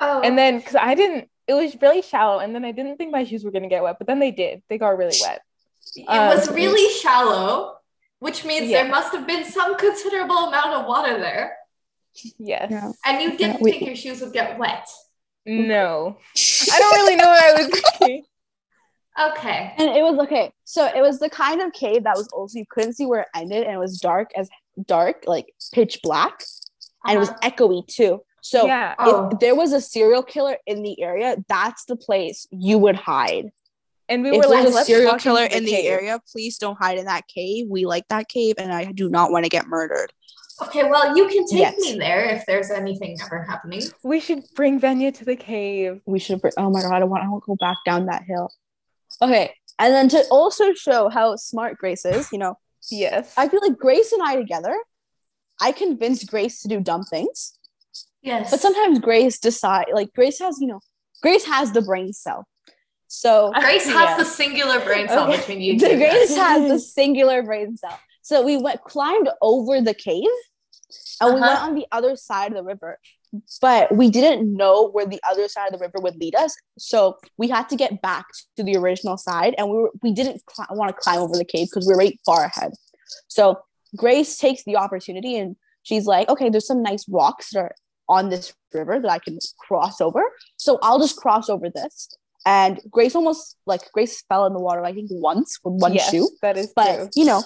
Oh, 0.00 0.20
and 0.22 0.36
then 0.36 0.58
because 0.58 0.74
I 0.74 0.94
didn't, 0.94 1.30
it 1.46 1.54
was 1.54 1.80
really 1.80 2.02
shallow, 2.02 2.40
and 2.40 2.52
then 2.54 2.64
I 2.64 2.72
didn't 2.72 2.96
think 2.96 3.12
my 3.12 3.24
shoes 3.24 3.44
were 3.44 3.52
gonna 3.52 3.68
get 3.68 3.82
wet, 3.82 3.96
but 3.98 4.06
then 4.08 4.18
they 4.18 4.32
did. 4.32 4.62
They 4.68 4.76
got 4.78 4.98
really 4.98 5.16
wet. 5.22 5.40
it 5.96 6.04
um, 6.08 6.28
was 6.36 6.50
really 6.50 6.92
shallow, 7.00 7.76
which 8.18 8.44
means 8.44 8.68
Yeah. 8.68 8.82
there 8.82 8.90
must 8.90 9.12
have 9.14 9.26
been 9.26 9.44
some 9.44 9.76
considerable 9.76 10.36
amount 10.48 10.74
of 10.74 10.86
water 10.86 11.16
there, 11.18 11.56
Yes. 12.38 12.68
Yeah. 12.70 12.92
and 13.04 13.22
you 13.22 13.36
didn't 13.36 13.60
we- 13.62 13.72
think 13.72 13.86
your 13.86 13.96
shoes 13.96 14.20
would 14.20 14.32
get 14.32 14.58
wet. 14.58 14.86
No. 15.46 16.18
I 16.72 16.78
don't 16.78 16.94
really 16.96 17.16
know 17.16 17.28
what 17.28 17.42
I 17.42 17.52
was 17.62 17.80
thinking. 17.98 18.24
Okay. 19.20 19.74
And 19.78 19.90
it 19.96 20.02
was 20.02 20.18
okay. 20.20 20.52
So 20.64 20.86
it 20.86 21.00
was 21.00 21.18
the 21.18 21.28
kind 21.30 21.60
of 21.60 21.72
cave 21.72 22.04
that 22.04 22.16
was 22.16 22.28
also 22.28 22.58
you 22.58 22.64
couldn't 22.70 22.94
see 22.94 23.06
where 23.06 23.20
it 23.22 23.28
ended, 23.34 23.64
and 23.64 23.74
it 23.74 23.78
was 23.78 23.98
dark 24.00 24.30
as 24.36 24.48
dark, 24.86 25.24
like 25.26 25.46
pitch 25.72 26.00
black, 26.02 26.42
and 27.04 27.16
it 27.16 27.18
was 27.18 27.30
Uh-huh. 27.30 27.50
echoey 27.50 27.86
too. 27.86 28.22
So 28.42 28.66
yeah. 28.66 28.94
Oh. 28.98 29.28
if 29.32 29.38
there 29.40 29.54
was 29.54 29.72
a 29.72 29.80
serial 29.80 30.22
killer 30.22 30.56
in 30.66 30.82
the 30.82 31.02
area, 31.02 31.36
that's 31.48 31.84
the 31.86 31.96
place 31.96 32.46
you 32.50 32.78
would 32.78 32.96
hide. 32.96 33.50
And 34.08 34.22
we 34.22 34.30
if 34.30 34.36
were 34.36 34.42
like, 34.50 34.64
there's 34.64 34.74
a 34.76 34.84
serial 34.84 35.16
killer 35.16 35.44
in 35.44 35.64
the 35.64 35.70
cave. 35.70 35.84
area, 35.86 36.20
please 36.32 36.58
don't 36.58 36.76
hide 36.76 36.98
in 36.98 37.04
that 37.06 37.26
cave. 37.28 37.66
We 37.68 37.86
like 37.86 38.08
that 38.08 38.28
cave, 38.28 38.54
and 38.58 38.72
I 38.72 38.86
do 38.92 39.08
not 39.10 39.30
want 39.30 39.44
to 39.44 39.48
get 39.50 39.66
murdered. 39.66 40.12
Okay, 40.62 40.84
well, 40.84 41.16
you 41.16 41.26
can 41.28 41.46
take 41.46 41.58
Yes. 41.60 41.78
me 41.80 41.98
there 41.98 42.24
if 42.24 42.44
there's 42.46 42.70
anything 42.70 43.16
ever 43.24 43.42
happening. 43.42 43.82
We 44.02 44.20
should 44.20 44.44
bring 44.54 44.80
Venya 44.80 45.12
to 45.18 45.24
the 45.24 45.36
cave. 45.36 46.00
We 46.06 46.18
should. 46.18 46.40
br- 46.40 46.48
Oh 46.56 46.70
my 46.70 46.82
god, 46.82 47.02
I 47.02 47.04
want. 47.04 47.24
I 47.24 47.28
want 47.28 47.44
to 47.44 47.46
go 47.46 47.56
back 47.56 47.78
down 47.86 48.06
that 48.06 48.22
hill. 48.24 48.52
Okay, 49.22 49.54
and 49.78 49.92
then 49.94 50.08
to 50.10 50.24
also 50.30 50.72
show 50.74 51.08
how 51.08 51.36
smart 51.36 51.78
Grace 51.78 52.04
is, 52.04 52.30
you 52.32 52.38
know, 52.38 52.56
Yes. 52.90 53.32
I 53.36 53.48
feel 53.48 53.60
like 53.62 53.78
Grace 53.78 54.12
and 54.12 54.22
I 54.22 54.36
together, 54.36 54.76
I 55.60 55.72
convinced 55.72 56.30
Grace 56.30 56.62
to 56.62 56.68
do 56.68 56.80
dumb 56.80 57.04
things, 57.04 57.58
Yes. 58.22 58.50
but 58.50 58.60
sometimes 58.60 58.98
Grace 58.98 59.38
decide 59.38 59.86
like 59.92 60.12
Grace 60.14 60.38
has, 60.40 60.58
you 60.60 60.66
know, 60.66 60.80
Grace 61.22 61.44
has 61.44 61.72
the 61.72 61.82
brain 61.82 62.12
cell. 62.12 62.46
So 63.08 63.52
Grace 63.60 63.84
has 63.86 63.94
Yeah. 63.94 64.16
the 64.18 64.24
singular 64.24 64.80
brain 64.80 65.08
cell 65.08 65.28
Okay. 65.28 65.36
between 65.38 65.60
you 65.60 65.78
two. 65.78 65.96
Grace 65.96 66.34
has 66.36 66.68
the 66.70 66.78
singular 66.98 67.42
brain 67.42 67.76
cell. 67.76 67.98
So 68.22 68.42
we 68.42 68.56
went 68.56 68.82
climbed 68.84 69.28
over 69.42 69.80
the 69.80 69.94
cave 69.94 70.24
and 71.20 71.34
we 71.34 71.40
went 71.40 71.52
Uh-huh. 71.52 71.66
on 71.68 71.74
the 71.74 71.86
other 71.92 72.16
side 72.16 72.50
of 72.52 72.56
the 72.58 72.64
river. 72.64 72.98
But 73.60 73.94
we 73.94 74.10
didn't 74.10 74.52
know 74.56 74.88
where 74.90 75.06
the 75.06 75.20
other 75.30 75.46
side 75.46 75.72
of 75.72 75.78
the 75.78 75.84
river 75.86 76.00
would 76.00 76.16
lead 76.16 76.34
us. 76.34 76.52
So 76.78 77.16
we 77.38 77.46
had 77.48 77.68
to 77.68 77.76
get 77.76 78.02
back 78.02 78.26
to 78.56 78.64
the 78.64 78.76
original 78.76 79.16
side 79.16 79.54
and 79.56 79.70
we 79.70 79.76
were 79.76 79.90
we 80.02 80.12
didn't 80.12 80.44
cli- 80.46 80.66
want 80.70 80.88
to 80.90 81.00
climb 81.00 81.20
over 81.20 81.36
the 81.36 81.44
cave 81.44 81.68
because 81.70 81.86
we 81.86 81.92
were 81.94 81.98
right 81.98 82.18
far 82.26 82.44
ahead. 82.44 82.72
So 83.28 83.60
Grace 83.96 84.36
takes 84.36 84.64
the 84.64 84.76
opportunity 84.76 85.36
and 85.38 85.54
she's 85.84 86.06
like, 86.06 86.28
okay, 86.28 86.48
there's 86.50 86.66
some 86.66 86.82
nice 86.82 87.04
rocks 87.08 87.50
that 87.52 87.60
are 87.60 87.74
on 88.08 88.30
this 88.30 88.52
river 88.74 88.98
that 88.98 89.10
I 89.10 89.20
can 89.20 89.38
cross 89.60 90.00
over. 90.00 90.22
So 90.56 90.78
I'll 90.82 90.98
just 90.98 91.16
cross 91.16 91.48
over 91.48 91.70
this. 91.70 92.08
And 92.44 92.80
Grace 92.90 93.14
almost 93.14 93.56
like 93.66 93.82
Grace 93.92 94.22
fell 94.28 94.44
in 94.46 94.54
the 94.54 94.58
water, 94.60 94.82
I 94.84 94.92
think 94.92 95.08
once 95.12 95.58
with 95.62 95.74
one 95.80 95.94
yes, 95.94 96.10
shoe, 96.10 96.28
That 96.42 96.56
is 96.56 96.72
but 96.74 96.96
true. 96.96 97.08
you 97.14 97.24
know, 97.26 97.44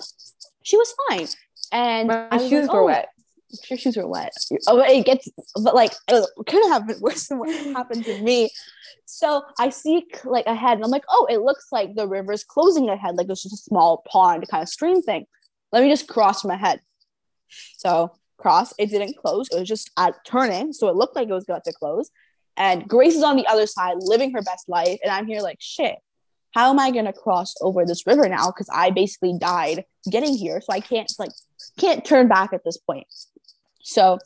she 0.63 0.77
was 0.79 0.95
fine. 1.09 1.29
And 1.73 2.09
My 2.09 2.39
shoes 2.39 2.69
like, 2.69 2.73
were 2.73 2.81
"Oh, 2.83 2.87
wet. 2.87 3.09
Your 3.69 3.79
shoes 3.79 3.97
were 3.97 4.07
wet. 4.07 4.33
Oh, 4.67 4.81
it 4.81 5.05
gets, 5.05 5.29
but 5.63 5.75
like 5.75 5.93
it 6.09 6.27
could 6.47 6.69
have 6.71 6.87
been 6.87 7.01
worse 7.01 7.29
than 7.29 7.39
what 7.39 7.55
happened 7.75 8.05
to 8.05 8.21
me. 8.23 8.51
So 9.07 9.43
I 9.59 9.71
see 9.71 10.07
like 10.25 10.47
ahead, 10.47 10.79
and 10.79 10.85
I'm 10.85 10.91
like, 10.91 11.05
oh, 11.09 11.27
it 11.31 11.41
looks 11.41 11.69
like 11.71 11.95
the 11.95 12.09
river's 12.09 12.45
closing 12.45 12.89
ahead. 12.89 13.17
Like 13.17 13.29
it's 13.29 13.43
just 13.43 13.55
a 13.55 13.59
small 13.59 14.05
pond 14.09 14.47
kind 14.49 14.63
of 14.63 14.69
stream 14.69 15.03
thing. 15.03 15.27
Let 15.73 15.83
me 15.83 15.91
just 15.91 16.09
cross 16.09 16.45
my 16.45 16.57
head. 16.57 16.81
So 17.77 18.13
cross, 18.39 18.73
it 18.79 18.91
didn't 18.91 19.17
close. 19.17 19.49
It 19.51 19.59
was 19.59 19.69
just 19.69 19.91
at 19.97 20.25
turning, 20.25 20.73
so 20.73 20.89
it 20.89 20.97
looked 20.97 21.17
like 21.17 21.29
it 21.29 21.33
was 21.33 21.45
about 21.45 21.65
to 21.65 21.73
close. 21.73 22.11
And 22.57 22.89
Grace 22.89 23.17
is 23.17 23.23
on 23.23 23.37
the 23.37 23.47
other 23.47 23.67
side, 23.67 23.97
living 23.99 24.33
her 24.33 24.43
best 24.43 24.69
life, 24.69 24.99
and 25.03 25.13
I'm 25.13 25.27
here 25.27 25.41
like, 25.41 25.59
shit. 25.61 25.97
How 26.53 26.71
am 26.71 26.79
I 26.79 26.93
gonna 26.93 27.13
cross 27.13 27.55
over 27.61 27.85
this 27.85 28.07
river 28.07 28.29
now? 28.29 28.47
Because 28.47 28.69
I 28.73 28.91
basically 28.91 29.37
died 29.37 29.85
getting 30.09 30.37
here, 30.37 30.61
so 30.61 30.73
I 30.73 30.79
can't 30.79 31.13
like 31.19 31.33
can't 31.79 32.05
turn 32.05 32.29
back 32.29 32.53
at 32.53 32.63
this 32.65 32.77
point. 32.77 33.07
So 33.85 34.19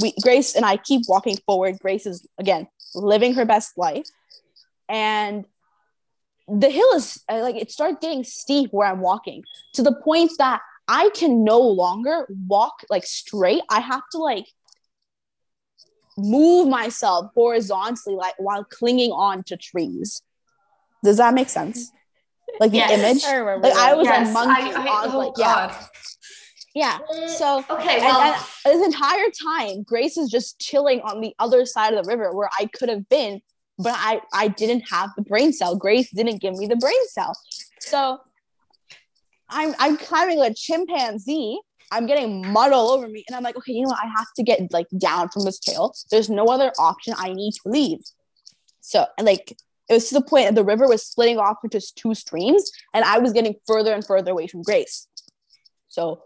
we 0.00 0.12
Grace 0.22 0.54
and 0.54 0.64
I 0.64 0.76
keep 0.76 1.02
walking 1.08 1.36
forward. 1.46 1.78
Grace 1.80 2.06
is 2.06 2.26
again 2.38 2.68
living 2.94 3.34
her 3.34 3.44
best 3.44 3.76
life, 3.76 4.06
and 4.88 5.44
the 6.46 6.70
hill 6.70 6.92
is 6.94 7.22
uh, 7.28 7.40
like 7.40 7.56
it 7.56 7.70
starts 7.70 7.98
getting 8.00 8.22
steep 8.22 8.70
where 8.70 8.88
I'm 8.88 9.00
walking 9.00 9.42
to 9.74 9.82
the 9.82 9.94
point 9.94 10.32
that 10.38 10.60
I 10.86 11.10
can 11.14 11.42
no 11.42 11.58
longer 11.58 12.26
walk 12.46 12.84
like 12.90 13.04
straight. 13.04 13.62
I 13.70 13.80
have 13.80 14.02
to 14.12 14.18
like 14.18 14.46
move 16.18 16.68
myself 16.68 17.30
horizontally 17.34 18.16
like 18.16 18.34
while 18.38 18.64
clinging 18.64 19.12
on 19.12 19.42
to 19.44 19.56
trees. 19.56 20.22
Does 21.02 21.16
that 21.16 21.32
make 21.34 21.48
sense? 21.48 21.90
Like 22.60 22.70
the 22.70 22.78
Yes. 22.78 22.90
image? 22.90 23.24
I 23.24 23.36
remember. 23.36 23.68
Like, 23.68 23.76
I 23.76 23.94
was 23.94 24.04
yes, 24.04 24.28
a 24.28 24.32
monkey 24.32 24.72
I, 24.74 24.82
I, 24.82 24.88
on, 24.88 25.14
oh 25.14 25.18
like. 25.18 25.34
God. 25.34 25.70
Yeah. 25.70 25.86
Mm, 27.12 27.28
so 27.28 27.64
Okay, 27.70 27.98
well, 27.98 28.34
and 28.64 28.80
this 28.80 28.86
entire 28.86 29.28
time, 29.42 29.82
Grace 29.82 30.16
is 30.16 30.30
just 30.30 30.58
chilling 30.58 31.00
on 31.02 31.20
the 31.20 31.34
other 31.38 31.66
side 31.66 31.92
of 31.92 32.04
the 32.04 32.08
river 32.10 32.34
where 32.34 32.48
I 32.58 32.66
could 32.66 32.88
have 32.88 33.08
been, 33.08 33.40
but 33.78 33.94
I 33.96 34.20
I 34.32 34.48
didn't 34.48 34.82
have 34.90 35.10
the 35.16 35.22
brain 35.22 35.52
cell. 35.52 35.76
Grace 35.76 36.10
didn't 36.10 36.40
give 36.40 36.56
me 36.56 36.66
the 36.66 36.76
brain 36.76 37.08
cell. 37.08 37.36
So 37.80 38.20
I'm 39.50 39.74
I'm 39.78 39.96
climbing 39.96 40.40
a 40.40 40.52
chimpanzee. 40.54 41.60
I'm 41.90 42.06
getting 42.06 42.50
mud 42.50 42.72
all 42.72 42.90
over 42.90 43.06
me, 43.06 43.22
and 43.28 43.36
I'm 43.36 43.42
like, 43.42 43.56
okay, 43.56 43.72
you 43.72 43.82
know 43.82 43.90
what? 43.90 44.02
I 44.02 44.08
have 44.08 44.28
to 44.36 44.42
get 44.42 44.72
like 44.72 44.86
down 44.96 45.28
from 45.28 45.44
this 45.44 45.58
tail. 45.58 45.94
There's 46.10 46.30
no 46.30 46.46
other 46.46 46.72
option. 46.78 47.14
I 47.18 47.34
need 47.34 47.52
to 47.52 47.68
leave. 47.68 47.98
So 48.80 49.06
and 49.18 49.26
like 49.26 49.54
it 49.90 49.94
was 49.94 50.08
to 50.08 50.14
the 50.14 50.22
point 50.22 50.46
that 50.46 50.54
the 50.54 50.64
river 50.64 50.88
was 50.88 51.04
splitting 51.04 51.38
off 51.38 51.58
into 51.62 51.82
two 51.94 52.14
streams, 52.14 52.70
and 52.94 53.04
I 53.04 53.18
was 53.18 53.34
getting 53.34 53.56
further 53.66 53.92
and 53.92 54.06
further 54.06 54.30
away 54.30 54.46
from 54.46 54.62
Grace. 54.62 55.06
So 55.88 56.22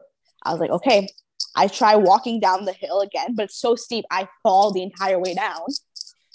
I 0.46 0.52
was 0.52 0.61
like, 0.61 0.70
okay. 0.70 1.09
I 1.54 1.68
try 1.68 1.96
walking 1.96 2.38
down 2.38 2.66
the 2.66 2.72
hill 2.72 3.00
again, 3.00 3.35
but 3.35 3.44
it's 3.44 3.59
so 3.59 3.76
steep, 3.76 4.04
I 4.11 4.28
fall 4.42 4.72
the 4.72 4.82
entire 4.82 5.18
way 5.18 5.35
down. 5.35 5.62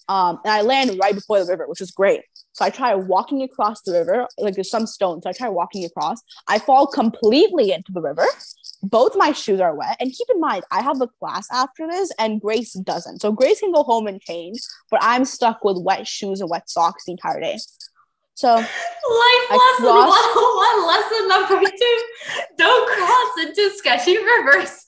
Um, 0.10 0.40
and 0.44 0.52
I 0.52 0.62
land 0.62 0.98
right 1.02 1.14
before 1.14 1.40
the 1.40 1.46
river, 1.46 1.68
which 1.68 1.80
is 1.80 1.92
great. 1.92 2.22
So 2.54 2.66
I 2.66 2.70
try 2.70 2.96
walking 2.96 3.44
across 3.44 3.82
the 3.82 3.94
river, 3.94 4.28
like 4.38 4.56
there's 4.56 4.70
some 4.70 4.86
stones. 4.86 5.24
So 5.24 5.30
I 5.30 5.34
try 5.34 5.48
walking 5.48 5.86
across. 5.86 6.22
I 6.48 6.60
fall 6.60 6.86
completely 6.88 7.72
into 7.72 7.92
the 7.94 8.02
river. 8.02 8.26
Both 8.84 9.16
my 9.16 9.32
shoes 9.32 9.62
are 9.62 9.76
wet. 9.76 9.96
And 10.00 10.12
keep 10.12 10.28
in 10.34 10.42
mind, 10.42 10.64
I 10.72 10.82
have 10.82 11.00
a 11.02 11.08
class 11.08 11.48
after 11.52 11.88
this, 11.88 12.12
and 12.20 12.42
Grace 12.42 12.74
doesn't. 12.74 13.22
So 13.22 13.32
Grace 13.32 13.60
can 13.60 13.72
go 13.72 13.84
home 13.84 14.08
and 14.08 14.20
change, 14.20 14.60
but 14.90 15.00
I'm 15.04 15.24
stuck 15.24 15.64
with 15.64 15.78
wet 15.82 16.08
shoes 16.08 16.42
and 16.42 16.50
wet 16.50 16.70
socks 16.70 17.06
the 17.06 17.14
entire 17.14 17.40
day. 17.40 17.58
So 18.42 18.56
life 18.56 18.66
lesson 19.52 19.86
crossed- 19.86 20.36
one, 20.66 20.88
lesson 20.88 21.28
number 21.28 21.60
two: 21.70 21.98
don't 22.58 22.90
cross 22.90 23.46
into 23.46 23.70
sketchy 23.78 24.18
rivers. 24.18 24.88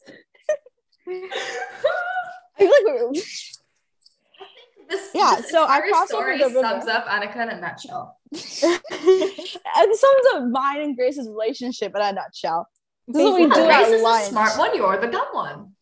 I 1.08 2.58
feel 2.58 2.68
like 2.70 2.84
we're, 2.86 3.12
This, 4.90 5.10
Yeah, 5.14 5.36
this 5.38 5.52
so 5.52 5.66
I 5.68 5.82
crossed 5.82 6.12
over 6.14 6.24
story 6.24 6.38
the 6.40 6.46
river. 6.48 6.62
sums 6.62 6.88
up 6.88 7.06
Annika 7.06 7.44
in 7.44 7.50
a 7.50 7.62
nutshell. 7.62 8.18
it 8.32 9.98
sums 10.00 10.26
up 10.36 10.44
mine 10.50 10.82
and 10.82 10.96
Grace's 10.98 11.28
relationship 11.30 11.94
in 11.96 12.02
a 12.02 12.12
nutshell. 12.12 12.68
This 13.08 13.22
is 13.24 13.30
what 13.30 13.40
we 13.40 13.46
do 13.46 13.54
Grace 13.54 13.70
at 13.88 13.92
is 13.92 14.02
the 14.02 14.20
smart 14.30 14.58
one. 14.58 14.76
You're 14.76 15.00
the 15.00 15.08
dumb 15.08 15.28
one. 15.32 15.74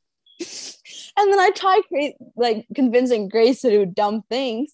And 1.17 1.31
then 1.34 1.39
I 1.39 1.51
try 1.55 1.79
cra- 1.88 2.13
like 2.36 2.65
convincing 2.75 3.29
Grace 3.29 3.62
to 3.62 3.69
do 3.69 3.86
dumb 3.86 4.23
things, 4.29 4.73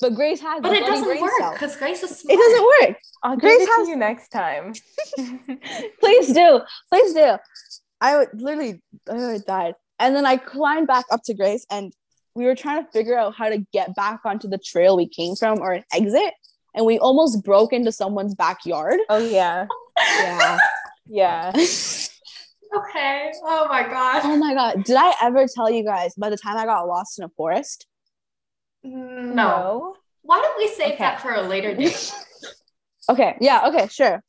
but 0.00 0.14
Grace 0.14 0.40
has 0.40 0.60
But 0.60 0.72
it 0.72 0.86
doesn't 0.86 1.04
brain 1.06 1.20
work 1.20 1.52
because 1.52 1.76
Grace 1.76 2.02
is 2.02 2.18
smart. 2.18 2.38
It 2.38 2.38
doesn't 2.38 2.88
work. 2.88 2.96
I'll 3.22 3.36
Grace 3.36 3.58
give 3.58 3.68
it 3.68 3.72
has- 3.72 3.86
to 3.86 3.90
you 3.90 3.96
next 3.96 4.28
time. 4.28 4.72
Please 6.00 6.32
do. 6.32 6.60
Please 6.90 7.12
do. 7.14 7.36
I 8.00 8.16
would 8.16 8.28
literally 8.34 8.82
I 9.10 9.38
died. 9.46 9.74
And 9.98 10.16
then 10.16 10.24
I 10.24 10.36
climbed 10.38 10.86
back 10.86 11.04
up 11.10 11.22
to 11.24 11.34
Grace 11.34 11.66
and 11.70 11.92
we 12.34 12.44
were 12.46 12.54
trying 12.54 12.82
to 12.84 12.90
figure 12.90 13.18
out 13.18 13.34
how 13.36 13.48
to 13.50 13.58
get 13.72 13.94
back 13.94 14.20
onto 14.24 14.48
the 14.48 14.56
trail 14.58 14.96
we 14.96 15.06
came 15.08 15.34
from 15.36 15.60
or 15.60 15.72
an 15.72 15.84
exit. 15.92 16.32
And 16.74 16.86
we 16.86 16.98
almost 16.98 17.44
broke 17.44 17.72
into 17.72 17.92
someone's 17.92 18.34
backyard. 18.34 19.00
oh 19.08 19.18
yeah, 19.18 19.66
Yeah. 19.98 20.58
yeah. 21.06 21.52
Okay. 21.52 23.32
Oh 23.42 23.66
my 23.68 23.82
god. 23.82 24.20
oh 24.24 24.36
my 24.36 24.54
god. 24.54 24.84
Did 24.84 24.96
I 24.96 25.12
ever 25.22 25.46
tell 25.52 25.68
you 25.68 25.84
guys 25.84 26.14
by 26.14 26.30
the 26.30 26.36
time 26.36 26.56
I 26.56 26.64
got 26.66 26.86
lost 26.86 27.18
in 27.18 27.24
a 27.24 27.28
forest? 27.30 27.86
No. 28.82 29.96
Why 30.22 30.40
don't 30.40 30.58
we 30.58 30.68
save 30.68 30.94
Okay. 30.94 30.96
that 30.98 31.20
for 31.20 31.32
a 31.34 31.42
later 31.42 31.74
date? 31.74 32.12
Okay. 33.08 33.34
Yeah. 33.40 33.66
Okay. 33.68 33.88
Sure. 33.88 34.22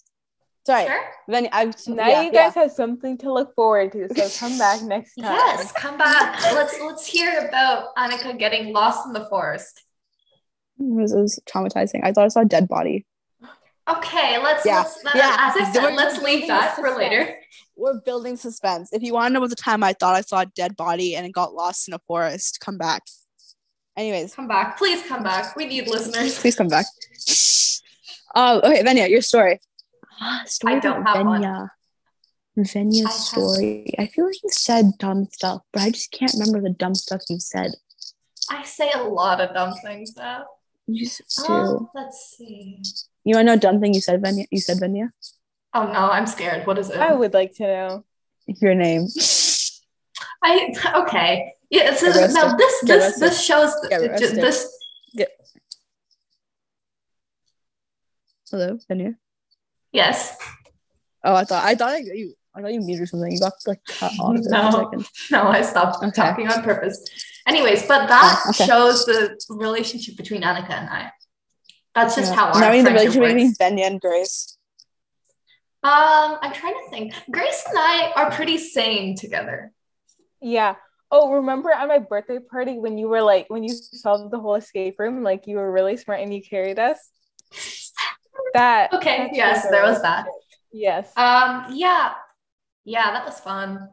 Sorry. 0.66 0.86
Sure. 0.88 1.02
Then 1.28 1.50
I've 1.52 1.76
Now 1.88 2.08
yeah, 2.08 2.22
you 2.24 2.32
guys 2.32 2.56
have 2.56 2.72
something 2.72 3.16
to 3.20 3.32
look 3.32 3.54
forward 3.54 3.92
to. 3.92 4.08
So 4.16 4.40
come 4.40 4.58
back 4.58 4.82
next 4.96 5.16
time. 5.16 5.34
Yes, 5.36 5.72
come 5.74 6.00
back. 6.00 6.42
Let's 6.54 6.80
let's 6.82 7.06
hear 7.06 7.48
about 7.48 7.94
Annika 7.96 8.40
getting 8.40 8.74
lost 8.74 9.06
in 9.06 9.14
the 9.14 9.28
forest. 9.30 9.84
yeah. 10.80 10.88
It 10.88 11.12
was, 11.14 11.40
traumatizing. 11.48 12.00
I 12.04 12.12
thought 12.12 12.26
I 12.26 12.30
saw 12.30 12.40
a 12.42 12.46
dead 12.46 12.68
body. 12.68 13.06
Okay, 13.88 14.42
let's 14.42 14.66
Yeah, 14.66 14.78
let's 14.78 15.06
uh, 15.06 15.12
yeah. 15.14 15.36
as 15.40 15.58
I 15.58 15.72
said, 15.72 15.94
let's 15.94 16.16
leave 16.24 16.40
building 16.40 16.48
that 16.48 16.76
for 16.76 16.96
later. 16.96 17.36
We're 17.76 18.00
building 18.00 18.36
suspense. 18.38 18.90
If 18.94 19.04
you 19.04 19.14
want 19.14 19.30
to 19.30 19.34
know 19.34 19.40
about 19.40 19.50
the 19.52 19.56
time 19.58 19.84
I 19.84 19.94
thought 19.94 20.16
I 20.16 20.22
saw 20.22 20.42
a 20.42 20.46
dead 20.48 20.76
body 20.76 21.16
and 21.16 21.26
it 21.26 21.34
got 21.34 21.54
lost 21.54 21.88
in 21.88 21.94
a 21.94 22.00
forest, 22.08 22.60
come 22.62 22.78
back. 22.80 23.04
Anyways, 23.98 24.34
Come 24.36 24.48
back. 24.48 24.78
Please 24.78 25.04
come 25.08 25.24
back. 25.24 25.56
We 25.56 25.66
need 25.66 25.88
listeners. 25.88 26.40
please 26.40 26.56
come 26.56 26.68
back. 26.70 26.86
Um, 28.34 28.60
okay, 28.64 28.84
Venya, 28.84 29.10
your 29.10 29.22
story. 29.22 29.60
Ah, 30.22 30.44
story 30.46 30.76
I 30.76 30.80
don't 30.80 31.02
about 31.02 31.18
have 31.18 31.26
one. 31.26 31.42
Venya's 32.58 33.06
I 33.06 33.10
have- 33.10 33.12
story. 33.12 33.94
I 34.00 34.08
feel 34.08 34.26
like 34.26 34.42
you 34.44 34.50
said 34.50 34.98
dumb 34.98 35.28
stuff, 35.32 35.62
but 35.74 35.82
I 35.82 35.90
just 35.90 36.12
can't 36.12 36.32
remember 36.34 36.62
the 36.62 36.70
dumb 36.74 36.96
stuff 36.96 37.22
you 37.30 37.40
said. 37.40 37.72
I 38.50 38.64
say 38.64 38.92
a 38.94 39.04
lot 39.04 39.42
of 39.42 39.54
dumb 39.54 39.74
things 39.84 40.14
though. 40.14 40.44
You 40.88 41.06
just 41.06 41.46
do. 41.46 41.54
Um, 41.54 41.90
let's 41.94 42.36
see. 42.38 42.82
You 43.24 43.36
want 43.36 43.46
to 43.48 43.52
know 43.52 43.54
a 43.54 43.58
dumb 43.58 43.80
thing 43.80 43.94
you 43.94 44.02
said, 44.02 44.22
Venya? 44.22 44.46
You 44.52 44.60
said 44.60 44.78
Venya? 44.78 45.10
Oh 45.74 45.84
no, 45.86 46.10
I'm 46.12 46.26
scared. 46.28 46.66
What 46.68 46.78
is 46.80 46.90
it? 46.90 46.98
I 46.98 47.14
would 47.14 47.34
like 47.34 47.54
to 47.56 47.64
know. 47.64 48.06
Your 48.48 48.76
name. 48.76 49.08
I 50.44 50.74
okay. 51.04 51.54
Yeah, 51.72 51.96
so 51.96 52.08
arrested. 52.08 52.34
now 52.34 52.56
this 52.56 52.82
this 52.84 53.20
this 53.20 53.42
shows 53.44 53.74
Get 53.90 54.00
th- 54.00 54.12
arrested. 54.12 54.36
this 54.42 54.68
Hello, 58.50 58.78
Venya. 58.90 59.16
yes. 59.94 60.36
Oh, 61.24 61.34
I 61.36 61.44
thought 61.46 61.64
I 61.64 61.76
thought 61.76 61.92
like, 61.94 62.06
you 62.06 62.34
I 62.54 62.62
thought 62.62 62.74
you 62.74 62.82
muted 62.82 63.04
or 63.04 63.06
something. 63.06 63.32
You 63.32 63.40
got 63.40 63.54
like 63.66 63.80
cut 63.88 64.12
off 64.20 64.36
for 64.36 64.36
a 64.36 64.50
No. 64.50 64.72
second. 64.72 65.08
No, 65.32 65.44
I 65.48 65.62
stopped 65.62 66.04
Okay. 66.04 66.12
talking 66.12 66.48
on 66.50 66.62
purpose. 66.64 67.00
Anyways, 67.48 67.84
but 67.88 68.08
that 68.08 68.42
Oh, 68.46 68.50
okay. 68.50 68.66
shows 68.66 69.06
the 69.06 69.40
relationship 69.50 70.18
between 70.18 70.42
Annika 70.42 70.72
and 70.72 70.90
I. 70.90 71.12
That's 71.96 72.16
just 72.16 72.32
Yeah. 72.34 72.40
how 72.40 72.52
our 72.52 72.60
Now 72.60 72.72
we 72.72 72.78
need 72.78 72.88
the 72.88 72.92
relationship 72.92 73.22
works. 73.22 73.34
between 73.34 73.54
Venya 73.56 73.88
and 73.88 74.02
Grace. 74.02 74.58
Um, 75.84 76.38
I'm 76.42 76.52
trying 76.54 76.74
to 76.84 76.90
think. 76.90 77.14
Grace 77.32 77.64
and 77.70 77.78
I 77.80 78.12
are 78.18 78.32
pretty 78.32 78.58
sane 78.58 79.16
together. 79.16 79.72
Yeah. 80.42 80.76
Oh, 81.12 81.34
remember 81.34 81.70
at 81.72 81.88
my 81.88 82.00
birthday 82.00 82.40
party 82.40 82.80
when 82.80 82.98
you 82.98 83.08
were 83.10 83.22
like 83.22 83.46
when 83.50 83.64
you 83.64 83.74
solved 83.74 84.32
the 84.32 84.40
whole 84.40 84.56
escape 84.56 84.98
room, 84.98 85.24
like 85.24 85.46
you 85.46 85.58
were 85.58 85.72
really 85.72 85.98
smart 85.98 86.22
and 86.22 86.34
you 86.34 86.42
carried 86.42 86.80
us? 86.80 86.98
That 88.54 88.94
Okay, 88.94 89.30
yes, 89.34 89.68
there 89.70 89.84
was 89.84 90.02
that. 90.02 90.26
Yes. 90.72 91.12
Um, 91.18 91.66
yeah, 91.74 92.14
yeah, 92.86 93.12
that 93.12 93.26
was 93.26 93.40
fun. 93.40 93.90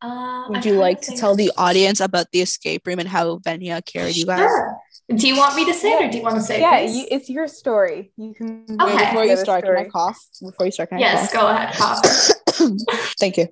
Uh, 0.00 0.06
I'm 0.46 0.50
Would 0.52 0.64
you 0.64 0.74
like 0.74 1.00
to 1.00 1.06
think. 1.08 1.20
tell 1.20 1.34
the 1.34 1.50
audience 1.56 1.98
about 1.98 2.30
the 2.30 2.40
escape 2.40 2.86
room 2.86 3.00
and 3.00 3.08
how 3.08 3.38
Venya 3.38 3.84
carried 3.84 4.16
you 4.16 4.26
guys? 4.26 4.42
Sure. 4.42 4.78
Do 5.12 5.26
you 5.26 5.36
want 5.36 5.56
me 5.56 5.64
to 5.64 5.74
say 5.74 5.92
it 5.94 6.04
or 6.04 6.10
do 6.10 6.18
you 6.18 6.22
want 6.22 6.36
to 6.36 6.40
say 6.42 6.58
it? 6.58 6.60
yeah, 6.60 6.80
you, 6.80 7.06
it's 7.10 7.28
your 7.28 7.48
story. 7.48 8.12
You 8.16 8.32
can 8.34 8.64
Wait, 8.68 8.94
Okay. 8.94 9.04
before 9.06 9.24
you 9.24 9.30
the 9.34 9.36
start, 9.38 9.64
can 9.64 9.76
I 9.76 9.88
cough? 9.88 10.18
Before 10.40 10.66
you 10.66 10.72
start, 10.72 10.90
can 10.90 10.98
I 10.98 11.00
yes, 11.00 11.32
cough? 11.32 11.40
go 11.40 11.48
ahead, 11.48 11.74
Cobb. 11.74 12.04
Thank 13.18 13.38
you. 13.38 13.48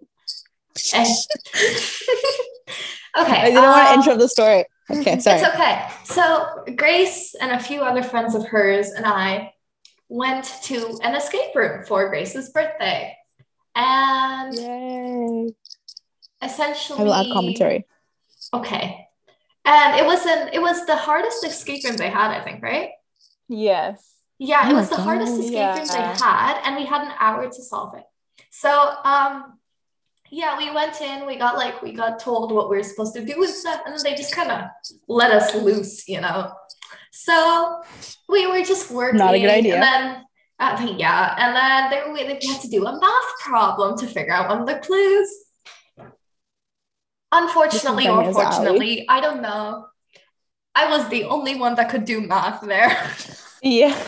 Okay. 3.19 3.41
I 3.41 3.45
didn't 3.47 3.63
want 3.63 3.87
to 3.87 3.93
um, 3.93 4.01
interrupt 4.01 4.21
the 4.21 4.29
story. 4.29 4.65
Okay, 4.91 5.19
sorry. 5.21 5.41
It's 5.41 5.55
okay. 5.55 5.89
So 6.05 6.65
Grace 6.77 7.35
and 7.41 7.53
a 7.53 7.59
few 7.59 7.81
other 7.81 8.03
friends 8.03 8.35
of 8.35 8.47
hers 8.47 8.91
and 8.91 9.07
I 9.07 9.55
went 10.09 10.45
to 10.65 10.99
an 11.03 11.15
escape 11.15 11.55
room 11.55 11.85
for 11.85 12.09
Grace's 12.09 12.51
birthday. 12.51 13.17
And 13.75 14.55
Yay. 14.55 15.55
essentially 16.43 17.01
I 17.01 17.05
will 17.05 17.15
add 17.15 17.33
commentary. 17.33 17.87
Okay. 18.53 19.09
And 19.65 19.99
it 19.99 20.07
was 20.07 20.25
an 20.27 20.51
it 20.53 20.61
was 20.61 20.87
the 20.87 20.97
hardest 20.97 21.45
escape 21.45 21.85
room 21.85 21.97
they 21.97 22.11
had, 22.11 22.31
I 22.31 22.45
think, 22.45 22.63
right? 22.63 22.91
Yes. 23.49 24.15
Yeah, 24.39 24.63
Oh 24.65 24.71
it 24.71 24.75
was 24.75 24.91
the 24.91 24.97
hardest 24.97 25.33
God. 25.33 25.45
escape 25.45 25.75
room 25.75 25.87
they 25.89 26.25
had, 26.25 26.61
and 26.65 26.77
we 26.77 26.85
had 26.85 27.03
an 27.03 27.13
hour 27.19 27.47
to 27.47 27.63
solve 27.63 27.97
it. 27.97 28.05
So 28.51 28.71
um 29.05 29.59
yeah, 30.31 30.57
we 30.59 30.71
went 30.71 31.01
in, 31.01 31.27
we 31.27 31.37
got 31.37 31.57
like 31.57 31.83
we 31.83 31.93
got 31.93 32.19
told 32.19 32.53
what 32.53 32.69
we 32.69 32.77
were 32.77 32.83
supposed 32.83 33.15
to 33.15 33.25
do 33.25 33.43
and 33.43 33.53
stuff, 33.53 33.81
and 33.87 33.95
then 33.95 34.03
they 34.03 34.15
just 34.15 34.35
kind 34.35 34.51
of 34.51 34.65
let 35.09 35.31
us 35.31 35.55
loose, 35.55 36.09
you 36.09 36.21
know. 36.21 36.53
So 37.13 37.83
we 38.29 38.47
were 38.47 38.63
just 38.63 38.91
working. 38.91 39.19
Not 39.19 39.35
a 39.35 39.41
good 39.41 39.51
idea. 39.51 39.75
And 39.75 39.83
then 39.83 40.25
uh, 40.59 40.95
yeah, 40.97 41.35
and 41.39 41.57
then 41.57 41.91
there 41.91 42.13
we, 42.13 42.25
we 42.25 42.47
had 42.47 42.61
to 42.61 42.69
do 42.69 42.87
a 42.87 42.99
math 42.99 43.39
problem 43.45 43.99
to 43.99 44.07
figure 44.07 44.33
out 44.33 44.49
one 44.49 44.61
of 44.61 44.67
the 44.67 44.77
clues. 44.77 45.29
Unfortunately 47.33 48.09
or 48.09 48.33
fortunately, 48.33 49.07
I 49.09 49.21
don't 49.21 49.43
know. 49.43 49.87
I 50.75 50.89
was 50.91 51.09
the 51.09 51.25
only 51.25 51.57
one 51.57 51.75
that 51.77 51.89
could 51.89 52.05
do 52.05 52.21
math 52.21 52.61
there. 52.63 52.97
Yeah. 53.63 53.99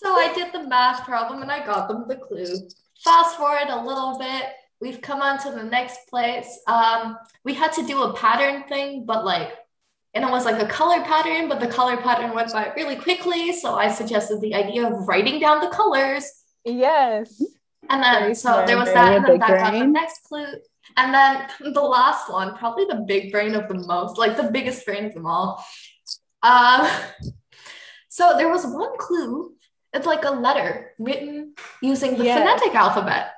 So 0.00 0.14
I 0.14 0.32
did 0.32 0.52
the 0.52 0.68
math 0.68 1.04
problem 1.04 1.42
and 1.42 1.50
I 1.50 1.66
got 1.66 1.88
them 1.88 2.04
the 2.06 2.14
clue. 2.14 2.68
Fast 3.04 3.36
forward 3.36 3.68
a 3.68 3.84
little 3.84 4.18
bit, 4.18 4.44
we've 4.80 5.00
come 5.00 5.22
on 5.22 5.38
to 5.40 5.50
the 5.50 5.62
next 5.62 6.08
place. 6.08 6.60
Um, 6.66 7.16
we 7.44 7.54
had 7.54 7.72
to 7.74 7.86
do 7.86 8.02
a 8.02 8.14
pattern 8.14 8.64
thing, 8.64 9.04
but 9.06 9.24
like, 9.24 9.52
and 10.14 10.24
it 10.24 10.30
was 10.30 10.44
like 10.44 10.60
a 10.60 10.66
color 10.66 11.02
pattern, 11.04 11.48
but 11.48 11.60
the 11.60 11.68
color 11.68 11.96
pattern 11.96 12.34
went 12.34 12.52
by 12.52 12.72
really 12.74 12.96
quickly. 12.96 13.52
So 13.52 13.74
I 13.74 13.88
suggested 13.88 14.40
the 14.40 14.54
idea 14.54 14.86
of 14.86 15.06
writing 15.06 15.40
down 15.40 15.60
the 15.60 15.68
colors. 15.68 16.24
yes. 16.64 17.42
And 17.90 18.02
then, 18.02 18.22
Very 18.22 18.34
so 18.34 18.64
there 18.66 18.76
was 18.76 18.92
that, 18.92 19.14
and 19.14 19.24
then 19.24 19.38
that 19.38 19.48
got 19.48 19.72
the 19.72 19.86
next 19.86 20.24
clue. 20.24 20.46
And 20.96 21.14
then 21.14 21.48
the 21.72 21.80
last 21.80 22.30
one, 22.30 22.56
probably 22.56 22.84
the 22.84 23.04
big 23.06 23.32
brain 23.32 23.54
of 23.54 23.68
the 23.68 23.74
most, 23.74 24.18
like 24.18 24.36
the 24.36 24.50
biggest 24.50 24.84
brain 24.84 25.06
of 25.06 25.14
them 25.14 25.26
all. 25.26 25.64
Um, 26.42 26.88
so 28.08 28.34
there 28.36 28.48
was 28.48 28.66
one 28.66 28.96
clue. 28.98 29.54
It's 29.94 30.06
like 30.06 30.24
a 30.24 30.30
letter 30.30 30.92
written 30.98 31.54
using 31.80 32.12
the 32.16 32.24
phonetic 32.24 32.74
alphabet. 32.74 33.32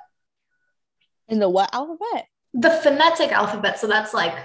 In 1.29 1.39
the 1.39 1.49
what 1.49 1.73
alphabet? 1.73 2.27
The 2.53 2.71
phonetic 2.71 3.31
alphabet. 3.31 3.79
So 3.79 3.87
that's 3.87 4.13
like 4.13 4.35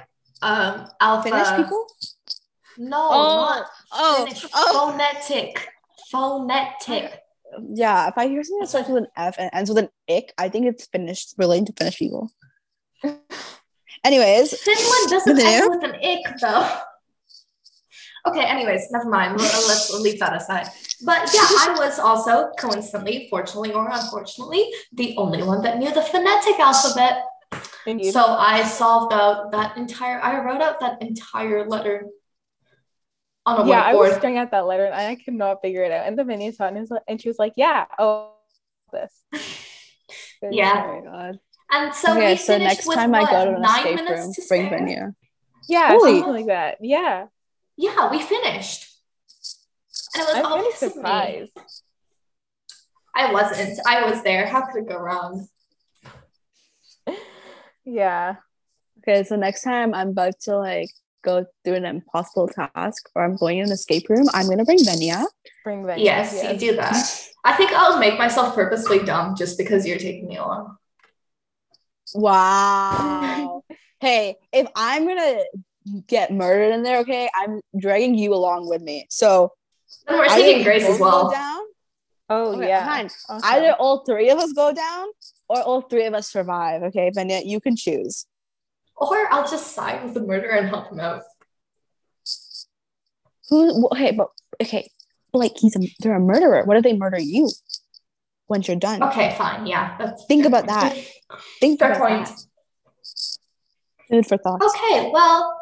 um 0.43 0.87
alpha. 1.01 1.31
Finnish 1.31 1.51
people? 1.57 1.87
No, 2.79 3.09
Oh, 3.11 3.37
not 3.37 3.67
Oh, 3.93 4.25
Finnish. 4.25 4.47
oh. 4.55 4.91
Phonetic. 4.93 5.69
Phonetic. 6.11 7.21
Yeah, 7.73 8.09
if 8.09 8.19
I 8.19 8.29
hear 8.29 8.43
something 8.45 8.61
that 8.61 8.69
starts 8.69 8.89
with 8.89 9.05
an 9.05 9.09
F 9.17 9.37
and 9.39 9.51
ends 9.53 9.71
with 9.71 9.79
an 9.79 9.89
ick, 10.11 10.33
I 10.37 10.49
think 10.49 10.67
it's 10.67 10.87
Finnish, 10.87 11.27
relating 11.39 11.65
to 11.67 11.73
Finnish 11.73 11.99
people. 11.99 12.31
Anyways, 14.05 14.61
Finland 14.61 15.11
doesn't 15.11 15.41
end 15.41 15.71
with 15.71 15.85
an 15.85 15.95
ick 15.95 16.39
though. 16.41 16.79
Okay, 18.27 18.45
anyways, 18.45 18.91
never 18.91 19.09
mind. 19.09 19.39
Let's 19.41 19.93
leave 19.95 20.19
that 20.21 20.35
aside. 20.35 20.67
But 21.05 21.31
yeah, 21.33 21.47
I 21.47 21.75
was 21.79 21.99
also 21.99 22.51
coincidentally, 22.59 23.29
fortunately 23.31 23.73
or 23.73 23.89
unfortunately, 23.91 24.71
the 24.93 25.17
only 25.17 25.43
one 25.43 25.63
that 25.63 25.79
knew 25.79 25.93
the 25.93 26.03
phonetic 26.03 26.59
alphabet. 26.59 27.23
So 28.11 28.21
I 28.25 28.65
solved 28.65 29.13
out 29.13 29.53
that 29.53 29.77
entire 29.77 30.21
I 30.21 30.45
wrote 30.45 30.61
out 30.61 30.81
that 30.81 31.01
entire 31.01 31.69
letter 31.69 32.07
on 33.47 33.61
a 33.65 33.69
yeah, 33.69 33.81
I 33.81 33.95
was 33.95 34.11
whiteboard. 34.15 34.19
staring 34.19 34.39
at 34.39 34.51
that 34.51 34.67
letter 34.67 34.87
and 34.87 34.95
I 34.95 35.15
could 35.15 35.35
not 35.35 35.63
figure 35.63 35.85
it 35.85 35.93
out. 35.93 36.07
And 36.09 36.19
the 36.19 36.25
menu 36.25 36.51
saw 36.51 36.65
it 36.65 36.69
and, 36.69 36.79
it 36.79 36.81
was 36.81 36.91
like- 36.91 37.03
and 37.07 37.21
she 37.21 37.29
was 37.29 37.39
like, 37.39 37.53
"Yeah, 37.57 37.87
oh, 37.99 38.33
this." 38.93 39.25
Yeah. 40.43 40.85
oh 40.87 41.01
my 41.01 41.11
god. 41.11 41.39
and 41.73 41.95
so 41.95 42.13
okay, 42.13 42.33
we 42.33 42.37
so 42.37 42.59
next 42.59 42.85
time 42.87 43.15
I 43.15 43.25
go 43.25 43.45
to 43.47 43.57
an 43.57 43.65
escape 43.65 44.09
room, 44.09 44.33
to 44.33 44.43
bring? 44.49 44.69
Venya. 44.69 45.15
Yeah, 45.69 45.89
Holy. 45.89 46.21
something 46.21 46.33
like 46.33 46.47
that. 46.47 46.79
Yeah, 46.81 47.27
Yeah, 47.77 48.11
we 48.11 48.21
finished. 48.21 48.93
And 50.15 50.23
it 50.23 50.27
was 50.29 50.37
I'm 50.37 50.47
all 50.47 50.57
kind 50.57 50.67
of 50.67 50.83
me. 50.83 50.89
surprised. 50.89 51.51
I 53.15 53.33
wasn't. 53.33 53.81
I 53.87 54.11
was 54.11 54.23
there. 54.23 54.47
How 54.47 54.67
could 54.67 54.83
it 54.83 54.89
go 54.89 54.99
wrong? 54.99 55.49
Yeah, 57.85 58.37
Okay, 59.09 59.23
so 59.23 59.37
next 59.37 59.63
time 59.63 59.95
I'm 59.95 60.09
about 60.09 60.41
to 60.43 60.59
like 60.59 60.91
go 61.23 61.47
through 61.65 61.75
an 61.75 61.85
impossible 61.85 62.49
task 62.49 63.09
or 63.15 63.25
I'm 63.25 63.37
going 63.37 63.59
in 63.59 63.67
an 63.67 63.73
escape 63.73 64.09
room, 64.09 64.27
I'm 64.33 64.49
gonna 64.49 64.65
bring 64.65 64.79
Venya. 64.79 65.25
bring 65.63 65.87
that. 65.87 66.01
Yes, 66.01 66.43
you 66.43 66.59
do 66.59 66.77
that. 66.77 67.23
I 67.45 67.53
think 67.57 67.71
I'll 67.73 68.01
make 68.01 68.19
myself 68.19 68.55
purposely 68.55 69.01
dumb 69.01 69.37
just 69.37 69.59
because 69.59 69.87
you're 69.87 69.99
taking 69.99 70.27
me 70.27 70.37
along. 70.37 70.77
Wow. 72.15 73.63
hey, 74.01 74.37
if 74.53 74.67
I'm 74.75 75.07
gonna 75.07 75.45
get 76.07 76.33
murdered 76.33 76.75
in 76.75 76.83
there, 76.83 76.99
okay, 77.01 77.29
I'm 77.35 77.61
dragging 77.79 78.15
you 78.15 78.35
along 78.35 78.69
with 78.69 78.83
me. 78.83 79.07
So 79.11 79.53
And 80.07 80.19
we're 80.19 80.29
taking 80.29 80.65
Grace 80.65 80.85
as 80.85 80.99
well. 81.01 81.25
Go 81.27 81.33
down. 81.33 81.63
Oh 82.29 82.57
Okay, 82.57 82.69
yeah. 82.69 82.85
fine. 82.85 83.09
Awesome. 83.29 83.41
Either 83.45 83.73
all 83.75 84.05
three 84.05 84.31
of 84.31 84.39
us 84.39 84.53
go 84.53 84.73
down 84.73 85.07
or 85.49 85.63
all 85.63 85.83
three 85.83 86.07
of 86.07 86.15
us 86.15 86.29
survive. 86.31 86.83
Okay, 86.85 87.11
Venya, 87.17 87.43
you 87.45 87.61
can 87.61 87.77
choose. 87.77 88.27
Or 88.97 89.33
I'll 89.33 89.49
just 89.49 89.75
side 89.75 90.03
with 90.05 90.15
the 90.15 90.21
murderer 90.23 90.53
and 90.57 90.69
help 90.69 90.91
him 90.91 90.99
out. 91.01 91.23
Who? 93.49 93.89
Okay, 93.93 94.11
but 94.13 94.29
okay, 94.61 94.91
but, 95.33 95.39
like 95.39 95.53
he's 95.57 95.77
a 95.77 95.81
they're 96.01 96.17
a 96.17 96.21
murderer. 96.21 96.65
What 96.65 96.77
if 96.79 96.83
they 96.83 96.97
murder 96.97 97.21
you 97.21 97.51
once 98.49 98.67
you're 98.67 98.77
done? 98.77 99.03
Okay, 99.05 99.35
fine. 99.39 99.67
Yeah. 99.67 99.97
That's 99.99 100.25
Think 100.27 100.47
about 100.47 100.67
point. 100.67 100.81
that. 100.81 100.97
Think 101.61 101.79
Fair 101.79 101.93
about 101.93 102.09
point. 102.09 102.27
that. 102.27 102.43
Food 104.11 104.27
for 104.27 104.37
thought. 104.39 104.63
Okay, 104.63 105.11
well, 105.13 105.61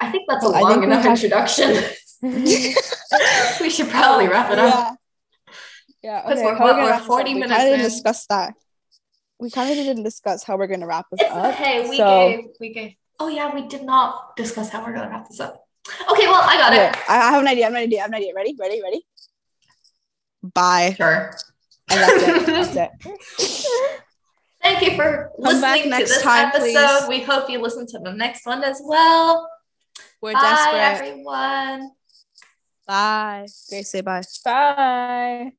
I 0.00 0.10
think 0.10 0.24
that's 0.28 0.44
a 0.44 0.48
oh, 0.48 0.52
I 0.54 0.60
long 0.60 0.82
enough 0.82 1.04
introduction. 1.06 1.74
we 2.22 3.70
should 3.70 3.88
probably 3.90 4.28
wrap 4.28 4.50
it 4.50 4.58
up. 4.58 4.96
Yeah. 5.48 5.52
Yeah. 6.02 6.22
'Cause 6.22 6.32
Okay. 6.38 6.44
we're- 6.44 6.74
we 6.74 6.82
we're 6.82 6.96
this 6.98 7.06
40 7.06 7.22
up? 7.22 7.26
We 7.26 7.34
minutes 7.40 7.52
kind 7.58 7.68
didn't 7.70 7.84
discuss 7.84 8.26
that. 8.26 8.54
We 9.40 9.50
kind 9.50 9.70
of 9.70 9.76
didn't 9.76 10.02
discuss 10.04 10.42
how 10.44 10.56
we're 10.56 10.66
gonna 10.66 10.86
wrap 10.86 11.06
this 11.10 11.20
It's 11.20 11.30
up. 11.32 11.54
okay. 11.54 11.88
We 11.88 11.96
so- 11.96 12.28
gave. 12.28 12.44
We 12.60 12.72
gave. 12.72 12.94
Oh 13.20 13.28
yeah, 13.28 13.54
we 13.54 13.62
did 13.66 13.84
not 13.84 14.36
discuss 14.36 14.68
how 14.70 14.84
we're 14.84 14.92
gonna 14.94 15.08
wrap 15.10 15.28
this 15.28 15.40
up. 15.40 15.60
Okay, 16.10 16.26
well, 16.26 16.40
I 16.42 16.56
got 16.56 16.72
Okay, 16.72 16.86
it. 16.88 16.96
I 17.10 17.30
have 17.30 17.40
an 17.42 17.48
idea. 17.48 17.64
I 17.64 17.66
have 17.66 17.74
an 17.74 17.82
idea. 17.82 17.98
I 17.98 18.02
have 18.02 18.10
an 18.10 18.14
idea. 18.16 18.32
Ready? 18.34 18.56
Ready? 18.58 18.82
Ready? 18.82 19.06
Bye. 20.42 20.94
Sure. 20.96 21.36
And 21.90 22.00
that's 22.00 22.22
it. 22.22 22.46
That's 22.46 22.76
it. 22.76 23.66
Thank 24.62 24.80
you 24.82 24.96
for 24.96 25.30
Come 25.44 25.60
back 25.60 25.74
listening 25.76 25.82
to 25.84 25.88
next 25.90 26.10
this 26.14 26.22
time, 26.22 26.48
episode. 26.48 27.00
please. 27.00 27.08
We 27.08 27.20
hope 27.22 27.50
you 27.50 27.58
listen 27.60 27.86
to 27.88 27.98
the 27.98 28.12
next 28.12 28.46
one 28.46 28.64
as 28.64 28.80
well. 28.82 29.46
We're 30.24 30.32
Bye, 30.32 30.40
desperate. 30.40 31.06
everyone. 31.10 31.90
Bye. 32.86 33.46
Grace, 33.68 33.90
say 33.90 34.00
bye. 34.00 34.22
Bye. 34.42 35.52